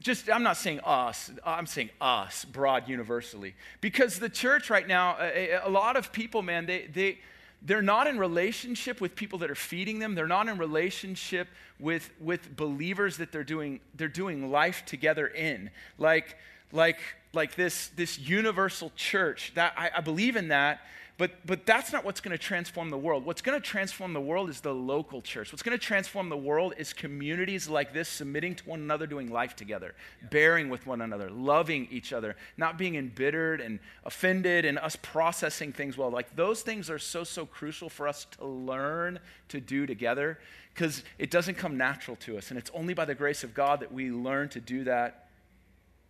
just 0.00 0.28
i'm 0.30 0.42
not 0.42 0.56
saying 0.56 0.80
us 0.80 1.30
i'm 1.44 1.66
saying 1.66 1.90
us 2.00 2.44
broad 2.44 2.88
universally. 2.88 3.54
Because 3.80 4.18
the 4.18 4.28
church 4.28 4.70
right 4.70 4.88
now 4.88 5.16
a, 5.20 5.60
a, 5.64 5.70
lot 5.70 5.96
of 5.96 6.12
people 6.12 6.42
man 6.42 6.66
they, 6.66 6.86
they 6.92 7.18
they're 7.62 7.82
not 7.82 8.06
in 8.06 8.18
relationship 8.18 9.00
with 9.00 9.14
people 9.14 9.38
that 9.40 9.50
are 9.50 9.54
feeding 9.54 9.98
them. 9.98 10.14
They're 10.14 10.26
not 10.26 10.48
in 10.48 10.56
relationship 10.56 11.46
with 11.78 12.10
with 12.18 12.56
believers 12.56 13.18
that 13.18 13.32
they're 13.32 13.44
doing 13.44 13.80
they're 13.94 14.08
doing 14.08 14.50
life 14.50 14.84
together 14.86 15.26
in. 15.26 15.70
Like 15.98 16.36
like 16.72 16.98
like 17.32 17.54
this 17.54 17.88
this 17.88 18.18
universal 18.18 18.92
church 18.96 19.52
that 19.54 19.72
i, 19.76 19.90
I 19.96 20.00
believe 20.00 20.36
in 20.36 20.48
that 20.48 20.80
but, 21.20 21.32
but 21.44 21.66
that's 21.66 21.92
not 21.92 22.02
what's 22.02 22.22
going 22.22 22.32
to 22.32 22.42
transform 22.42 22.88
the 22.88 22.96
world. 22.96 23.26
What's 23.26 23.42
going 23.42 23.60
to 23.60 23.62
transform 23.62 24.14
the 24.14 24.22
world 24.22 24.48
is 24.48 24.62
the 24.62 24.72
local 24.72 25.20
church. 25.20 25.52
What's 25.52 25.62
going 25.62 25.78
to 25.78 25.84
transform 25.84 26.30
the 26.30 26.36
world 26.38 26.72
is 26.78 26.94
communities 26.94 27.68
like 27.68 27.92
this 27.92 28.08
submitting 28.08 28.54
to 28.54 28.64
one 28.66 28.80
another, 28.80 29.06
doing 29.06 29.30
life 29.30 29.54
together, 29.54 29.94
yeah. 30.22 30.28
bearing 30.30 30.70
with 30.70 30.86
one 30.86 31.02
another, 31.02 31.28
loving 31.28 31.86
each 31.90 32.14
other, 32.14 32.36
not 32.56 32.78
being 32.78 32.94
embittered 32.94 33.60
and 33.60 33.80
offended, 34.04 34.64
and 34.64 34.78
us 34.78 34.96
processing 34.96 35.74
things 35.74 35.98
well. 35.98 36.08
Like 36.08 36.36
those 36.36 36.62
things 36.62 36.88
are 36.88 36.98
so, 36.98 37.22
so 37.22 37.44
crucial 37.44 37.90
for 37.90 38.08
us 38.08 38.26
to 38.38 38.46
learn 38.46 39.18
to 39.48 39.60
do 39.60 39.84
together 39.84 40.38
because 40.72 41.04
it 41.18 41.30
doesn't 41.30 41.58
come 41.58 41.76
natural 41.76 42.16
to 42.20 42.38
us. 42.38 42.48
And 42.48 42.58
it's 42.58 42.70
only 42.72 42.94
by 42.94 43.04
the 43.04 43.14
grace 43.14 43.44
of 43.44 43.52
God 43.52 43.80
that 43.80 43.92
we 43.92 44.10
learn 44.10 44.48
to 44.48 44.60
do 44.62 44.84
that 44.84 45.28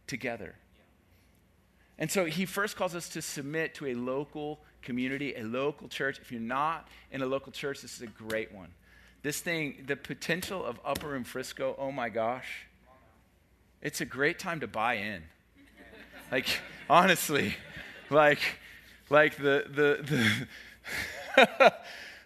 together. 0.06 0.54
And 1.98 2.12
so 2.12 2.26
he 2.26 2.46
first 2.46 2.76
calls 2.76 2.94
us 2.94 3.08
to 3.08 3.20
submit 3.20 3.74
to 3.74 3.86
a 3.86 3.94
local 3.94 4.60
community, 4.82 5.34
a 5.34 5.42
local 5.42 5.88
church. 5.88 6.18
If 6.20 6.32
you're 6.32 6.40
not 6.40 6.88
in 7.10 7.22
a 7.22 7.26
local 7.26 7.52
church, 7.52 7.82
this 7.82 7.94
is 7.94 8.02
a 8.02 8.06
great 8.06 8.52
one. 8.52 8.68
This 9.22 9.40
thing, 9.40 9.84
the 9.86 9.96
potential 9.96 10.64
of 10.64 10.80
Upper 10.84 11.08
Room 11.08 11.24
Frisco, 11.24 11.74
oh 11.78 11.92
my 11.92 12.08
gosh, 12.08 12.66
it's 13.82 14.00
a 14.00 14.04
great 14.04 14.38
time 14.38 14.60
to 14.60 14.66
buy 14.66 14.94
in. 14.94 15.22
Like, 16.30 16.46
honestly, 16.88 17.54
like, 18.08 18.40
like 19.10 19.36
the, 19.36 19.64
the, 19.68 20.46
the, 21.36 21.72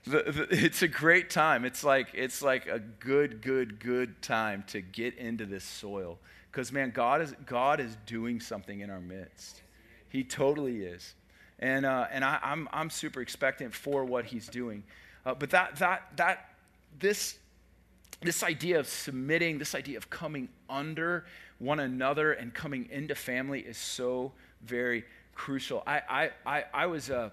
the, 0.07 0.33
the, 0.33 0.47
it's 0.51 0.83
a 0.83 0.89
great 0.89 1.31
time. 1.31 1.65
It's 1.65 1.83
like, 1.83 2.09
it's 2.13 2.43
like 2.43 2.67
a 2.67 2.79
good, 2.79 3.41
good, 3.41 3.81
good 3.81 4.21
time 4.23 4.65
to 4.69 4.81
get 4.81 5.17
into 5.17 5.47
this 5.47 5.65
soil. 5.65 6.19
Because, 6.51 6.71
man, 6.71 6.93
God 6.95 7.23
is, 7.23 7.35
God 7.47 7.81
is 7.81 7.97
doing 8.07 8.41
something 8.41 8.81
in 8.81 8.91
our 8.91 9.01
midst. 9.01 9.63
He 10.09 10.23
totally 10.23 10.85
is. 10.85 11.15
And, 11.59 11.87
uh, 11.87 12.07
and 12.11 12.25
I, 12.25 12.35
am 12.35 12.41
I'm, 12.43 12.69
I'm 12.73 12.91
super 12.91 13.21
expectant 13.21 13.75
for 13.75 14.05
what 14.05 14.25
he's 14.25 14.49
doing. 14.49 14.83
Uh, 15.25 15.35
but 15.35 15.51
that, 15.51 15.77
that, 15.77 16.13
that, 16.17 16.51
this, 16.99 17.39
this 18.21 18.43
idea 18.43 18.79
of 18.79 18.89
submitting, 18.89 19.59
this 19.59 19.75
idea 19.75 19.97
of 19.97 20.11
coming 20.11 20.49
under 20.69 21.25
one 21.59 21.81
another 21.81 22.33
and 22.33 22.53
coming 22.53 22.89
into 22.91 23.15
family 23.15 23.61
is 23.61 23.79
so 23.79 24.33
very 24.63 25.05
crucial. 25.35 25.83
I, 25.87 26.03
I, 26.09 26.31
I, 26.47 26.65
I 26.75 26.87
was, 26.87 27.11
uh, 27.11 27.31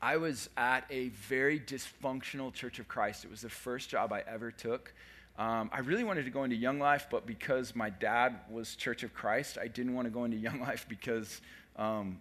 I 0.00 0.16
was 0.16 0.50
at 0.56 0.84
a 0.90 1.08
very 1.08 1.58
dysfunctional 1.58 2.52
Church 2.52 2.78
of 2.78 2.88
Christ. 2.88 3.24
It 3.24 3.30
was 3.30 3.40
the 3.40 3.48
first 3.48 3.88
job 3.88 4.12
I 4.12 4.22
ever 4.26 4.50
took. 4.50 4.92
Um, 5.38 5.68
I 5.72 5.80
really 5.80 6.04
wanted 6.04 6.26
to 6.26 6.30
go 6.30 6.44
into 6.44 6.56
Young 6.56 6.78
Life, 6.78 7.08
but 7.10 7.26
because 7.26 7.74
my 7.74 7.90
dad 7.90 8.36
was 8.48 8.76
Church 8.76 9.02
of 9.02 9.12
Christ, 9.14 9.58
I 9.60 9.66
didn't 9.66 9.94
want 9.94 10.06
to 10.06 10.10
go 10.10 10.24
into 10.24 10.36
Young 10.36 10.60
Life 10.60 10.86
because 10.88 11.40
um, 11.76 12.20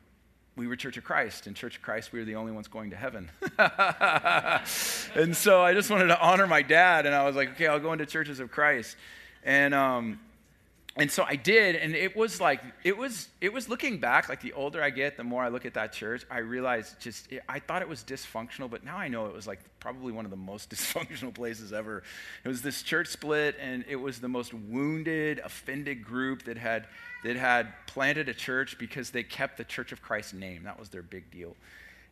we 0.55 0.67
were 0.67 0.75
Church 0.75 0.97
of 0.97 1.03
Christ. 1.03 1.47
and 1.47 1.55
Church 1.55 1.77
of 1.77 1.81
Christ, 1.81 2.11
we 2.11 2.19
were 2.19 2.25
the 2.25 2.35
only 2.35 2.51
ones 2.51 2.67
going 2.67 2.91
to 2.91 2.95
heaven. 2.95 3.31
and 5.15 5.35
so 5.35 5.61
I 5.61 5.73
just 5.73 5.89
wanted 5.89 6.07
to 6.07 6.19
honor 6.19 6.47
my 6.47 6.61
dad, 6.61 7.05
and 7.05 7.15
I 7.15 7.25
was 7.25 7.35
like, 7.35 7.51
okay, 7.51 7.67
I'll 7.67 7.79
go 7.79 7.93
into 7.93 8.05
Churches 8.05 8.39
of 8.39 8.51
Christ. 8.51 8.95
And, 9.43 9.73
um, 9.73 10.19
and 10.95 11.09
so 11.09 11.23
I 11.23 11.35
did, 11.35 11.75
and 11.75 11.95
it 11.95 12.15
was 12.15 12.39
like, 12.39 12.61
it 12.83 12.95
was, 12.95 13.27
it 13.41 13.51
was 13.51 13.67
looking 13.67 13.99
back, 13.99 14.29
like 14.29 14.41
the 14.41 14.53
older 14.53 14.81
I 14.81 14.91
get, 14.91 15.17
the 15.17 15.23
more 15.23 15.43
I 15.43 15.47
look 15.47 15.65
at 15.65 15.73
that 15.73 15.91
church, 15.91 16.23
I 16.29 16.39
realized 16.39 16.99
just, 16.99 17.31
it, 17.31 17.41
I 17.49 17.59
thought 17.59 17.81
it 17.81 17.89
was 17.89 18.03
dysfunctional, 18.03 18.69
but 18.69 18.83
now 18.83 18.97
I 18.97 19.07
know 19.07 19.25
it 19.25 19.33
was 19.33 19.47
like 19.47 19.59
probably 19.79 20.11
one 20.11 20.25
of 20.25 20.31
the 20.31 20.37
most 20.37 20.69
dysfunctional 20.73 21.33
places 21.33 21.73
ever. 21.73 22.03
It 22.43 22.47
was 22.47 22.61
this 22.61 22.83
church 22.83 23.07
split, 23.07 23.55
and 23.59 23.83
it 23.87 23.95
was 23.95 24.19
the 24.19 24.27
most 24.29 24.53
wounded, 24.53 25.39
offended 25.39 26.03
group 26.03 26.43
that 26.43 26.57
had 26.57 26.87
that 27.23 27.37
had 27.37 27.73
planted 27.87 28.29
a 28.29 28.33
church 28.33 28.77
because 28.77 29.09
they 29.09 29.23
kept 29.23 29.57
the 29.57 29.63
Church 29.63 29.91
of 29.91 30.01
Christ 30.01 30.33
name. 30.33 30.63
That 30.63 30.77
was 30.77 30.89
their 30.89 31.01
big 31.01 31.31
deal. 31.31 31.55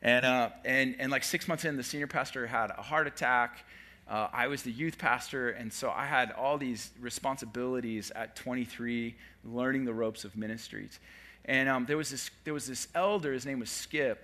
And, 0.01 0.25
uh, 0.25 0.49
and, 0.65 0.95
and 0.99 1.11
like 1.11 1.23
six 1.23 1.47
months 1.47 1.65
in, 1.65 1.77
the 1.77 1.83
senior 1.83 2.07
pastor 2.07 2.47
had 2.47 2.71
a 2.71 2.81
heart 2.81 3.07
attack. 3.07 3.65
Uh, 4.11 4.27
I 4.33 4.47
was 4.47 4.63
the 4.63 4.71
youth 4.71 4.97
pastor, 4.97 5.51
and 5.51 5.71
so 5.71 5.89
I 5.89 6.05
had 6.05 6.33
all 6.33 6.57
these 6.57 6.91
responsibilities 6.99 8.11
at 8.13 8.35
23, 8.35 9.15
learning 9.45 9.85
the 9.85 9.93
ropes 9.93 10.25
of 10.25 10.35
ministries. 10.35 10.99
And 11.45 11.69
um, 11.69 11.85
there, 11.85 11.95
was 11.95 12.11
this, 12.11 12.29
there 12.43 12.53
was 12.53 12.67
this 12.67 12.89
elder, 12.93 13.31
his 13.31 13.45
name 13.45 13.61
was 13.61 13.69
Skip. 13.69 14.21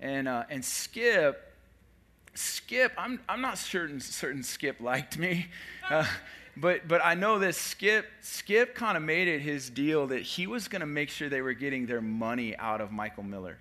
And, 0.00 0.26
uh, 0.26 0.44
and 0.48 0.64
Skip, 0.64 1.52
Skip, 2.32 2.92
I'm, 2.96 3.20
I'm 3.28 3.42
not 3.42 3.58
certain, 3.58 4.00
certain 4.00 4.42
Skip 4.42 4.80
liked 4.80 5.18
me. 5.18 5.48
Uh, 5.88 6.04
but 6.56 6.88
but 6.88 7.00
I 7.04 7.14
know 7.14 7.38
that 7.38 7.54
Skip 7.54 8.06
Skip 8.22 8.74
kind 8.74 8.96
of 8.96 9.02
made 9.04 9.28
it 9.28 9.38
his 9.38 9.70
deal 9.70 10.08
that 10.08 10.22
he 10.22 10.48
was 10.48 10.66
going 10.66 10.80
to 10.80 10.86
make 10.86 11.10
sure 11.10 11.28
they 11.28 11.42
were 11.42 11.52
getting 11.52 11.86
their 11.86 12.00
money 12.00 12.56
out 12.56 12.80
of 12.80 12.90
Michael 12.90 13.22
Miller. 13.22 13.58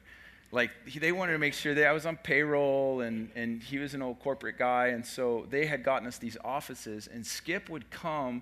Like 0.56 0.72
he, 0.88 1.00
they 1.00 1.12
wanted 1.12 1.34
to 1.34 1.40
make 1.40 1.54
sure 1.54 1.74
that 1.76 1.86
I 1.86 1.92
was 1.92 2.06
on 2.06 2.16
payroll 2.18 3.02
and 3.02 3.30
and 3.36 3.62
he 3.62 3.78
was 3.78 3.94
an 3.94 4.02
old 4.02 4.20
corporate 4.20 4.58
guy 4.58 4.88
and 4.96 5.06
so 5.06 5.46
they 5.50 5.66
had 5.68 5.84
gotten 5.84 6.08
us 6.08 6.18
these 6.18 6.38
offices 6.44 7.08
and 7.14 7.26
Skip 7.26 7.70
would 7.70 7.90
come 7.92 8.42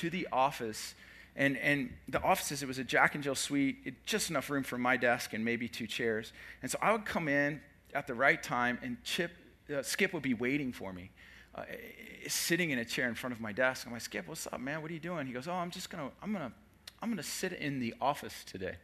to 0.00 0.08
the 0.08 0.26
office 0.32 0.94
And, 1.36 1.56
and 1.58 1.90
the 2.08 2.20
offices, 2.22 2.62
it 2.64 2.66
was 2.66 2.78
a 2.78 2.84
Jack 2.84 3.14
and 3.14 3.22
Jill 3.22 3.36
suite, 3.36 3.76
it, 3.84 3.94
just 4.04 4.28
enough 4.30 4.50
room 4.50 4.64
for 4.64 4.76
my 4.76 4.96
desk 4.98 5.34
and 5.34 5.44
maybe 5.44 5.68
two 5.68 5.86
chairs. 5.86 6.32
And 6.62 6.70
so 6.70 6.78
I 6.82 6.90
would 6.90 7.04
come 7.04 7.28
in 7.28 7.60
at 7.94 8.06
the 8.06 8.14
right 8.14 8.42
time, 8.42 8.78
and 8.82 8.96
Chip, 9.04 9.30
uh, 9.70 9.82
Skip 9.82 10.12
would 10.12 10.22
be 10.22 10.34
waiting 10.34 10.72
for 10.72 10.92
me, 10.92 11.10
uh, 11.54 11.62
sitting 12.26 12.70
in 12.70 12.78
a 12.80 12.84
chair 12.84 13.08
in 13.08 13.14
front 13.14 13.34
of 13.36 13.40
my 13.40 13.52
desk. 13.52 13.86
I'm 13.86 13.92
like, 13.92 14.02
Skip, 14.02 14.26
what's 14.26 14.48
up, 14.48 14.60
man? 14.60 14.82
What 14.82 14.90
are 14.90 14.94
you 14.94 15.00
doing? 15.10 15.28
He 15.28 15.32
goes, 15.32 15.46
Oh, 15.46 15.52
I'm 15.62 15.70
just 15.70 15.90
gonna, 15.90 16.10
I'm 16.22 16.32
gonna, 16.32 16.52
I'm 17.00 17.08
gonna 17.08 17.22
sit 17.22 17.52
in 17.52 17.78
the 17.78 17.94
office 18.00 18.42
today. 18.44 18.74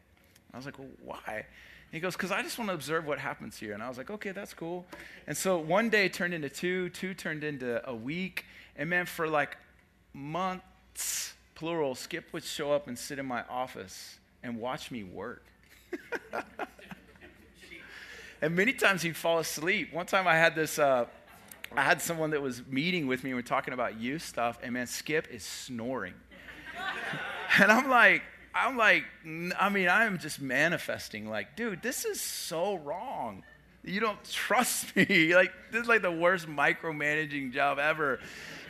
I 0.53 0.57
was 0.57 0.65
like, 0.67 0.79
Well, 0.79 0.95
why? 1.03 1.47
He 1.95 2.01
goes, 2.01 2.15
Because 2.15 2.33
I 2.33 2.43
just 2.43 2.59
want 2.59 2.71
to 2.71 2.75
observe 2.75 3.07
what 3.07 3.21
happens 3.21 3.57
here. 3.57 3.73
And 3.73 3.83
I 3.83 3.89
was 3.89 3.97
like, 3.97 4.11
Okay, 4.11 4.33
that's 4.33 4.53
cool. 4.53 4.85
And 5.29 5.37
so 5.37 5.59
one 5.59 5.91
day 5.91 6.09
turned 6.09 6.35
into 6.35 6.49
two, 6.49 6.89
two 6.91 7.15
turned 7.15 7.45
into 7.45 7.89
a 7.89 7.95
week. 7.95 8.47
And 8.75 8.91
man, 8.91 9.07
for 9.07 9.29
like 9.29 9.57
months, 10.13 11.35
plural, 11.55 11.95
Skip 11.95 12.33
would 12.33 12.43
show 12.43 12.73
up 12.73 12.89
and 12.89 12.99
sit 12.99 13.21
in 13.21 13.27
my 13.27 13.45
office 13.49 14.19
and 14.43 14.59
watch 14.59 14.91
me 14.91 15.05
work. 15.05 15.45
and 18.43 18.57
many 18.57 18.73
times 18.73 19.03
he'd 19.03 19.17
fall 19.17 19.39
asleep. 19.39 19.93
One 19.93 20.07
time 20.07 20.27
I 20.27 20.35
had 20.35 20.57
this, 20.57 20.81
uh, 20.81 21.07
I 21.77 21.83
had 21.83 22.03
someone 22.03 22.31
that 22.31 22.43
was 22.43 22.67
meeting 22.67 23.07
with 23.07 23.23
me 23.23 23.31
and 23.31 23.37
we 23.37 23.41
are 23.41 23.47
talking 23.47 23.73
about 23.73 24.01
youth 24.01 24.23
stuff, 24.23 24.59
and 24.65 24.73
man, 24.73 24.89
Skip 24.89 25.29
is 25.31 25.45
snoring. 25.45 26.15
and 27.61 27.71
I'm 27.71 27.89
like, 27.89 28.23
I'm 28.55 28.77
like, 28.77 29.05
I 29.59 29.69
mean, 29.69 29.89
I'm 29.89 30.19
just 30.19 30.41
manifesting, 30.41 31.29
like, 31.29 31.57
dude, 31.57 31.83
this 31.83 32.05
is 32.05 32.21
so 32.21 32.77
wrong. 32.77 33.43
You 33.83 34.01
don't 34.01 34.23
trust 34.31 34.95
me. 34.97 35.35
Like, 35.35 35.53
this 35.73 35.83
is 35.83 35.89
like 35.89 36.03
the 36.03 36.13
worst 36.13 36.47
micromanaging 36.47 37.53
job 37.53 37.79
ever. 37.79 38.21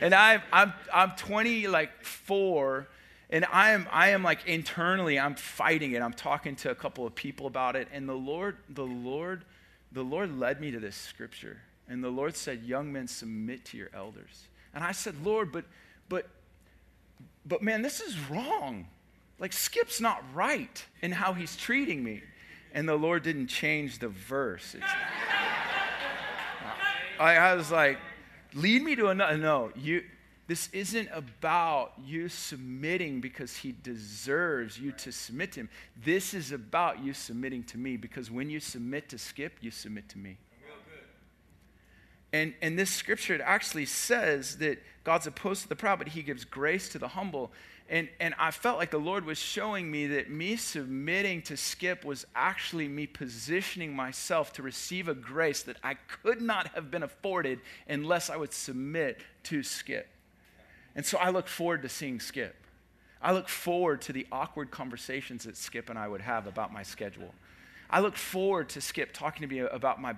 And 0.01 0.13
I'm, 0.13 0.41
I'm, 0.51 0.73
I'm 0.93 1.11
20, 1.11 1.67
like, 1.67 2.03
four, 2.03 2.87
and 3.29 3.45
I 3.51 3.71
am, 3.71 3.87
I 3.91 4.09
am 4.09 4.23
like 4.23 4.45
internally, 4.45 5.19
I'm 5.19 5.35
fighting 5.35 5.93
it. 5.93 6.01
I'm 6.01 6.13
talking 6.13 6.55
to 6.57 6.71
a 6.71 6.75
couple 6.75 7.05
of 7.05 7.15
people 7.15 7.47
about 7.47 7.75
it. 7.75 7.87
And 7.91 8.07
the 8.07 8.13
Lord, 8.13 8.57
the 8.69 8.85
Lord, 8.85 9.45
the 9.91 10.03
Lord 10.03 10.37
led 10.37 10.61
me 10.61 10.71
to 10.71 10.79
this 10.79 10.95
scripture. 10.95 11.57
And 11.87 12.03
the 12.03 12.09
Lord 12.09 12.35
said, 12.35 12.63
Young 12.63 12.91
men, 12.91 13.07
submit 13.07 13.65
to 13.65 13.77
your 13.77 13.89
elders. 13.93 14.47
And 14.73 14.83
I 14.83 14.91
said, 14.91 15.15
Lord, 15.23 15.51
but, 15.51 15.65
but, 16.09 16.27
but 17.45 17.61
man, 17.61 17.81
this 17.81 17.99
is 17.99 18.17
wrong. 18.29 18.87
Like, 19.39 19.53
Skip's 19.53 19.99
not 19.99 20.23
right 20.33 20.85
in 21.01 21.11
how 21.11 21.33
he's 21.33 21.55
treating 21.55 22.03
me. 22.03 22.23
And 22.73 22.87
the 22.87 22.95
Lord 22.95 23.23
didn't 23.23 23.47
change 23.47 23.99
the 23.99 24.09
verse. 24.09 24.75
I, 27.19 27.37
I 27.37 27.55
was 27.55 27.71
like, 27.71 27.97
lead 28.53 28.81
me 28.81 28.95
to 28.95 29.07
another. 29.07 29.37
No, 29.37 29.71
you, 29.75 30.03
this 30.47 30.69
isn't 30.73 31.09
about 31.11 31.93
you 32.03 32.29
submitting 32.29 33.21
because 33.21 33.55
he 33.55 33.71
deserves 33.71 34.79
you 34.79 34.91
to 34.93 35.11
submit 35.11 35.53
to 35.53 35.61
him. 35.61 35.69
This 36.03 36.33
is 36.33 36.51
about 36.51 37.03
you 37.03 37.13
submitting 37.13 37.63
to 37.65 37.77
me 37.77 37.97
because 37.97 38.29
when 38.29 38.49
you 38.49 38.59
submit 38.59 39.09
to 39.09 39.17
Skip, 39.17 39.57
you 39.61 39.71
submit 39.71 40.09
to 40.09 40.17
me. 40.17 40.37
And, 42.33 42.53
and 42.61 42.77
this 42.77 42.89
scripture 42.89 43.41
actually 43.41 43.85
says 43.85 44.57
that 44.57 44.83
God's 45.05 45.25
opposed 45.25 45.63
to 45.63 45.69
the 45.69 45.75
proud, 45.75 45.99
but 45.99 46.09
he 46.09 46.21
gives 46.21 46.43
grace 46.43 46.89
to 46.89 46.99
the 46.99 47.07
humble. 47.07 47.53
And, 47.87 48.09
and 48.19 48.33
I 48.39 48.49
felt 48.49 48.79
like 48.79 48.89
the 48.89 48.97
Lord 48.97 49.25
was 49.25 49.37
showing 49.37 49.91
me 49.91 50.07
that 50.07 50.29
me 50.29 50.55
submitting 50.55 51.43
to 51.43 51.55
Skip 51.55 52.03
was 52.03 52.25
actually 52.35 52.87
me 52.87 53.05
positioning 53.05 53.95
myself 53.95 54.53
to 54.53 54.63
receive 54.63 55.07
a 55.07 55.13
grace 55.13 55.61
that 55.63 55.77
I 55.83 55.93
could 55.93 56.41
not 56.41 56.67
have 56.69 56.89
been 56.89 57.03
afforded 57.03 57.59
unless 57.87 58.31
I 58.31 58.37
would 58.37 58.53
submit 58.53 59.21
to 59.43 59.61
Skip. 59.61 60.07
And 60.95 61.05
so 61.05 61.19
I 61.19 61.29
look 61.29 61.47
forward 61.47 61.83
to 61.83 61.89
seeing 61.89 62.19
Skip. 62.19 62.55
I 63.21 63.33
look 63.33 63.49
forward 63.49 64.01
to 64.03 64.13
the 64.13 64.25
awkward 64.31 64.71
conversations 64.71 65.43
that 65.43 65.55
Skip 65.55 65.89
and 65.89 65.99
I 65.99 66.07
would 66.07 66.21
have 66.21 66.47
about 66.47 66.73
my 66.73 66.81
schedule. 66.81 67.33
I 67.89 67.99
look 67.99 68.17
forward 68.17 68.69
to 68.69 68.81
Skip 68.81 69.13
talking 69.13 69.47
to 69.47 69.53
me 69.53 69.59
about 69.59 70.01
my 70.01 70.15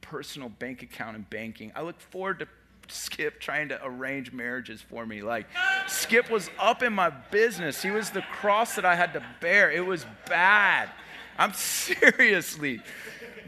personal 0.00 0.48
bank 0.48 0.82
account 0.82 1.16
and 1.16 1.28
banking. 1.28 1.72
I 1.74 1.82
look 1.82 2.00
forward 2.00 2.38
to 2.38 2.48
Skip 2.90 3.40
trying 3.40 3.68
to 3.68 3.80
arrange 3.84 4.32
marriages 4.32 4.80
for 4.82 5.06
me. 5.06 5.22
Like, 5.22 5.46
Skip 5.86 6.30
was 6.30 6.50
up 6.58 6.82
in 6.82 6.92
my 6.92 7.10
business. 7.10 7.82
He 7.82 7.90
was 7.90 8.10
the 8.10 8.22
cross 8.22 8.76
that 8.76 8.84
I 8.84 8.94
had 8.94 9.12
to 9.14 9.24
bear. 9.40 9.70
It 9.70 9.84
was 9.84 10.06
bad. 10.28 10.90
I'm 11.38 11.52
seriously. 11.54 12.80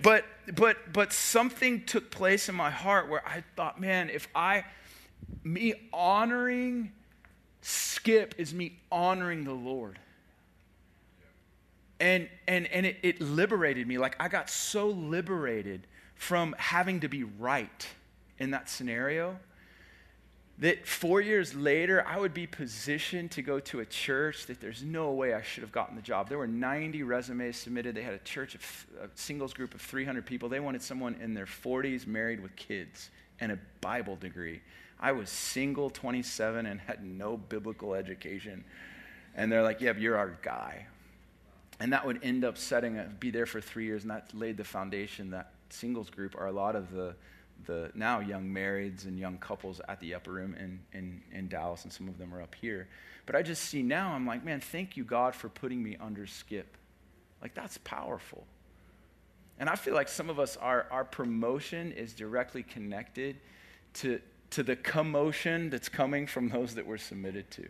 But 0.02 0.24
but 0.54 0.92
but 0.92 1.12
something 1.12 1.84
took 1.84 2.10
place 2.10 2.48
in 2.48 2.54
my 2.54 2.70
heart 2.70 3.08
where 3.08 3.26
I 3.26 3.44
thought, 3.54 3.80
man, 3.80 4.10
if 4.10 4.28
I 4.34 4.64
me 5.44 5.74
honoring 5.92 6.92
Skip 7.62 8.34
is 8.38 8.52
me 8.52 8.80
honoring 8.90 9.44
the 9.44 9.52
Lord. 9.52 9.98
And 12.00 12.28
and 12.48 12.66
and 12.66 12.84
it, 12.84 12.96
it 13.02 13.20
liberated 13.20 13.86
me. 13.86 13.98
Like 13.98 14.16
I 14.18 14.26
got 14.26 14.50
so 14.50 14.88
liberated 14.88 15.86
from 16.16 16.56
having 16.58 17.00
to 17.00 17.08
be 17.08 17.22
right 17.22 17.86
in 18.42 18.50
that 18.50 18.68
scenario 18.68 19.38
that 20.58 20.86
four 20.86 21.20
years 21.20 21.54
later, 21.54 22.04
I 22.06 22.18
would 22.18 22.34
be 22.34 22.46
positioned 22.46 23.30
to 23.32 23.42
go 23.42 23.58
to 23.60 23.80
a 23.80 23.86
church 23.86 24.46
that 24.46 24.60
there's 24.60 24.82
no 24.82 25.10
way 25.12 25.32
I 25.32 25.42
should 25.42 25.62
have 25.62 25.72
gotten 25.72 25.96
the 25.96 26.02
job. 26.02 26.28
There 26.28 26.38
were 26.38 26.46
90 26.46 27.04
resumes 27.04 27.56
submitted. 27.56 27.94
They 27.94 28.02
had 28.02 28.14
a 28.14 28.18
church, 28.18 28.54
of, 28.54 28.86
a 29.00 29.08
singles 29.14 29.54
group 29.54 29.74
of 29.74 29.80
300 29.80 30.26
people. 30.26 30.48
They 30.48 30.60
wanted 30.60 30.82
someone 30.82 31.16
in 31.20 31.34
their 31.34 31.46
40s, 31.46 32.06
married 32.06 32.42
with 32.42 32.54
kids, 32.54 33.10
and 33.40 33.52
a 33.52 33.58
Bible 33.80 34.16
degree. 34.16 34.60
I 35.00 35.12
was 35.12 35.30
single, 35.30 35.88
27, 35.88 36.66
and 36.66 36.80
had 36.80 37.04
no 37.04 37.36
biblical 37.36 37.94
education. 37.94 38.64
And 39.34 39.50
they're 39.50 39.62
like, 39.62 39.80
yeah, 39.80 39.94
you're 39.96 40.16
our 40.16 40.38
guy. 40.42 40.86
And 41.80 41.92
that 41.92 42.04
would 42.04 42.20
end 42.22 42.44
up 42.44 42.58
setting, 42.58 42.98
a, 42.98 43.04
be 43.04 43.30
there 43.30 43.46
for 43.46 43.60
three 43.60 43.86
years, 43.86 44.02
and 44.02 44.10
that 44.10 44.32
laid 44.34 44.58
the 44.58 44.64
foundation. 44.64 45.30
That 45.30 45.52
singles 45.70 46.10
group 46.10 46.36
are 46.36 46.46
a 46.46 46.52
lot 46.52 46.76
of 46.76 46.92
the 46.92 47.16
the 47.66 47.90
now 47.94 48.20
young 48.20 48.44
marrieds 48.44 49.04
and 49.04 49.18
young 49.18 49.38
couples 49.38 49.80
at 49.88 50.00
the 50.00 50.14
upper 50.14 50.32
room 50.32 50.54
in, 50.54 50.80
in, 50.92 51.22
in 51.32 51.48
Dallas, 51.48 51.84
and 51.84 51.92
some 51.92 52.08
of 52.08 52.18
them 52.18 52.34
are 52.34 52.42
up 52.42 52.54
here. 52.54 52.88
But 53.26 53.36
I 53.36 53.42
just 53.42 53.64
see 53.64 53.82
now, 53.82 54.12
I'm 54.12 54.26
like, 54.26 54.44
man, 54.44 54.60
thank 54.60 54.96
you, 54.96 55.04
God, 55.04 55.34
for 55.34 55.48
putting 55.48 55.82
me 55.82 55.96
under 56.00 56.26
Skip. 56.26 56.76
Like, 57.40 57.54
that's 57.54 57.78
powerful. 57.78 58.44
And 59.58 59.68
I 59.68 59.76
feel 59.76 59.94
like 59.94 60.08
some 60.08 60.28
of 60.28 60.40
us, 60.40 60.56
our, 60.56 60.86
our 60.90 61.04
promotion 61.04 61.92
is 61.92 62.14
directly 62.14 62.62
connected 62.62 63.36
to, 63.94 64.20
to 64.50 64.62
the 64.62 64.76
commotion 64.76 65.70
that's 65.70 65.88
coming 65.88 66.26
from 66.26 66.48
those 66.48 66.74
that 66.74 66.86
we're 66.86 66.98
submitted 66.98 67.50
to. 67.52 67.68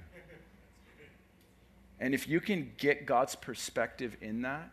And 2.00 2.14
if 2.14 2.26
you 2.26 2.40
can 2.40 2.72
get 2.78 3.06
God's 3.06 3.36
perspective 3.36 4.16
in 4.20 4.42
that, 4.42 4.70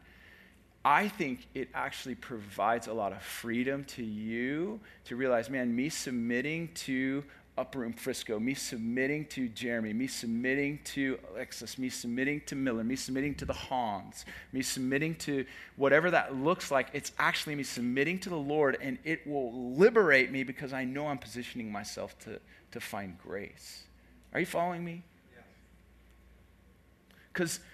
I 0.83 1.09
think 1.09 1.47
it 1.53 1.69
actually 1.73 2.15
provides 2.15 2.87
a 2.87 2.93
lot 2.93 3.11
of 3.11 3.21
freedom 3.21 3.83
to 3.85 4.03
you 4.03 4.79
to 5.05 5.15
realize, 5.15 5.49
man, 5.49 5.75
me 5.75 5.89
submitting 5.89 6.69
to 6.75 7.23
Upper 7.57 7.79
Room 7.79 7.91
Frisco, 7.91 8.39
me 8.39 8.53
submitting 8.53 9.25
to 9.25 9.49
Jeremy, 9.49 9.91
me 9.91 10.07
submitting 10.07 10.79
to 10.85 11.19
Alexis, 11.31 11.77
me 11.77 11.89
submitting 11.89 12.39
to 12.45 12.55
Miller, 12.55 12.85
me 12.85 12.95
submitting 12.95 13.35
to 13.35 13.43
the 13.43 13.51
Hans, 13.51 14.23
me 14.53 14.61
submitting 14.61 15.15
to 15.15 15.45
whatever 15.75 16.09
that 16.09 16.33
looks 16.37 16.71
like, 16.71 16.87
it's 16.93 17.11
actually 17.19 17.55
me 17.55 17.63
submitting 17.63 18.17
to 18.19 18.29
the 18.29 18.37
Lord, 18.37 18.77
and 18.79 18.97
it 19.03 19.27
will 19.27 19.73
liberate 19.73 20.31
me 20.31 20.43
because 20.43 20.71
I 20.71 20.85
know 20.85 21.07
I'm 21.07 21.17
positioning 21.17 21.69
myself 21.69 22.17
to, 22.19 22.39
to 22.71 22.79
find 22.79 23.17
grace. 23.17 23.83
Are 24.33 24.39
you 24.39 24.45
following 24.45 24.85
me? 24.85 25.03
Because 27.33 27.59
yeah, 27.59 27.65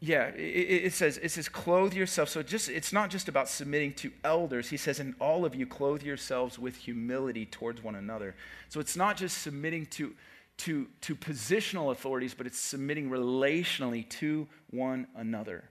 it, 0.00 0.84
it, 0.84 0.92
says 0.92 1.18
it 1.18 1.30
says 1.30 1.48
clothe 1.48 1.92
yourself. 1.92 2.28
So 2.28 2.42
just 2.42 2.68
it's 2.68 2.92
not 2.92 3.10
just 3.10 3.28
about 3.28 3.48
submitting 3.48 3.94
to 3.94 4.12
elders. 4.22 4.68
He 4.68 4.76
says, 4.76 5.00
"And 5.00 5.14
all 5.20 5.44
of 5.44 5.54
you 5.54 5.66
clothe 5.66 6.02
yourselves 6.02 6.58
with 6.58 6.76
humility 6.76 7.46
towards 7.46 7.82
one 7.82 7.96
another." 7.96 8.36
So 8.68 8.78
it's 8.78 8.96
not 8.96 9.16
just 9.16 9.38
submitting 9.38 9.86
to 9.86 10.14
to 10.58 10.86
to 11.00 11.16
positional 11.16 11.90
authorities, 11.90 12.34
but 12.34 12.46
it's 12.46 12.60
submitting 12.60 13.10
relationally 13.10 14.08
to 14.10 14.46
one 14.70 15.08
another. 15.16 15.64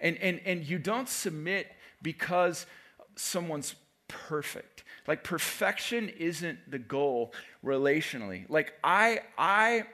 And 0.00 0.18
and 0.18 0.40
and 0.44 0.64
you 0.64 0.78
don't 0.78 1.08
submit 1.08 1.68
because 2.02 2.66
someone's 3.16 3.74
perfect. 4.08 4.84
Like 5.06 5.24
perfection 5.24 6.10
isn't 6.10 6.70
the 6.70 6.78
goal 6.78 7.32
relationally. 7.64 8.44
Like 8.48 8.74
I 8.84 9.20
I 9.38 9.84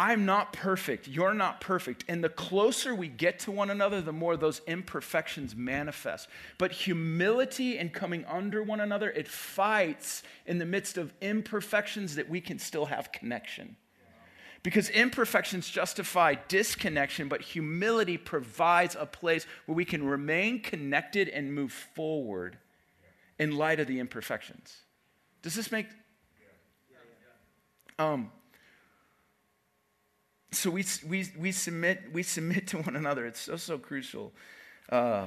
I'm 0.00 0.24
not 0.24 0.52
perfect. 0.52 1.08
You're 1.08 1.34
not 1.34 1.60
perfect. 1.60 2.04
And 2.06 2.22
the 2.22 2.28
closer 2.28 2.94
we 2.94 3.08
get 3.08 3.40
to 3.40 3.50
one 3.50 3.68
another, 3.68 4.00
the 4.00 4.12
more 4.12 4.36
those 4.36 4.60
imperfections 4.68 5.56
manifest. 5.56 6.28
But 6.56 6.70
humility 6.70 7.76
and 7.78 7.92
coming 7.92 8.24
under 8.26 8.62
one 8.62 8.78
another, 8.78 9.10
it 9.10 9.26
fights 9.26 10.22
in 10.46 10.58
the 10.58 10.64
midst 10.64 10.98
of 10.98 11.12
imperfections 11.20 12.14
that 12.14 12.28
we 12.28 12.40
can 12.40 12.60
still 12.60 12.86
have 12.86 13.10
connection. 13.10 13.74
Because 14.62 14.88
imperfections 14.90 15.68
justify 15.68 16.36
disconnection, 16.46 17.26
but 17.26 17.40
humility 17.40 18.16
provides 18.16 18.96
a 18.96 19.04
place 19.04 19.46
where 19.66 19.74
we 19.74 19.84
can 19.84 20.06
remain 20.06 20.60
connected 20.62 21.28
and 21.28 21.52
move 21.52 21.72
forward 21.72 22.56
in 23.36 23.56
light 23.56 23.80
of 23.80 23.88
the 23.88 23.98
imperfections. 23.98 24.76
Does 25.42 25.56
this 25.56 25.72
make 25.72 25.88
um, 27.98 28.30
so 30.50 30.70
we, 30.70 30.84
we, 31.06 31.26
we, 31.38 31.52
submit, 31.52 32.04
we 32.12 32.22
submit 32.22 32.66
to 32.68 32.78
one 32.78 32.96
another. 32.96 33.26
It's 33.26 33.40
so, 33.40 33.56
so 33.56 33.78
crucial. 33.78 34.32
Uh, 34.88 35.26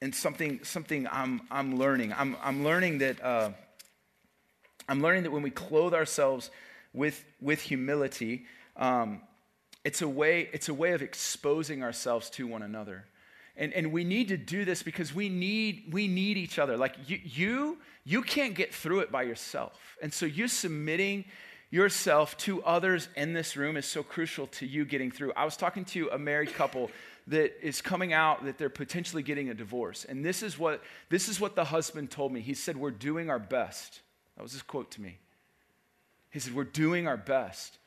and 0.00 0.14
something, 0.14 0.62
something 0.62 1.08
I'm, 1.10 1.42
I'm 1.50 1.78
learning. 1.78 2.12
I'm, 2.12 2.36
I'm 2.42 2.62
learning 2.64 2.98
that 2.98 3.24
uh, 3.24 3.50
I'm 4.88 5.00
learning 5.00 5.22
that 5.22 5.32
when 5.32 5.42
we 5.42 5.50
clothe 5.50 5.94
ourselves 5.94 6.50
with, 6.92 7.24
with 7.40 7.60
humility, 7.60 8.44
um, 8.76 9.22
it's, 9.84 10.02
a 10.02 10.08
way, 10.08 10.48
it's 10.52 10.68
a 10.68 10.74
way 10.74 10.92
of 10.92 11.02
exposing 11.02 11.82
ourselves 11.82 12.30
to 12.30 12.46
one 12.46 12.62
another. 12.62 13.06
And, 13.56 13.72
and 13.72 13.92
we 13.92 14.04
need 14.04 14.28
to 14.28 14.36
do 14.36 14.64
this 14.64 14.82
because 14.82 15.14
we 15.14 15.28
need, 15.28 15.92
we 15.92 16.08
need 16.08 16.36
each 16.36 16.58
other. 16.58 16.76
Like 16.76 16.96
you, 17.06 17.20
you, 17.22 17.78
you 18.04 18.22
can't 18.22 18.54
get 18.54 18.74
through 18.74 19.00
it 19.00 19.12
by 19.12 19.22
yourself. 19.22 19.96
And 20.02 20.12
so 20.12 20.26
you 20.26 20.48
submitting 20.48 21.24
yourself 21.74 22.36
to 22.36 22.62
others 22.62 23.08
in 23.16 23.32
this 23.32 23.56
room 23.56 23.76
is 23.76 23.84
so 23.84 24.04
crucial 24.04 24.46
to 24.46 24.64
you 24.64 24.84
getting 24.84 25.10
through. 25.10 25.32
I 25.32 25.44
was 25.44 25.56
talking 25.56 25.84
to 25.86 26.08
a 26.10 26.18
married 26.18 26.54
couple 26.54 26.88
that 27.26 27.66
is 27.66 27.82
coming 27.82 28.12
out 28.12 28.44
that 28.44 28.58
they're 28.58 28.68
potentially 28.68 29.24
getting 29.24 29.50
a 29.50 29.54
divorce. 29.54 30.04
And 30.04 30.24
this 30.24 30.44
is 30.44 30.56
what 30.56 30.84
this 31.08 31.28
is 31.28 31.40
what 31.40 31.56
the 31.56 31.64
husband 31.64 32.12
told 32.12 32.32
me. 32.32 32.40
He 32.40 32.54
said, 32.54 32.76
"We're 32.76 32.92
doing 32.92 33.28
our 33.28 33.40
best." 33.40 34.02
That 34.36 34.44
was 34.44 34.52
his 34.52 34.62
quote 34.62 34.92
to 34.92 35.00
me. 35.00 35.18
He 36.30 36.38
said, 36.38 36.54
"We're 36.54 36.62
doing 36.62 37.08
our 37.08 37.16
best." 37.16 37.78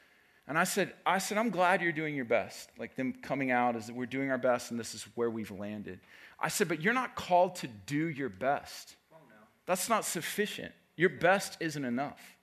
And 0.50 0.58
I 0.58 0.66
said, 0.66 0.94
I 1.06 1.18
said, 1.18 1.38
I'm 1.38 1.50
glad 1.50 1.82
you're 1.82 1.92
doing 1.92 2.16
your 2.16 2.24
best. 2.24 2.70
Like 2.78 2.96
them 2.96 3.14
coming 3.22 3.52
out 3.52 3.76
is 3.76 3.88
that 3.88 3.96
we're 3.96 4.06
doing 4.06 4.32
our 4.32 4.38
best 4.38 4.72
and 4.72 4.80
this 4.80 4.96
is 4.96 5.04
where 5.16 5.30
we've 5.30 5.52
landed. 5.52 6.00
I 6.40 6.48
said, 6.48 6.70
but 6.70 6.82
you're 6.82 6.94
not 6.94 7.16
called 7.16 7.56
to 7.56 7.68
do 7.68 8.08
your 8.08 8.30
best. 8.30 8.96
That's 9.66 9.90
not 9.90 10.06
sufficient. 10.06 10.72
Your 10.96 11.10
best 11.10 11.58
isn't 11.60 11.84
enough. 11.84 12.37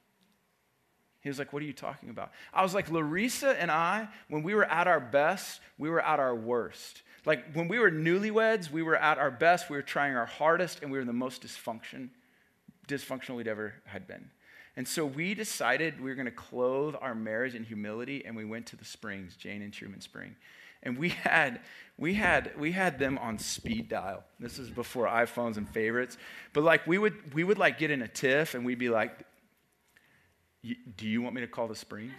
He 1.25 1.31
was 1.31 1.39
like, 1.39 1.53
What 1.53 1.63
are 1.63 1.67
you 1.67 1.73
talking 1.73 2.11
about? 2.11 2.31
I 2.53 2.63
was 2.63 2.75
like, 2.75 2.91
Larissa 2.91 3.61
and 3.61 3.71
I, 3.71 4.09
when 4.29 4.45
we 4.45 4.55
were 4.55 4.67
at 4.67 4.87
our 4.87 5.01
best, 5.01 5.61
we 5.79 5.91
were 5.91 6.01
at 6.01 6.21
our 6.21 6.37
worst. 6.37 7.03
Like 7.25 7.53
when 7.55 7.67
we 7.67 7.79
were 7.79 7.91
newlyweds, 7.91 8.71
we 8.71 8.83
were 8.83 8.97
at 8.97 9.19
our 9.19 9.31
best, 9.31 9.71
we 9.71 9.77
were 9.77 9.83
trying 9.83 10.15
our 10.15 10.27
hardest, 10.27 10.83
and 10.83 10.93
we 10.93 10.99
were 10.99 11.05
the 11.05 11.15
most 11.15 11.43
dysfunction, 11.43 12.11
dysfunctional 12.87 13.37
we'd 13.37 13.49
ever 13.49 13.73
had 13.87 14.07
been. 14.07 14.31
And 14.77 14.87
so 14.87 15.07
we 15.07 15.35
decided 15.35 15.99
we 15.99 16.11
were 16.11 16.15
going 16.15 16.27
to 16.27 16.31
clothe 16.31 16.95
our 17.01 17.15
marriage 17.15 17.55
in 17.55 17.65
humility, 17.65 18.25
and 18.27 18.37
we 18.37 18.45
went 18.45 18.67
to 18.67 18.77
the 18.77 18.85
springs, 18.85 19.37
Jane 19.37 19.63
and 19.63 19.73
Truman 19.73 20.03
Spring. 20.03 20.37
And 20.83 20.99
we 20.99 21.09
had, 21.09 21.61
we 21.97 22.13
had, 22.15 22.53
we 22.59 22.73
had 22.73 22.99
them 22.99 23.17
on 23.17 23.39
speed 23.39 23.89
dial. 23.89 24.25
This 24.39 24.59
is 24.59 24.69
before 24.69 25.07
iPhones 25.07 25.57
and 25.57 25.67
favorites. 25.67 26.19
But 26.53 26.65
like 26.65 26.87
we 26.87 26.99
would, 26.99 27.33
we 27.33 27.45
would 27.45 27.57
like 27.57 27.79
get 27.79 27.91
in 27.91 28.03
a 28.03 28.09
tiff, 28.09 28.55
and 28.55 28.67
we'd 28.67 28.79
be 28.79 28.91
like, 28.91 29.25
do 30.97 31.07
you 31.07 31.21
want 31.21 31.35
me 31.35 31.41
to 31.41 31.47
call 31.47 31.69
the 31.69 31.75
springs? 31.75 32.13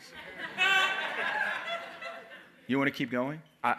you 2.67 2.77
want 2.77 2.87
to 2.87 2.95
keep 2.95 3.11
going? 3.11 3.41
I, 3.63 3.75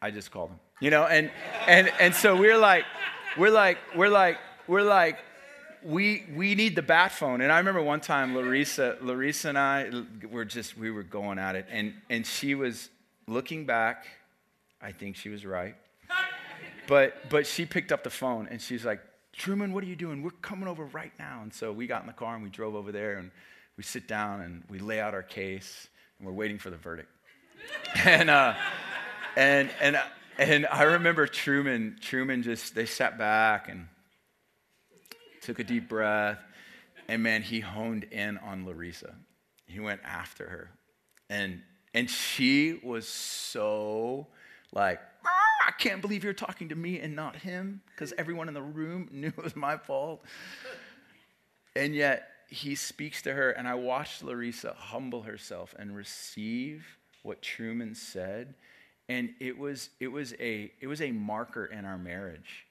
I 0.00 0.10
just 0.10 0.30
called 0.30 0.50
them. 0.50 0.60
You 0.80 0.90
know, 0.90 1.04
and, 1.04 1.30
and, 1.66 1.90
and 2.00 2.14
so 2.14 2.36
we're 2.36 2.56
like, 2.56 2.84
we're 3.36 3.50
like, 3.50 3.78
we're 3.96 4.08
like, 4.08 4.38
we're 4.66 4.82
like, 4.82 5.18
we, 5.82 6.24
we 6.34 6.54
need 6.54 6.76
the 6.76 6.82
bat 6.82 7.12
phone. 7.12 7.40
And 7.40 7.52
I 7.52 7.58
remember 7.58 7.82
one 7.82 8.00
time 8.00 8.34
Larissa, 8.34 8.96
Larissa 9.00 9.48
and 9.50 9.58
I 9.58 9.90
were 10.30 10.44
just, 10.44 10.76
we 10.76 10.90
were 10.90 11.02
going 11.02 11.38
at 11.38 11.56
it. 11.56 11.66
And, 11.70 11.94
and 12.08 12.26
she 12.26 12.54
was 12.54 12.90
looking 13.26 13.66
back. 13.66 14.06
I 14.80 14.92
think 14.92 15.16
she 15.16 15.28
was 15.28 15.44
right. 15.44 15.74
But, 16.86 17.28
but 17.28 17.46
she 17.46 17.66
picked 17.66 17.92
up 17.92 18.02
the 18.02 18.10
phone 18.10 18.48
and 18.50 18.62
she's 18.62 18.84
like, 18.84 19.00
Truman, 19.32 19.72
what 19.72 19.84
are 19.84 19.86
you 19.86 19.96
doing? 19.96 20.22
We're 20.22 20.30
coming 20.30 20.68
over 20.68 20.84
right 20.86 21.12
now. 21.18 21.40
And 21.42 21.52
so 21.52 21.70
we 21.70 21.86
got 21.86 22.00
in 22.00 22.06
the 22.06 22.12
car 22.12 22.34
and 22.34 22.42
we 22.42 22.50
drove 22.50 22.74
over 22.74 22.90
there 22.90 23.18
and 23.18 23.30
we 23.78 23.84
sit 23.84 24.08
down 24.08 24.40
and 24.40 24.64
we 24.68 24.80
lay 24.80 25.00
out 25.00 25.14
our 25.14 25.22
case 25.22 25.86
and 26.18 26.26
we're 26.26 26.34
waiting 26.34 26.58
for 26.58 26.68
the 26.68 26.76
verdict. 26.76 27.08
and, 28.04 28.28
uh, 28.28 28.54
and, 29.36 29.70
and, 29.80 29.98
and 30.36 30.66
I 30.66 30.82
remember 30.82 31.28
Truman, 31.28 31.96
Truman 32.00 32.42
just, 32.42 32.74
they 32.74 32.86
sat 32.86 33.16
back 33.16 33.68
and 33.68 33.86
took 35.42 35.60
a 35.60 35.64
deep 35.64 35.88
breath, 35.88 36.40
and 37.06 37.22
man, 37.22 37.40
he 37.40 37.60
honed 37.60 38.04
in 38.10 38.36
on 38.38 38.66
Larissa. 38.66 39.14
He 39.66 39.78
went 39.78 40.00
after 40.04 40.48
her. 40.48 40.70
And, 41.30 41.62
and 41.94 42.10
she 42.10 42.80
was 42.82 43.06
so 43.06 44.26
like, 44.72 45.00
ah, 45.24 45.68
I 45.68 45.70
can't 45.70 46.02
believe 46.02 46.24
you're 46.24 46.32
talking 46.32 46.70
to 46.70 46.74
me 46.74 46.98
and 46.98 47.14
not 47.14 47.36
him, 47.36 47.80
because 47.94 48.12
everyone 48.18 48.48
in 48.48 48.54
the 48.54 48.60
room 48.60 49.08
knew 49.12 49.28
it 49.28 49.42
was 49.44 49.54
my 49.54 49.76
fault. 49.76 50.24
And 51.76 51.94
yet, 51.94 52.28
he 52.48 52.74
speaks 52.74 53.22
to 53.22 53.34
her, 53.34 53.50
and 53.50 53.68
I 53.68 53.74
watched 53.74 54.22
Larissa 54.22 54.74
humble 54.76 55.22
herself 55.22 55.74
and 55.78 55.94
receive 55.94 56.98
what 57.22 57.42
Truman 57.42 57.94
said. 57.94 58.54
And 59.08 59.30
it 59.38 59.58
was, 59.58 59.90
it 60.00 60.08
was, 60.08 60.34
a, 60.40 60.72
it 60.80 60.86
was 60.86 61.00
a 61.00 61.12
marker 61.12 61.66
in 61.66 61.84
our 61.84 61.98
marriage. 61.98 62.66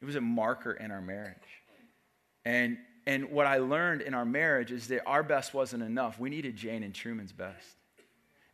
It 0.00 0.04
was 0.04 0.16
a 0.16 0.20
marker 0.20 0.72
in 0.72 0.90
our 0.90 1.00
marriage. 1.00 1.36
And, 2.44 2.78
and 3.06 3.30
what 3.30 3.46
I 3.46 3.58
learned 3.58 4.02
in 4.02 4.14
our 4.14 4.24
marriage 4.24 4.72
is 4.72 4.88
that 4.88 5.02
our 5.06 5.22
best 5.22 5.54
wasn't 5.54 5.82
enough. 5.82 6.18
We 6.18 6.30
needed 6.30 6.56
Jane 6.56 6.82
and 6.82 6.94
Truman's 6.94 7.32
best. 7.32 7.66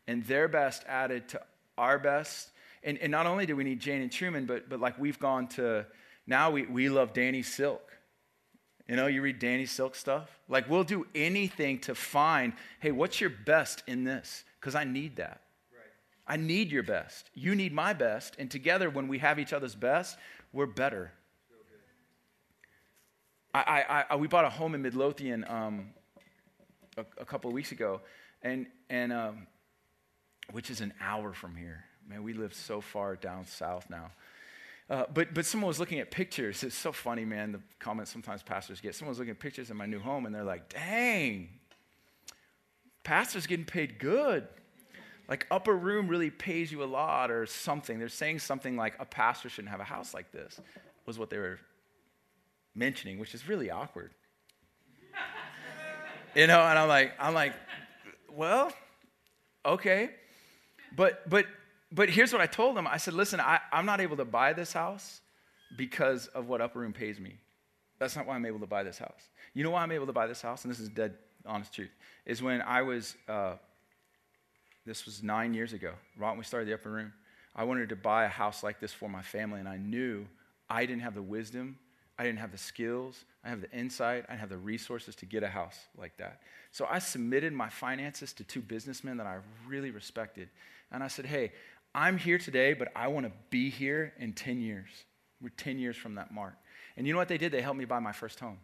And 0.07 0.25
their 0.25 0.49
best 0.49 0.85
added 0.87 1.29
to 1.31 1.43
our 1.79 1.99
best. 1.99 2.51
And, 2.83 2.99
and 2.99 3.11
not 3.11 3.27
only 3.27 3.47
do 3.47 3.57
we 3.57 3.65
need 3.65 3.81
Jane 3.81 4.03
and 4.03 4.13
Truman, 4.13 4.47
but, 4.47 4.69
but 4.69 4.81
like 4.81 4.99
we've 4.99 5.19
gone 5.19 5.49
to, 5.49 5.87
now 6.27 6.51
we, 6.51 6.67
we 6.67 6.89
love 6.89 7.13
Danny 7.13 7.43
Silk. 7.43 7.92
You 8.89 8.97
know, 8.97 9.07
you 9.07 9.23
read 9.23 9.39
Danny 9.39 9.67
Silk 9.67 9.95
stuff. 9.95 10.29
Like 10.49 10.69
we'll 10.69 10.85
do 10.85 11.07
anything 11.15 11.79
to 11.81 11.95
find, 11.95 12.53
hey, 12.81 12.93
what's 12.93 13.21
your 13.21 13.31
best 13.31 13.83
in 13.87 14.05
this? 14.05 14.45
Because 14.61 14.75
I 14.75 14.85
need 14.85 15.17
that. 15.17 15.41
I 16.27 16.37
need 16.37 16.71
your 16.71 16.83
best. 16.83 17.31
You 17.35 17.55
need 17.55 17.73
my 17.73 17.93
best. 17.93 18.37
And 18.39 18.51
together, 18.51 18.89
when 18.89 19.09
we 19.09 19.19
have 19.19 19.39
each 19.39 19.53
other's 19.53 19.75
best, 19.75 20.17
we're 20.53 20.67
better. 20.67 21.13
I, 23.55 23.61
I, 23.61 24.05
I, 24.11 24.17
we 24.17 24.29
bought 24.29 24.45
a 24.45 24.51
home 24.51 24.75
in 24.75 24.83
Midlothian 24.83 25.45
um, 25.49 25.91
a, 26.97 27.05
a, 27.19 27.25
couple 27.25 27.51
of 27.51 27.55
weeks 27.55 27.73
ago, 27.73 28.01
and, 28.41 28.67
and 28.89 29.13
um, 29.13 29.47
which 30.53 30.71
is 30.71 30.81
an 30.81 30.95
hour 31.01 31.35
from 31.35 31.55
here. 31.55 31.85
Man, 32.09 32.23
we 32.23 32.33
live 32.33 32.55
so 32.55 32.81
far 32.81 33.15
down 33.15 33.47
south 33.47 33.91
now. 33.91 34.11
Uh, 34.93 35.07
but, 35.15 35.33
but 35.33 35.47
someone 35.47 35.69
was 35.69 35.81
looking 35.81 36.01
at 36.01 36.11
pictures. 36.11 36.63
It's 36.63 36.77
so 36.77 36.93
funny, 36.93 37.25
man, 37.25 37.53
the 37.53 37.61
comments 37.79 38.13
sometimes 38.13 38.43
pastors 38.43 38.79
get. 38.79 38.95
Someone 38.95 39.13
was 39.13 39.19
looking 39.19 39.31
at 39.31 39.41
pictures 39.41 39.71
of 39.71 39.77
my 39.77 39.87
new 39.87 39.99
home, 39.99 40.27
and 40.27 40.35
they're 40.35 40.45
like, 40.45 40.69
dang, 40.69 41.49
pastor's 43.03 43.47
getting 43.47 43.65
paid 43.65 43.99
good. 43.99 44.47
Like, 45.31 45.47
upper 45.51 45.75
room 45.75 46.09
really 46.09 46.29
pays 46.29 46.71
you 46.71 46.83
a 46.83 46.85
lot, 46.85 47.31
or 47.31 47.47
something. 47.47 47.99
They're 47.99 48.11
saying 48.11 48.41
something 48.41 48.77
like, 48.77 48.93
a 49.01 49.07
pastor 49.07 49.49
shouldn't 49.49 49.71
have 49.71 49.81
a 49.81 49.85
house 49.85 50.13
like 50.13 50.31
this, 50.31 50.61
was 51.07 51.19
what 51.19 51.31
they 51.31 51.39
were 51.39 51.59
mentioning, 52.75 53.19
which 53.19 53.35
is 53.35 53.49
really 53.49 53.71
awkward. 53.71 54.11
you 56.35 56.47
know, 56.47 56.61
and 56.61 56.79
I'm 56.79 56.89
like, 56.89 57.15
I'm 57.19 57.33
like, 57.33 57.55
well, 58.31 58.71
okay. 59.65 60.11
But 60.95 61.31
but 61.31 61.47
but 61.95 62.09
here's 62.09 62.33
what 62.33 62.41
I 62.41 62.47
told 62.47 62.77
them. 62.77 62.87
I 62.87 62.97
said, 62.97 63.15
listen, 63.15 63.41
I, 63.41 63.61
I'm 63.73 63.87
not 63.87 64.01
able 64.01 64.17
to 64.17 64.25
buy 64.25 64.53
this 64.53 64.73
house 64.73 65.21
because 65.77 66.27
of 66.29 66.49
what 66.49 66.61
Upper 66.61 66.81
Room 66.81 66.93
pays 66.93 67.21
me. 67.21 67.37
That's 67.99 68.17
not 68.17 68.27
why 68.27 68.35
I'm 68.35 68.47
able 68.47 68.61
to 68.61 68.67
buy 68.67 68.83
this 68.83 68.99
house. 68.99 69.29
You 69.55 69.63
know 69.65 69.71
why 69.71 69.83
I'm 69.83 69.93
able 69.93 70.07
to 70.07 70.13
buy 70.13 70.27
this 70.27 70.43
house? 70.43 70.65
And 70.65 70.73
this 70.73 70.81
is 70.81 70.89
dead 70.89 71.15
honest 71.47 71.75
truth. 71.75 71.91
Is 72.27 72.43
when 72.43 72.63
I 72.63 72.83
was, 72.83 73.17
uh, 73.29 73.55
this 74.87 75.05
was 75.05 75.23
nine 75.23 75.55
years 75.55 75.73
ago, 75.73 75.93
right 76.17 76.31
when 76.31 76.39
we 76.39 76.45
started 76.45 76.69
the 76.69 76.75
Upper 76.75 76.91
Room. 76.91 77.13
I 77.55 77.65
wanted 77.65 77.91
to 77.91 77.97
buy 77.97 78.25
a 78.25 78.29
house 78.29 78.63
like 78.63 78.81
this 78.81 78.93
for 78.93 79.09
my 79.09 79.23
family, 79.23 79.61
and 79.61 79.69
I 79.69 79.77
knew 79.77 80.27
I 80.71 80.87
didn't 80.87 81.03
have 81.03 81.15
the 81.15 81.23
wisdom 81.23 81.77
I 82.19 82.25
didn't 82.25 82.39
have 82.39 82.53
the 82.53 82.59
skills, 82.59 83.25
I 83.45 83.49
have 83.49 83.61
the 83.61 83.71
insight, 83.73 84.25
I 84.29 84.33
didn't 84.33 84.41
have 84.41 84.49
the 84.51 84.59
resources 84.59 85.17
to 85.17 85.27
get 85.27 85.43
a 85.43 85.49
house 85.49 85.79
like 85.97 86.17
that. 86.19 86.41
So 86.71 86.87
I 86.89 86.99
submitted 86.99 87.53
my 87.53 87.69
finances 87.69 88.33
to 88.35 88.45
two 88.45 88.61
businessmen 88.61 89.17
that 89.17 89.27
I 89.27 89.39
really 89.67 89.91
respected. 89.91 90.49
And 90.93 91.03
I 91.03 91.09
said, 91.09 91.27
hey, 91.27 91.53
I'm 91.95 92.17
here 92.19 92.39
today, 92.39 92.73
but 92.73 92.91
I 92.97 93.09
want 93.09 93.27
to 93.27 93.33
be 93.51 93.71
here 93.71 94.13
in 94.19 94.33
10 94.33 94.61
years. 94.61 94.89
We're 95.41 95.51
10 95.51 95.79
years 95.79 95.97
from 95.97 96.15
that 96.15 96.33
mark. 96.33 96.55
And 96.97 97.07
you 97.07 97.13
know 97.13 97.19
what 97.19 97.29
they 97.29 97.39
did? 97.39 97.53
They 97.53 97.63
helped 97.63 97.79
me 97.79 97.85
buy 97.85 97.99
my 97.99 98.13
first 98.13 98.41
home. 98.41 98.59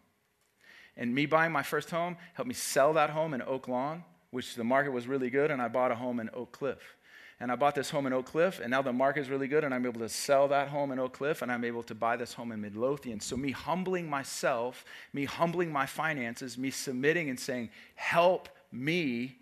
And 0.97 1.13
me 1.13 1.25
buying 1.25 1.51
my 1.51 1.63
first 1.63 1.89
home 1.89 2.17
helped 2.33 2.47
me 2.47 2.55
sell 2.55 2.93
that 2.93 3.09
home 3.09 3.33
in 3.33 3.41
Oak 3.41 3.67
Lawn, 3.67 4.03
which 4.31 4.55
the 4.55 4.63
market 4.63 4.91
was 4.91 5.07
really 5.07 5.29
good, 5.29 5.51
and 5.51 5.61
I 5.61 5.67
bought 5.67 5.91
a 5.91 5.95
home 5.95 6.19
in 6.19 6.29
Oak 6.33 6.51
Cliff 6.51 6.79
and 7.39 7.51
I 7.51 7.55
bought 7.55 7.75
this 7.75 7.89
home 7.89 8.05
in 8.05 8.11
Oak 8.11 8.25
Cliff, 8.25 8.59
and 8.59 8.69
now 8.69 8.81
the 8.81 8.91
market 8.91 9.21
is 9.21 9.29
really 9.29 9.47
good, 9.47 9.63
and 9.63 9.73
I'm 9.73 9.85
able 9.85 10.01
to 10.01 10.09
sell 10.09 10.49
that 10.49 10.67
home 10.67 10.91
in 10.91 10.99
Oak 10.99 11.13
Cliff, 11.13 11.41
and 11.41 11.49
I'm 11.49 11.63
able 11.63 11.83
to 11.83 11.95
buy 11.95 12.17
this 12.17 12.33
home 12.33 12.51
in 12.51 12.59
Midlothian. 12.59 13.21
So, 13.21 13.37
me 13.37 13.51
humbling 13.51 14.09
myself, 14.09 14.83
me 15.13 15.23
humbling 15.23 15.71
my 15.71 15.85
finances, 15.85 16.57
me 16.57 16.69
submitting 16.69 17.29
and 17.29 17.39
saying, 17.39 17.69
Help 17.95 18.49
me. 18.71 19.37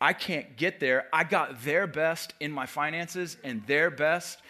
I 0.00 0.12
can't 0.12 0.56
get 0.56 0.80
there. 0.80 1.06
I 1.12 1.24
got 1.24 1.62
their 1.62 1.86
best 1.86 2.34
in 2.40 2.52
my 2.52 2.66
finances 2.66 3.36
and 3.42 3.66
their 3.66 3.90
best 3.90 4.40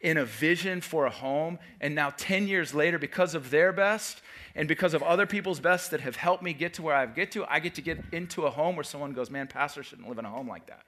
in 0.00 0.16
a 0.16 0.24
vision 0.24 0.80
for 0.80 1.06
a 1.06 1.10
home. 1.10 1.58
And 1.80 1.94
now, 1.94 2.10
10 2.16 2.46
years 2.46 2.74
later, 2.74 2.98
because 2.98 3.34
of 3.34 3.50
their 3.50 3.72
best 3.72 4.22
and 4.54 4.68
because 4.68 4.94
of 4.94 5.02
other 5.02 5.26
people's 5.26 5.60
best 5.60 5.90
that 5.90 6.00
have 6.00 6.16
helped 6.16 6.42
me 6.42 6.52
get 6.52 6.74
to 6.74 6.82
where 6.82 6.94
I've 6.94 7.14
get 7.14 7.32
to, 7.32 7.44
I 7.46 7.58
get 7.58 7.74
to 7.74 7.82
get 7.82 7.98
into 8.12 8.46
a 8.46 8.50
home 8.50 8.76
where 8.76 8.84
someone 8.84 9.12
goes, 9.12 9.30
Man, 9.30 9.46
pastor 9.46 9.82
shouldn't 9.82 10.08
live 10.08 10.18
in 10.18 10.24
a 10.24 10.30
home 10.30 10.48
like 10.48 10.66
that. 10.66 10.84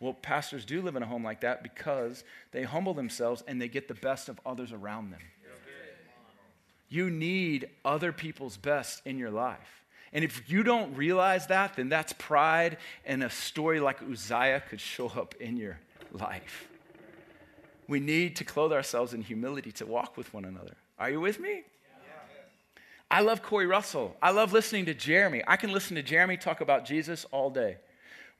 Well, 0.00 0.12
pastors 0.14 0.64
do 0.64 0.82
live 0.82 0.96
in 0.96 1.02
a 1.02 1.06
home 1.06 1.24
like 1.24 1.40
that 1.42 1.62
because 1.62 2.24
they 2.52 2.64
humble 2.64 2.92
themselves 2.92 3.42
and 3.46 3.60
they 3.60 3.68
get 3.68 3.88
the 3.88 3.94
best 3.94 4.28
of 4.28 4.38
others 4.44 4.72
around 4.72 5.10
them. 5.12 5.20
You 6.88 7.10
need 7.10 7.70
other 7.84 8.12
people's 8.12 8.56
best 8.56 9.00
in 9.06 9.18
your 9.18 9.30
life. 9.30 9.83
And 10.14 10.24
if 10.24 10.48
you 10.48 10.62
don't 10.62 10.96
realize 10.96 11.48
that, 11.48 11.74
then 11.74 11.88
that's 11.88 12.12
pride, 12.12 12.78
and 13.04 13.24
a 13.24 13.30
story 13.30 13.80
like 13.80 14.00
Uzziah 14.00 14.62
could 14.68 14.80
show 14.80 15.08
up 15.08 15.34
in 15.40 15.56
your 15.56 15.78
life. 16.12 16.68
We 17.88 18.00
need 18.00 18.36
to 18.36 18.44
clothe 18.44 18.72
ourselves 18.72 19.12
in 19.12 19.22
humility 19.22 19.72
to 19.72 19.86
walk 19.86 20.16
with 20.16 20.32
one 20.32 20.44
another. 20.44 20.76
Are 20.98 21.10
you 21.10 21.20
with 21.20 21.40
me? 21.40 21.64
I 23.10 23.20
love 23.20 23.42
Corey 23.42 23.66
Russell. 23.66 24.16
I 24.22 24.30
love 24.30 24.52
listening 24.52 24.86
to 24.86 24.94
Jeremy. 24.94 25.42
I 25.46 25.56
can 25.56 25.72
listen 25.72 25.96
to 25.96 26.02
Jeremy 26.02 26.36
talk 26.36 26.60
about 26.60 26.84
Jesus 26.84 27.26
all 27.30 27.50
day. 27.50 27.76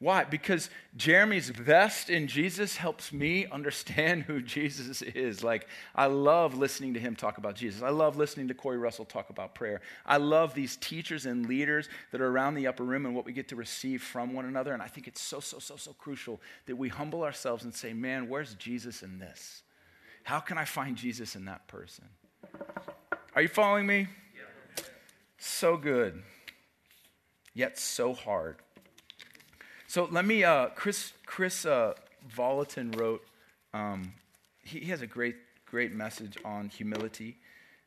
Why? 0.00 0.24
Because 0.24 0.70
Jeremy's 0.96 1.50
best 1.50 2.10
in 2.10 2.26
Jesus 2.26 2.76
helps 2.76 3.12
me 3.12 3.46
understand 3.46 4.24
who 4.24 4.42
Jesus 4.42 5.00
is. 5.02 5.42
Like, 5.42 5.68
I 5.94 6.06
love 6.06 6.56
listening 6.56 6.94
to 6.94 7.00
him 7.00 7.16
talk 7.16 7.38
about 7.38 7.54
Jesus. 7.54 7.80
I 7.80 7.90
love 7.90 8.16
listening 8.16 8.48
to 8.48 8.54
Corey 8.54 8.76
Russell 8.76 9.04
talk 9.04 9.30
about 9.30 9.54
prayer. 9.54 9.80
I 10.04 10.16
love 10.16 10.52
these 10.52 10.76
teachers 10.76 11.26
and 11.26 11.46
leaders 11.46 11.88
that 12.10 12.20
are 12.20 12.26
around 12.26 12.54
the 12.54 12.66
upper 12.66 12.84
room 12.84 13.06
and 13.06 13.14
what 13.14 13.24
we 13.24 13.32
get 13.32 13.48
to 13.48 13.56
receive 13.56 14.02
from 14.02 14.34
one 14.34 14.44
another. 14.44 14.74
And 14.74 14.82
I 14.82 14.88
think 14.88 15.06
it's 15.06 15.22
so, 15.22 15.40
so, 15.40 15.58
so, 15.58 15.76
so 15.76 15.92
crucial 15.92 16.40
that 16.66 16.76
we 16.76 16.88
humble 16.88 17.22
ourselves 17.22 17.64
and 17.64 17.72
say, 17.72 17.92
man, 17.92 18.28
where's 18.28 18.54
Jesus 18.54 19.02
in 19.02 19.18
this? 19.18 19.62
How 20.24 20.40
can 20.40 20.58
I 20.58 20.64
find 20.64 20.96
Jesus 20.96 21.36
in 21.36 21.44
that 21.44 21.66
person? 21.68 22.04
Are 23.34 23.42
you 23.42 23.48
following 23.48 23.86
me? 23.86 24.08
So 25.38 25.76
good, 25.76 26.22
yet 27.52 27.78
so 27.78 28.12
hard. 28.12 28.56
So 29.94 30.08
let 30.10 30.24
me, 30.24 30.42
uh, 30.42 30.70
Kris, 30.70 31.12
Kris 31.24 31.64
uh, 31.64 31.94
Vallotton 32.36 32.98
wrote, 32.98 33.24
um, 33.72 34.12
he, 34.64 34.80
he, 34.80 34.86
has 34.86 35.02
a 35.02 35.06
great, 35.06 35.36
great 35.66 35.92
message 35.92 36.36
on 36.44 36.68
humility. 36.68 37.36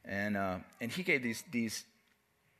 And, 0.06 0.38
uh, 0.38 0.60
and 0.80 0.90
he 0.90 1.04
gave 1.04 1.22
these, 1.22 1.44
these, 1.52 1.84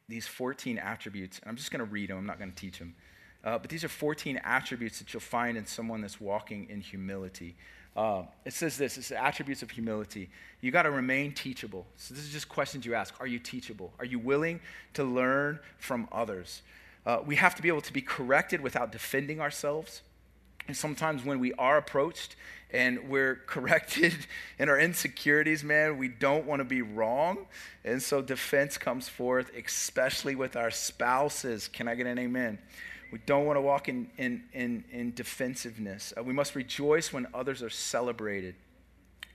these 0.10 0.28
14 0.28 0.78
attributes. 0.78 1.40
And 1.40 1.50
I'm 1.50 1.56
just 1.56 1.72
going 1.72 1.80
to 1.80 1.90
read 1.90 2.10
them, 2.10 2.18
I'm 2.18 2.26
not 2.26 2.40
going 2.40 2.52
to 2.52 2.58
teach 2.58 2.78
them. 2.78 2.94
Uh, 3.42 3.58
but 3.58 3.70
these 3.70 3.86
are 3.86 3.88
14 3.88 4.36
attributes 4.44 5.00
that 5.00 5.14
you'll 5.14 5.22
find 5.22 5.58
in 5.58 5.66
someone 5.66 6.02
that's 6.02 6.20
walking 6.20 6.70
in 6.70 6.82
humility. 6.82 7.56
Uh, 7.96 8.24
it 8.44 8.52
says 8.52 8.76
this 8.76 8.98
it's 8.98 9.08
the 9.08 9.24
attributes 9.24 9.62
of 9.62 9.72
humility. 9.72 10.30
You 10.60 10.72
got 10.72 10.84
to 10.84 10.92
remain 10.92 11.32
teachable. 11.32 11.88
So, 11.96 12.14
this 12.14 12.26
is 12.26 12.34
just 12.34 12.50
questions 12.50 12.86
you 12.86 12.96
ask. 12.96 13.14
Are 13.22 13.28
you 13.28 13.40
teachable? 13.40 13.94
Are 13.98 14.06
you 14.06 14.20
willing 14.20 14.60
to 14.96 15.06
learn 15.06 15.60
from 15.78 16.10
others? 16.12 16.64
Uh, 17.08 17.22
we 17.26 17.38
have 17.38 17.56
to 17.56 17.62
be 17.62 17.70
able 17.70 17.80
to 17.80 17.94
be 17.94 18.02
corrected 18.02 18.60
without 18.60 18.92
defending 18.92 19.40
ourselves. 19.40 20.02
And 20.68 20.76
sometimes 20.76 21.24
when 21.24 21.40
we 21.40 21.54
are 21.54 21.78
approached 21.78 22.36
and 22.70 23.08
we're 23.08 23.36
corrected 23.48 24.14
in 24.60 24.68
our 24.68 24.78
insecurities, 24.78 25.64
man, 25.64 25.98
we 25.98 26.10
don't 26.10 26.46
want 26.46 26.60
to 26.60 26.66
be 26.66 26.82
wrong. 26.82 27.48
And 27.86 28.04
so 28.04 28.22
defense 28.22 28.78
comes 28.78 29.08
forth, 29.08 29.50
especially 29.56 30.36
with 30.36 30.58
our 30.58 30.70
spouses. 30.70 31.70
Can 31.70 31.88
I 31.88 31.96
get 31.96 32.08
an 32.08 32.20
amen? 32.20 32.60
We 33.14 33.20
don't 33.26 33.46
want 33.46 33.56
to 33.56 33.62
walk 33.62 33.88
in, 33.88 34.10
in, 34.18 34.44
in, 34.52 34.84
in 34.92 35.14
defensiveness. 35.14 36.14
Uh, 36.18 36.24
we 36.24 36.34
must 36.34 36.56
rejoice 36.56 37.14
when 37.14 37.26
others 37.34 37.64
are 37.64 37.70
celebrated. 37.70 38.56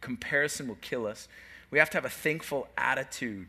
Comparison 0.03 0.69
will 0.69 0.79
kill 0.83 1.07
us. 1.07 1.27
We 1.71 1.79
have 1.79 1.89
to 1.89 1.97
have 1.97 2.05
a 2.05 2.11
thankful 2.11 2.69
attitude. 2.77 3.49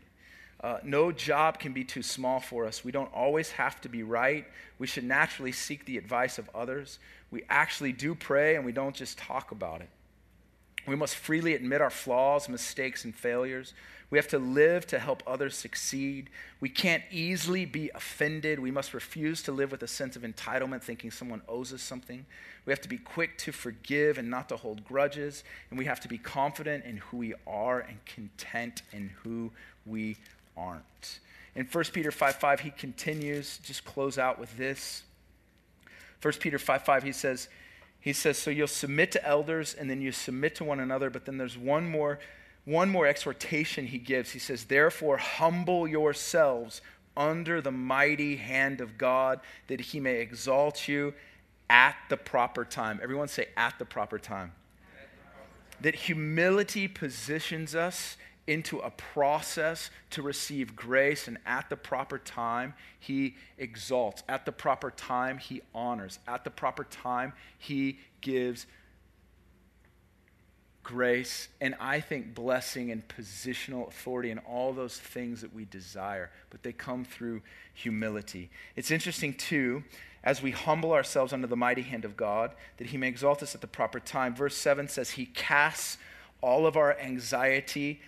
Uh, 0.64 0.78
no 0.82 1.12
job 1.12 1.58
can 1.58 1.74
be 1.74 1.84
too 1.84 2.02
small 2.02 2.40
for 2.40 2.64
us. 2.64 2.82
We 2.82 2.90
don't 2.90 3.12
always 3.12 3.50
have 3.50 3.82
to 3.82 3.90
be 3.90 4.02
right. 4.02 4.46
We 4.78 4.86
should 4.86 5.04
naturally 5.04 5.52
seek 5.52 5.84
the 5.84 5.98
advice 5.98 6.38
of 6.38 6.48
others. 6.54 6.98
We 7.30 7.42
actually 7.50 7.92
do 7.92 8.14
pray 8.14 8.56
and 8.56 8.64
we 8.64 8.72
don't 8.72 8.96
just 8.96 9.18
talk 9.18 9.50
about 9.50 9.82
it. 9.82 9.90
We 10.86 10.96
must 10.96 11.16
freely 11.16 11.54
admit 11.54 11.82
our 11.82 11.90
flaws, 11.90 12.48
mistakes, 12.48 13.04
and 13.04 13.14
failures. 13.14 13.74
We 14.08 14.16
have 14.16 14.28
to 14.28 14.38
live 14.38 14.86
to 14.86 14.98
help 14.98 15.22
others 15.26 15.54
succeed. 15.54 16.30
We 16.60 16.70
can't 16.70 17.02
easily 17.10 17.66
be 17.66 17.90
offended. 17.94 18.58
We 18.58 18.70
must 18.70 18.94
refuse 18.94 19.42
to 19.42 19.52
live 19.52 19.70
with 19.70 19.82
a 19.82 19.88
sense 19.88 20.16
of 20.16 20.22
entitlement, 20.22 20.80
thinking 20.80 21.10
someone 21.10 21.42
owes 21.46 21.74
us 21.74 21.82
something. 21.82 22.24
We 22.64 22.72
have 22.72 22.80
to 22.80 22.88
be 22.88 22.96
quick 22.96 23.36
to 23.38 23.52
forgive 23.52 24.16
and 24.16 24.30
not 24.30 24.48
to 24.48 24.56
hold 24.56 24.82
grudges. 24.82 25.44
And 25.68 25.78
we 25.78 25.84
have 25.84 26.00
to 26.00 26.08
be 26.08 26.16
confident 26.16 26.86
in 26.86 26.96
who 26.96 27.18
we 27.18 27.34
are 27.46 27.80
and 27.80 28.02
content 28.06 28.80
in 28.92 29.10
who 29.22 29.52
we 29.84 30.16
aren't. 30.56 31.20
In 31.54 31.66
1 31.66 31.84
Peter 31.92 32.10
5 32.10 32.36
5, 32.36 32.60
he 32.60 32.70
continues, 32.70 33.58
just 33.58 33.84
close 33.84 34.18
out 34.18 34.38
with 34.38 34.56
this. 34.56 35.02
1 36.22 36.34
Peter 36.34 36.58
5 36.58 36.84
5, 36.84 37.02
he 37.02 37.12
says, 37.12 37.48
he 38.04 38.12
says, 38.12 38.36
So 38.36 38.50
you'll 38.50 38.66
submit 38.66 39.12
to 39.12 39.24
elders 39.26 39.72
and 39.72 39.88
then 39.88 40.02
you 40.02 40.12
submit 40.12 40.56
to 40.56 40.64
one 40.64 40.78
another, 40.78 41.08
but 41.08 41.24
then 41.24 41.38
there's 41.38 41.56
one 41.56 41.88
more, 41.88 42.18
one 42.66 42.90
more 42.90 43.06
exhortation 43.06 43.86
he 43.86 43.96
gives. 43.96 44.32
He 44.32 44.38
says, 44.38 44.64
Therefore, 44.64 45.16
humble 45.16 45.88
yourselves 45.88 46.82
under 47.16 47.62
the 47.62 47.70
mighty 47.70 48.36
hand 48.36 48.82
of 48.82 48.98
God, 48.98 49.40
that 49.68 49.80
he 49.80 50.00
may 50.00 50.20
exalt 50.20 50.86
you 50.86 51.14
at 51.70 51.96
the 52.10 52.18
proper 52.18 52.66
time. 52.66 53.00
Everyone 53.02 53.28
say, 53.28 53.46
at 53.56 53.78
the 53.78 53.86
proper 53.86 54.18
time. 54.18 54.52
That 55.80 55.94
humility 55.94 56.88
positions 56.88 57.74
us 57.74 58.18
into 58.46 58.78
a 58.78 58.90
process 58.90 59.90
to 60.10 60.22
receive 60.22 60.76
grace, 60.76 61.28
and 61.28 61.38
at 61.46 61.70
the 61.70 61.76
proper 61.76 62.18
time, 62.18 62.74
he 63.00 63.36
exalts. 63.58 64.22
At 64.28 64.44
the 64.44 64.52
proper 64.52 64.90
time, 64.90 65.38
he 65.38 65.62
honors. 65.74 66.18
At 66.28 66.44
the 66.44 66.50
proper 66.50 66.84
time, 66.84 67.32
he 67.58 67.98
gives 68.20 68.66
grace, 70.82 71.48
and 71.62 71.74
I 71.80 72.00
think 72.00 72.34
blessing 72.34 72.90
and 72.90 73.06
positional 73.08 73.88
authority 73.88 74.30
and 74.30 74.40
all 74.46 74.74
those 74.74 74.98
things 74.98 75.40
that 75.40 75.54
we 75.54 75.64
desire, 75.64 76.30
but 76.50 76.62
they 76.62 76.72
come 76.72 77.04
through 77.04 77.40
humility. 77.72 78.50
It's 78.76 78.90
interesting, 78.90 79.32
too, 79.32 79.82
as 80.22 80.42
we 80.42 80.50
humble 80.50 80.92
ourselves 80.92 81.32
under 81.32 81.46
the 81.46 81.56
mighty 81.56 81.82
hand 81.82 82.04
of 82.04 82.16
God, 82.16 82.52
that 82.76 82.88
he 82.88 82.98
may 82.98 83.08
exalt 83.08 83.42
us 83.42 83.54
at 83.54 83.62
the 83.62 83.66
proper 83.66 83.98
time. 83.98 84.34
Verse 84.34 84.56
7 84.56 84.86
says, 84.88 85.12
He 85.12 85.26
casts 85.26 85.96
all 86.42 86.66
of 86.66 86.76
our 86.76 86.98
anxiety 87.00 88.00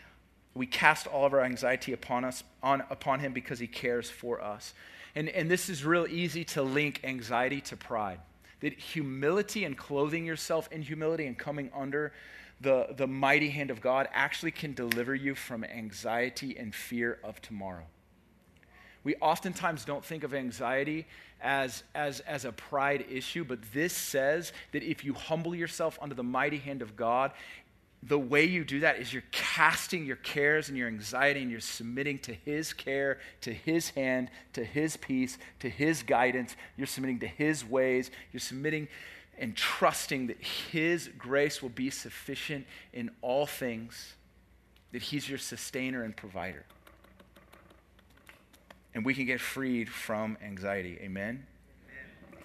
we 0.56 0.66
cast 0.66 1.06
all 1.06 1.26
of 1.26 1.34
our 1.34 1.42
anxiety 1.42 1.92
upon 1.92 2.24
us 2.24 2.42
on, 2.62 2.82
upon 2.88 3.20
him 3.20 3.32
because 3.32 3.58
he 3.58 3.66
cares 3.66 4.08
for 4.08 4.40
us. 4.40 4.72
And, 5.14 5.28
and 5.28 5.50
this 5.50 5.68
is 5.68 5.84
real 5.84 6.06
easy 6.08 6.44
to 6.46 6.62
link 6.62 7.00
anxiety 7.04 7.60
to 7.62 7.76
pride. 7.76 8.20
That 8.60 8.72
humility 8.72 9.64
and 9.64 9.76
clothing 9.76 10.24
yourself 10.24 10.68
in 10.72 10.82
humility 10.82 11.26
and 11.26 11.38
coming 11.38 11.70
under 11.74 12.12
the, 12.60 12.88
the 12.96 13.06
mighty 13.06 13.50
hand 13.50 13.70
of 13.70 13.82
god 13.82 14.08
actually 14.14 14.50
can 14.50 14.72
deliver 14.72 15.14
you 15.14 15.34
from 15.34 15.62
anxiety 15.62 16.56
and 16.58 16.74
fear 16.74 17.18
of 17.22 17.42
tomorrow. 17.42 17.84
We 19.04 19.14
oftentimes 19.16 19.84
don't 19.84 20.04
think 20.04 20.24
of 20.24 20.34
anxiety 20.34 21.06
as, 21.40 21.84
as, 21.94 22.20
as 22.20 22.44
a 22.44 22.52
pride 22.52 23.04
issue, 23.10 23.44
but 23.44 23.60
this 23.72 23.92
says 23.92 24.52
that 24.72 24.82
if 24.82 25.04
you 25.04 25.12
humble 25.12 25.54
yourself 25.54 25.98
under 26.00 26.14
the 26.14 26.24
mighty 26.24 26.56
hand 26.58 26.82
of 26.82 26.96
God, 26.96 27.32
the 28.06 28.18
way 28.18 28.44
you 28.44 28.64
do 28.64 28.80
that 28.80 28.98
is 28.98 29.12
you're 29.12 29.24
casting 29.32 30.06
your 30.06 30.16
cares 30.16 30.68
and 30.68 30.78
your 30.78 30.86
anxiety 30.86 31.42
and 31.42 31.50
you're 31.50 31.60
submitting 31.60 32.18
to 32.20 32.32
His 32.32 32.72
care, 32.72 33.18
to 33.40 33.52
His 33.52 33.90
hand, 33.90 34.30
to 34.52 34.64
His 34.64 34.96
peace, 34.96 35.38
to 35.60 35.68
His 35.68 36.02
guidance. 36.02 36.54
You're 36.76 36.86
submitting 36.86 37.18
to 37.20 37.26
His 37.26 37.64
ways. 37.64 38.10
You're 38.32 38.40
submitting 38.40 38.88
and 39.38 39.56
trusting 39.56 40.28
that 40.28 40.40
His 40.40 41.10
grace 41.18 41.60
will 41.60 41.70
be 41.70 41.90
sufficient 41.90 42.66
in 42.92 43.10
all 43.22 43.46
things, 43.46 44.14
that 44.92 45.02
He's 45.02 45.28
your 45.28 45.38
sustainer 45.38 46.04
and 46.04 46.16
provider. 46.16 46.64
And 48.94 49.04
we 49.04 49.14
can 49.14 49.26
get 49.26 49.40
freed 49.40 49.88
from 49.88 50.38
anxiety. 50.42 50.98
Amen? 51.02 51.46
Amen. 52.32 52.44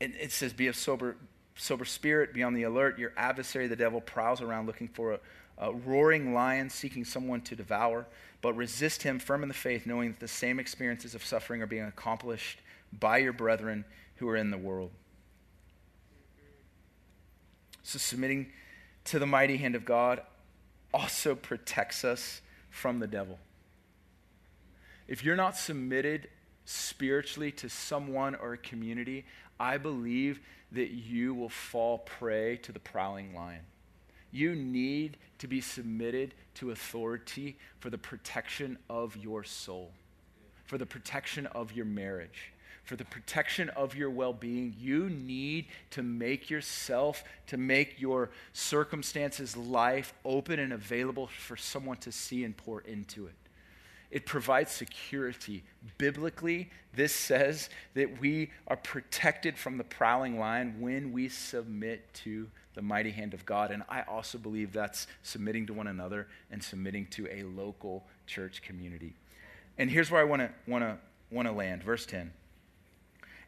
And 0.00 0.14
it 0.14 0.32
says, 0.32 0.52
be 0.52 0.68
of 0.68 0.74
sober 0.74 1.16
sober 1.56 1.84
spirit, 1.84 2.34
be 2.34 2.42
on 2.42 2.54
the 2.54 2.64
alert. 2.64 2.98
Your 2.98 3.12
adversary, 3.16 3.66
the 3.66 3.76
devil, 3.76 4.00
prowls 4.00 4.40
around 4.40 4.66
looking 4.66 4.88
for 4.88 5.12
a, 5.12 5.20
a 5.58 5.72
roaring 5.72 6.34
lion 6.34 6.70
seeking 6.70 7.04
someone 7.04 7.40
to 7.42 7.56
devour. 7.56 8.06
But 8.40 8.54
resist 8.54 9.02
him 9.02 9.18
firm 9.18 9.42
in 9.42 9.48
the 9.48 9.54
faith, 9.54 9.86
knowing 9.86 10.10
that 10.10 10.20
the 10.20 10.28
same 10.28 10.60
experiences 10.60 11.14
of 11.14 11.24
suffering 11.24 11.62
are 11.62 11.66
being 11.66 11.84
accomplished 11.84 12.60
by 12.92 13.18
your 13.18 13.32
brethren 13.32 13.84
who 14.16 14.28
are 14.28 14.36
in 14.36 14.50
the 14.50 14.58
world. 14.58 14.90
So, 17.82 17.98
submitting 17.98 18.50
to 19.04 19.18
the 19.18 19.26
mighty 19.26 19.56
hand 19.56 19.74
of 19.74 19.84
God 19.84 20.22
also 20.92 21.34
protects 21.34 22.04
us 22.04 22.40
from 22.70 22.98
the 22.98 23.06
devil. 23.06 23.38
If 25.06 25.24
you're 25.24 25.36
not 25.36 25.56
submitted 25.56 26.28
spiritually 26.64 27.52
to 27.52 27.68
someone 27.68 28.34
or 28.34 28.54
a 28.54 28.58
community, 28.58 29.24
I 29.60 29.76
believe 29.76 30.40
that 30.74 30.90
you 30.90 31.34
will 31.34 31.48
fall 31.48 31.98
prey 31.98 32.56
to 32.58 32.72
the 32.72 32.78
prowling 32.78 33.34
lion. 33.34 33.62
You 34.30 34.54
need 34.54 35.16
to 35.38 35.46
be 35.46 35.60
submitted 35.60 36.34
to 36.54 36.70
authority 36.70 37.56
for 37.78 37.90
the 37.90 37.98
protection 37.98 38.78
of 38.90 39.16
your 39.16 39.44
soul, 39.44 39.92
for 40.64 40.78
the 40.78 40.86
protection 40.86 41.46
of 41.46 41.72
your 41.72 41.86
marriage, 41.86 42.52
for 42.84 42.96
the 42.96 43.04
protection 43.04 43.70
of 43.70 43.94
your 43.94 44.10
well 44.10 44.32
being, 44.32 44.74
you 44.78 45.08
need 45.08 45.66
to 45.90 46.02
make 46.02 46.50
yourself, 46.50 47.24
to 47.46 47.56
make 47.56 48.00
your 48.00 48.30
circumstances, 48.52 49.56
life 49.56 50.12
open 50.24 50.58
and 50.58 50.72
available 50.72 51.28
for 51.28 51.56
someone 51.56 51.96
to 51.98 52.12
see 52.12 52.44
and 52.44 52.56
pour 52.56 52.82
into 52.82 53.26
it. 53.26 53.34
It 54.14 54.26
provides 54.26 54.70
security. 54.70 55.64
Biblically, 55.98 56.70
this 56.94 57.12
says 57.12 57.68
that 57.94 58.20
we 58.20 58.52
are 58.68 58.76
protected 58.76 59.58
from 59.58 59.76
the 59.76 59.82
prowling 59.82 60.38
lion 60.38 60.76
when 60.78 61.10
we 61.10 61.28
submit 61.28 62.14
to 62.22 62.46
the 62.74 62.80
mighty 62.80 63.10
hand 63.10 63.34
of 63.34 63.44
God. 63.44 63.72
And 63.72 63.82
I 63.88 64.02
also 64.02 64.38
believe 64.38 64.72
that's 64.72 65.08
submitting 65.24 65.66
to 65.66 65.72
one 65.72 65.88
another 65.88 66.28
and 66.52 66.62
submitting 66.62 67.06
to 67.08 67.26
a 67.28 67.42
local 67.42 68.04
church 68.28 68.62
community. 68.62 69.16
And 69.78 69.90
here's 69.90 70.12
where 70.12 70.20
I 70.20 70.24
want 70.24 70.42
to 70.42 70.50
want 70.68 70.84
to 70.84 70.96
want 71.32 71.48
to 71.48 71.52
land. 71.52 71.82
Verse 71.82 72.06
10. 72.06 72.32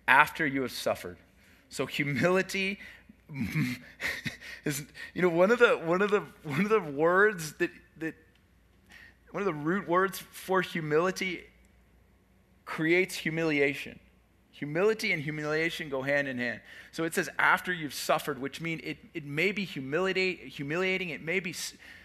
After 0.09 0.45
you 0.45 0.63
have 0.63 0.73
suffered. 0.73 1.19
So 1.69 1.87
humility 1.87 2.81
is 4.65 4.83
you 5.15 5.23
know 5.23 5.29
one 5.29 5.53
of 5.53 5.61
the 5.61 5.77
one 5.77 6.03
of 6.03 6.11
the 6.11 6.25
one 6.43 6.63
of 6.63 6.71
the 6.71 6.81
words 6.81 7.53
that 7.55 7.71
that 7.99 8.17
one 9.37 9.43
of 9.43 9.55
the 9.55 9.65
root 9.69 9.87
words 9.87 10.19
for 10.19 10.63
humility 10.63 11.45
creates 12.65 13.15
humiliation. 13.15 14.01
Humility 14.53 15.13
and 15.13 15.23
humiliation 15.23 15.91
go 15.91 16.01
hand 16.01 16.27
in 16.27 16.39
hand. 16.39 16.63
So 16.91 17.05
it 17.05 17.13
says 17.13 17.29
after 17.39 17.71
you've 17.71 17.93
suffered, 17.93 18.41
which 18.41 18.63
means 18.63 18.81
it, 18.83 18.97
it 19.13 19.27
may 19.27 19.53
be 19.53 19.67
humiliating, 19.67 21.11
it 21.11 21.23
may 21.23 21.41
be 21.41 21.55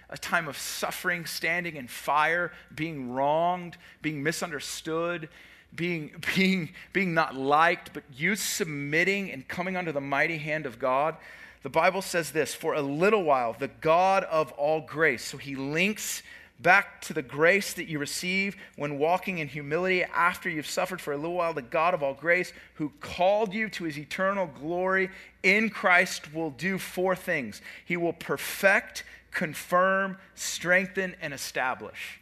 a 0.10 0.18
time 0.18 0.50
of 0.50 0.58
suffering, 0.58 1.26
standing 1.26 1.78
in 1.78 1.88
fire, 1.88 2.52
being 2.76 3.14
wronged, 3.14 3.78
being 4.02 4.22
misunderstood, 4.22 5.30
being, 5.74 6.12
being, 6.36 6.74
being 6.92 7.14
not 7.14 7.34
liked, 7.34 7.94
but 7.94 8.04
you 8.14 8.36
submitting 8.36 9.32
and 9.32 9.48
coming 9.48 9.78
under 9.78 9.94
the 9.94 10.02
mighty 10.02 10.38
hand 10.38 10.66
of 10.66 10.80
God. 10.80 11.16
The 11.64 11.70
Bible 11.70 12.02
says 12.02 12.32
this 12.32 12.54
for 12.54 12.74
a 12.74 12.82
little 12.82 13.24
while, 13.24 13.56
the 13.58 13.70
God 13.70 14.26
of 14.26 14.52
all 14.52 14.82
grace. 14.82 15.24
So 15.24 15.38
he 15.38 15.56
links 15.56 16.24
back 16.62 17.02
to 17.02 17.14
the 17.14 17.22
grace 17.22 17.74
that 17.74 17.88
you 17.88 18.00
receive 18.00 18.56
when 18.76 18.98
walking 18.98 19.40
in 19.40 19.48
humility 19.48 20.04
after 20.04 20.50
you've 20.50 20.68
suffered 20.68 21.02
for 21.02 21.14
a 21.14 21.18
little 21.18 21.36
while. 21.36 21.54
The 21.54 21.62
God 21.62 21.94
of 21.94 22.04
all 22.04 22.14
grace, 22.14 22.54
who 22.76 22.92
called 23.00 23.54
you 23.54 23.70
to 23.70 23.86
his 23.86 23.98
eternal 23.98 24.48
glory 24.48 25.10
in 25.44 25.70
Christ, 25.70 26.34
will 26.34 26.52
do 26.52 26.78
four 26.78 27.16
things 27.16 27.62
He 27.86 27.98
will 27.98 28.14
perfect, 28.14 29.04
confirm, 29.32 30.18
strengthen, 30.36 31.16
and 31.22 31.34
establish. 31.34 32.20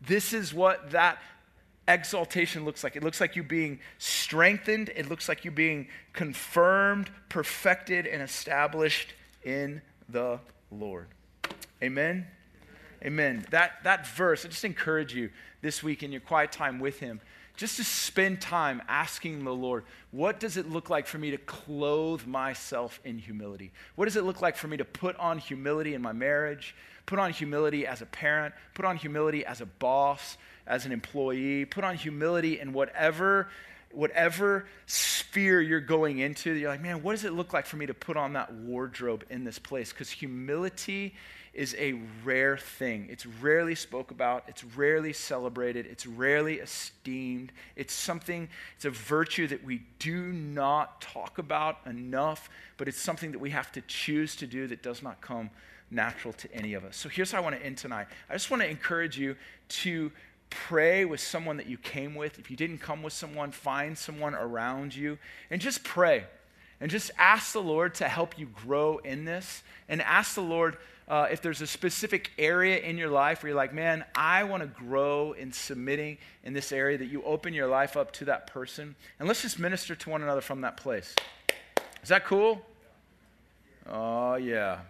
This 0.00 0.32
is 0.32 0.54
what 0.54 0.90
that 0.90 1.18
exaltation 1.88 2.64
looks 2.64 2.82
like. 2.82 2.96
It 2.96 3.02
looks 3.02 3.20
like 3.20 3.36
you 3.36 3.42
being 3.42 3.80
strengthened, 3.98 4.90
it 4.94 5.08
looks 5.08 5.28
like 5.28 5.44
you 5.44 5.50
being 5.50 5.88
confirmed, 6.12 7.10
perfected, 7.28 8.06
and 8.06 8.22
established 8.22 9.14
in 9.44 9.82
the 10.08 10.40
Lord. 10.70 11.08
Amen. 11.82 12.26
Amen. 13.04 13.44
That, 13.50 13.82
that 13.84 14.06
verse, 14.06 14.44
I 14.44 14.48
just 14.48 14.64
encourage 14.64 15.14
you 15.14 15.30
this 15.62 15.82
week 15.82 16.02
in 16.02 16.12
your 16.12 16.20
quiet 16.20 16.52
time 16.52 16.78
with 16.78 16.98
Him, 17.00 17.20
just 17.56 17.76
to 17.76 17.84
spend 17.84 18.40
time 18.40 18.82
asking 18.88 19.44
the 19.44 19.52
Lord, 19.52 19.84
what 20.10 20.40
does 20.40 20.56
it 20.56 20.70
look 20.70 20.90
like 20.90 21.06
for 21.06 21.18
me 21.18 21.30
to 21.30 21.38
clothe 21.38 22.26
myself 22.26 23.00
in 23.04 23.18
humility? 23.18 23.72
What 23.94 24.04
does 24.06 24.16
it 24.16 24.24
look 24.24 24.42
like 24.42 24.56
for 24.56 24.68
me 24.68 24.76
to 24.76 24.84
put 24.84 25.16
on 25.16 25.38
humility 25.38 25.94
in 25.94 26.02
my 26.02 26.12
marriage, 26.12 26.74
put 27.06 27.18
on 27.18 27.32
humility 27.32 27.86
as 27.86 28.02
a 28.02 28.06
parent, 28.06 28.54
put 28.74 28.84
on 28.84 28.96
humility 28.96 29.44
as 29.44 29.60
a 29.60 29.66
boss, 29.66 30.36
as 30.66 30.84
an 30.84 30.92
employee, 30.92 31.64
put 31.64 31.84
on 31.84 31.96
humility 31.96 32.60
in 32.60 32.72
whatever 32.72 33.48
whatever 33.92 34.66
sphere 34.86 35.60
you're 35.60 35.80
going 35.80 36.18
into, 36.18 36.52
you're 36.52 36.68
like, 36.68 36.82
man, 36.82 37.02
what 37.02 37.12
does 37.12 37.24
it 37.24 37.32
look 37.32 37.52
like 37.52 37.64
for 37.64 37.76
me 37.76 37.86
to 37.86 37.94
put 37.94 38.16
on 38.16 38.34
that 38.34 38.52
wardrobe 38.52 39.24
in 39.30 39.42
this 39.42 39.58
place? 39.58 39.90
Because 39.90 40.10
humility 40.10 41.14
is 41.56 41.74
a 41.78 41.94
rare 42.22 42.58
thing. 42.58 43.08
It's 43.10 43.24
rarely 43.24 43.74
spoke 43.74 44.10
about, 44.10 44.44
it's 44.46 44.62
rarely 44.62 45.14
celebrated, 45.14 45.86
it's 45.86 46.06
rarely 46.06 46.60
esteemed. 46.60 47.50
It's 47.76 47.94
something, 47.94 48.48
it's 48.76 48.84
a 48.84 48.90
virtue 48.90 49.46
that 49.48 49.64
we 49.64 49.82
do 49.98 50.32
not 50.32 51.00
talk 51.00 51.38
about 51.38 51.78
enough, 51.86 52.50
but 52.76 52.88
it's 52.88 53.00
something 53.00 53.32
that 53.32 53.38
we 53.38 53.50
have 53.50 53.72
to 53.72 53.80
choose 53.82 54.36
to 54.36 54.46
do 54.46 54.66
that 54.66 54.82
does 54.82 55.02
not 55.02 55.22
come 55.22 55.50
natural 55.90 56.34
to 56.34 56.52
any 56.52 56.74
of 56.74 56.84
us. 56.84 56.96
So 56.96 57.08
here's 57.08 57.32
how 57.32 57.38
I 57.38 57.40
want 57.40 57.56
to 57.56 57.64
end 57.64 57.78
tonight. 57.78 58.06
I 58.28 58.34
just 58.34 58.50
want 58.50 58.62
to 58.62 58.68
encourage 58.68 59.18
you 59.18 59.34
to 59.68 60.12
pray 60.50 61.06
with 61.06 61.20
someone 61.20 61.56
that 61.56 61.66
you 61.66 61.78
came 61.78 62.14
with. 62.14 62.38
If 62.38 62.50
you 62.50 62.56
didn't 62.56 62.78
come 62.78 63.02
with 63.02 63.14
someone, 63.14 63.50
find 63.50 63.96
someone 63.96 64.34
around 64.34 64.94
you 64.94 65.18
and 65.50 65.60
just 65.60 65.84
pray. 65.84 66.24
And 66.80 66.90
just 66.90 67.10
ask 67.16 67.54
the 67.54 67.62
Lord 67.62 67.94
to 67.94 68.08
help 68.08 68.38
you 68.38 68.46
grow 68.46 68.98
in 68.98 69.24
this. 69.24 69.62
And 69.88 70.02
ask 70.02 70.34
the 70.34 70.42
Lord 70.42 70.76
uh, 71.08 71.28
if 71.30 71.40
there's 71.40 71.60
a 71.60 71.66
specific 71.66 72.32
area 72.36 72.78
in 72.78 72.98
your 72.98 73.10
life 73.10 73.42
where 73.42 73.50
you're 73.50 73.56
like, 73.56 73.72
man, 73.72 74.04
I 74.14 74.44
want 74.44 74.62
to 74.62 74.66
grow 74.66 75.32
in 75.32 75.52
submitting 75.52 76.18
in 76.42 76.52
this 76.52 76.72
area, 76.72 76.98
that 76.98 77.06
you 77.06 77.22
open 77.22 77.54
your 77.54 77.68
life 77.68 77.96
up 77.96 78.12
to 78.14 78.24
that 78.24 78.48
person. 78.48 78.96
And 79.18 79.28
let's 79.28 79.42
just 79.42 79.58
minister 79.58 79.94
to 79.94 80.10
one 80.10 80.22
another 80.22 80.40
from 80.40 80.62
that 80.62 80.76
place. 80.76 81.14
Is 82.02 82.08
that 82.08 82.24
cool? 82.24 82.60
Oh, 83.88 84.34
yeah. 84.34 84.80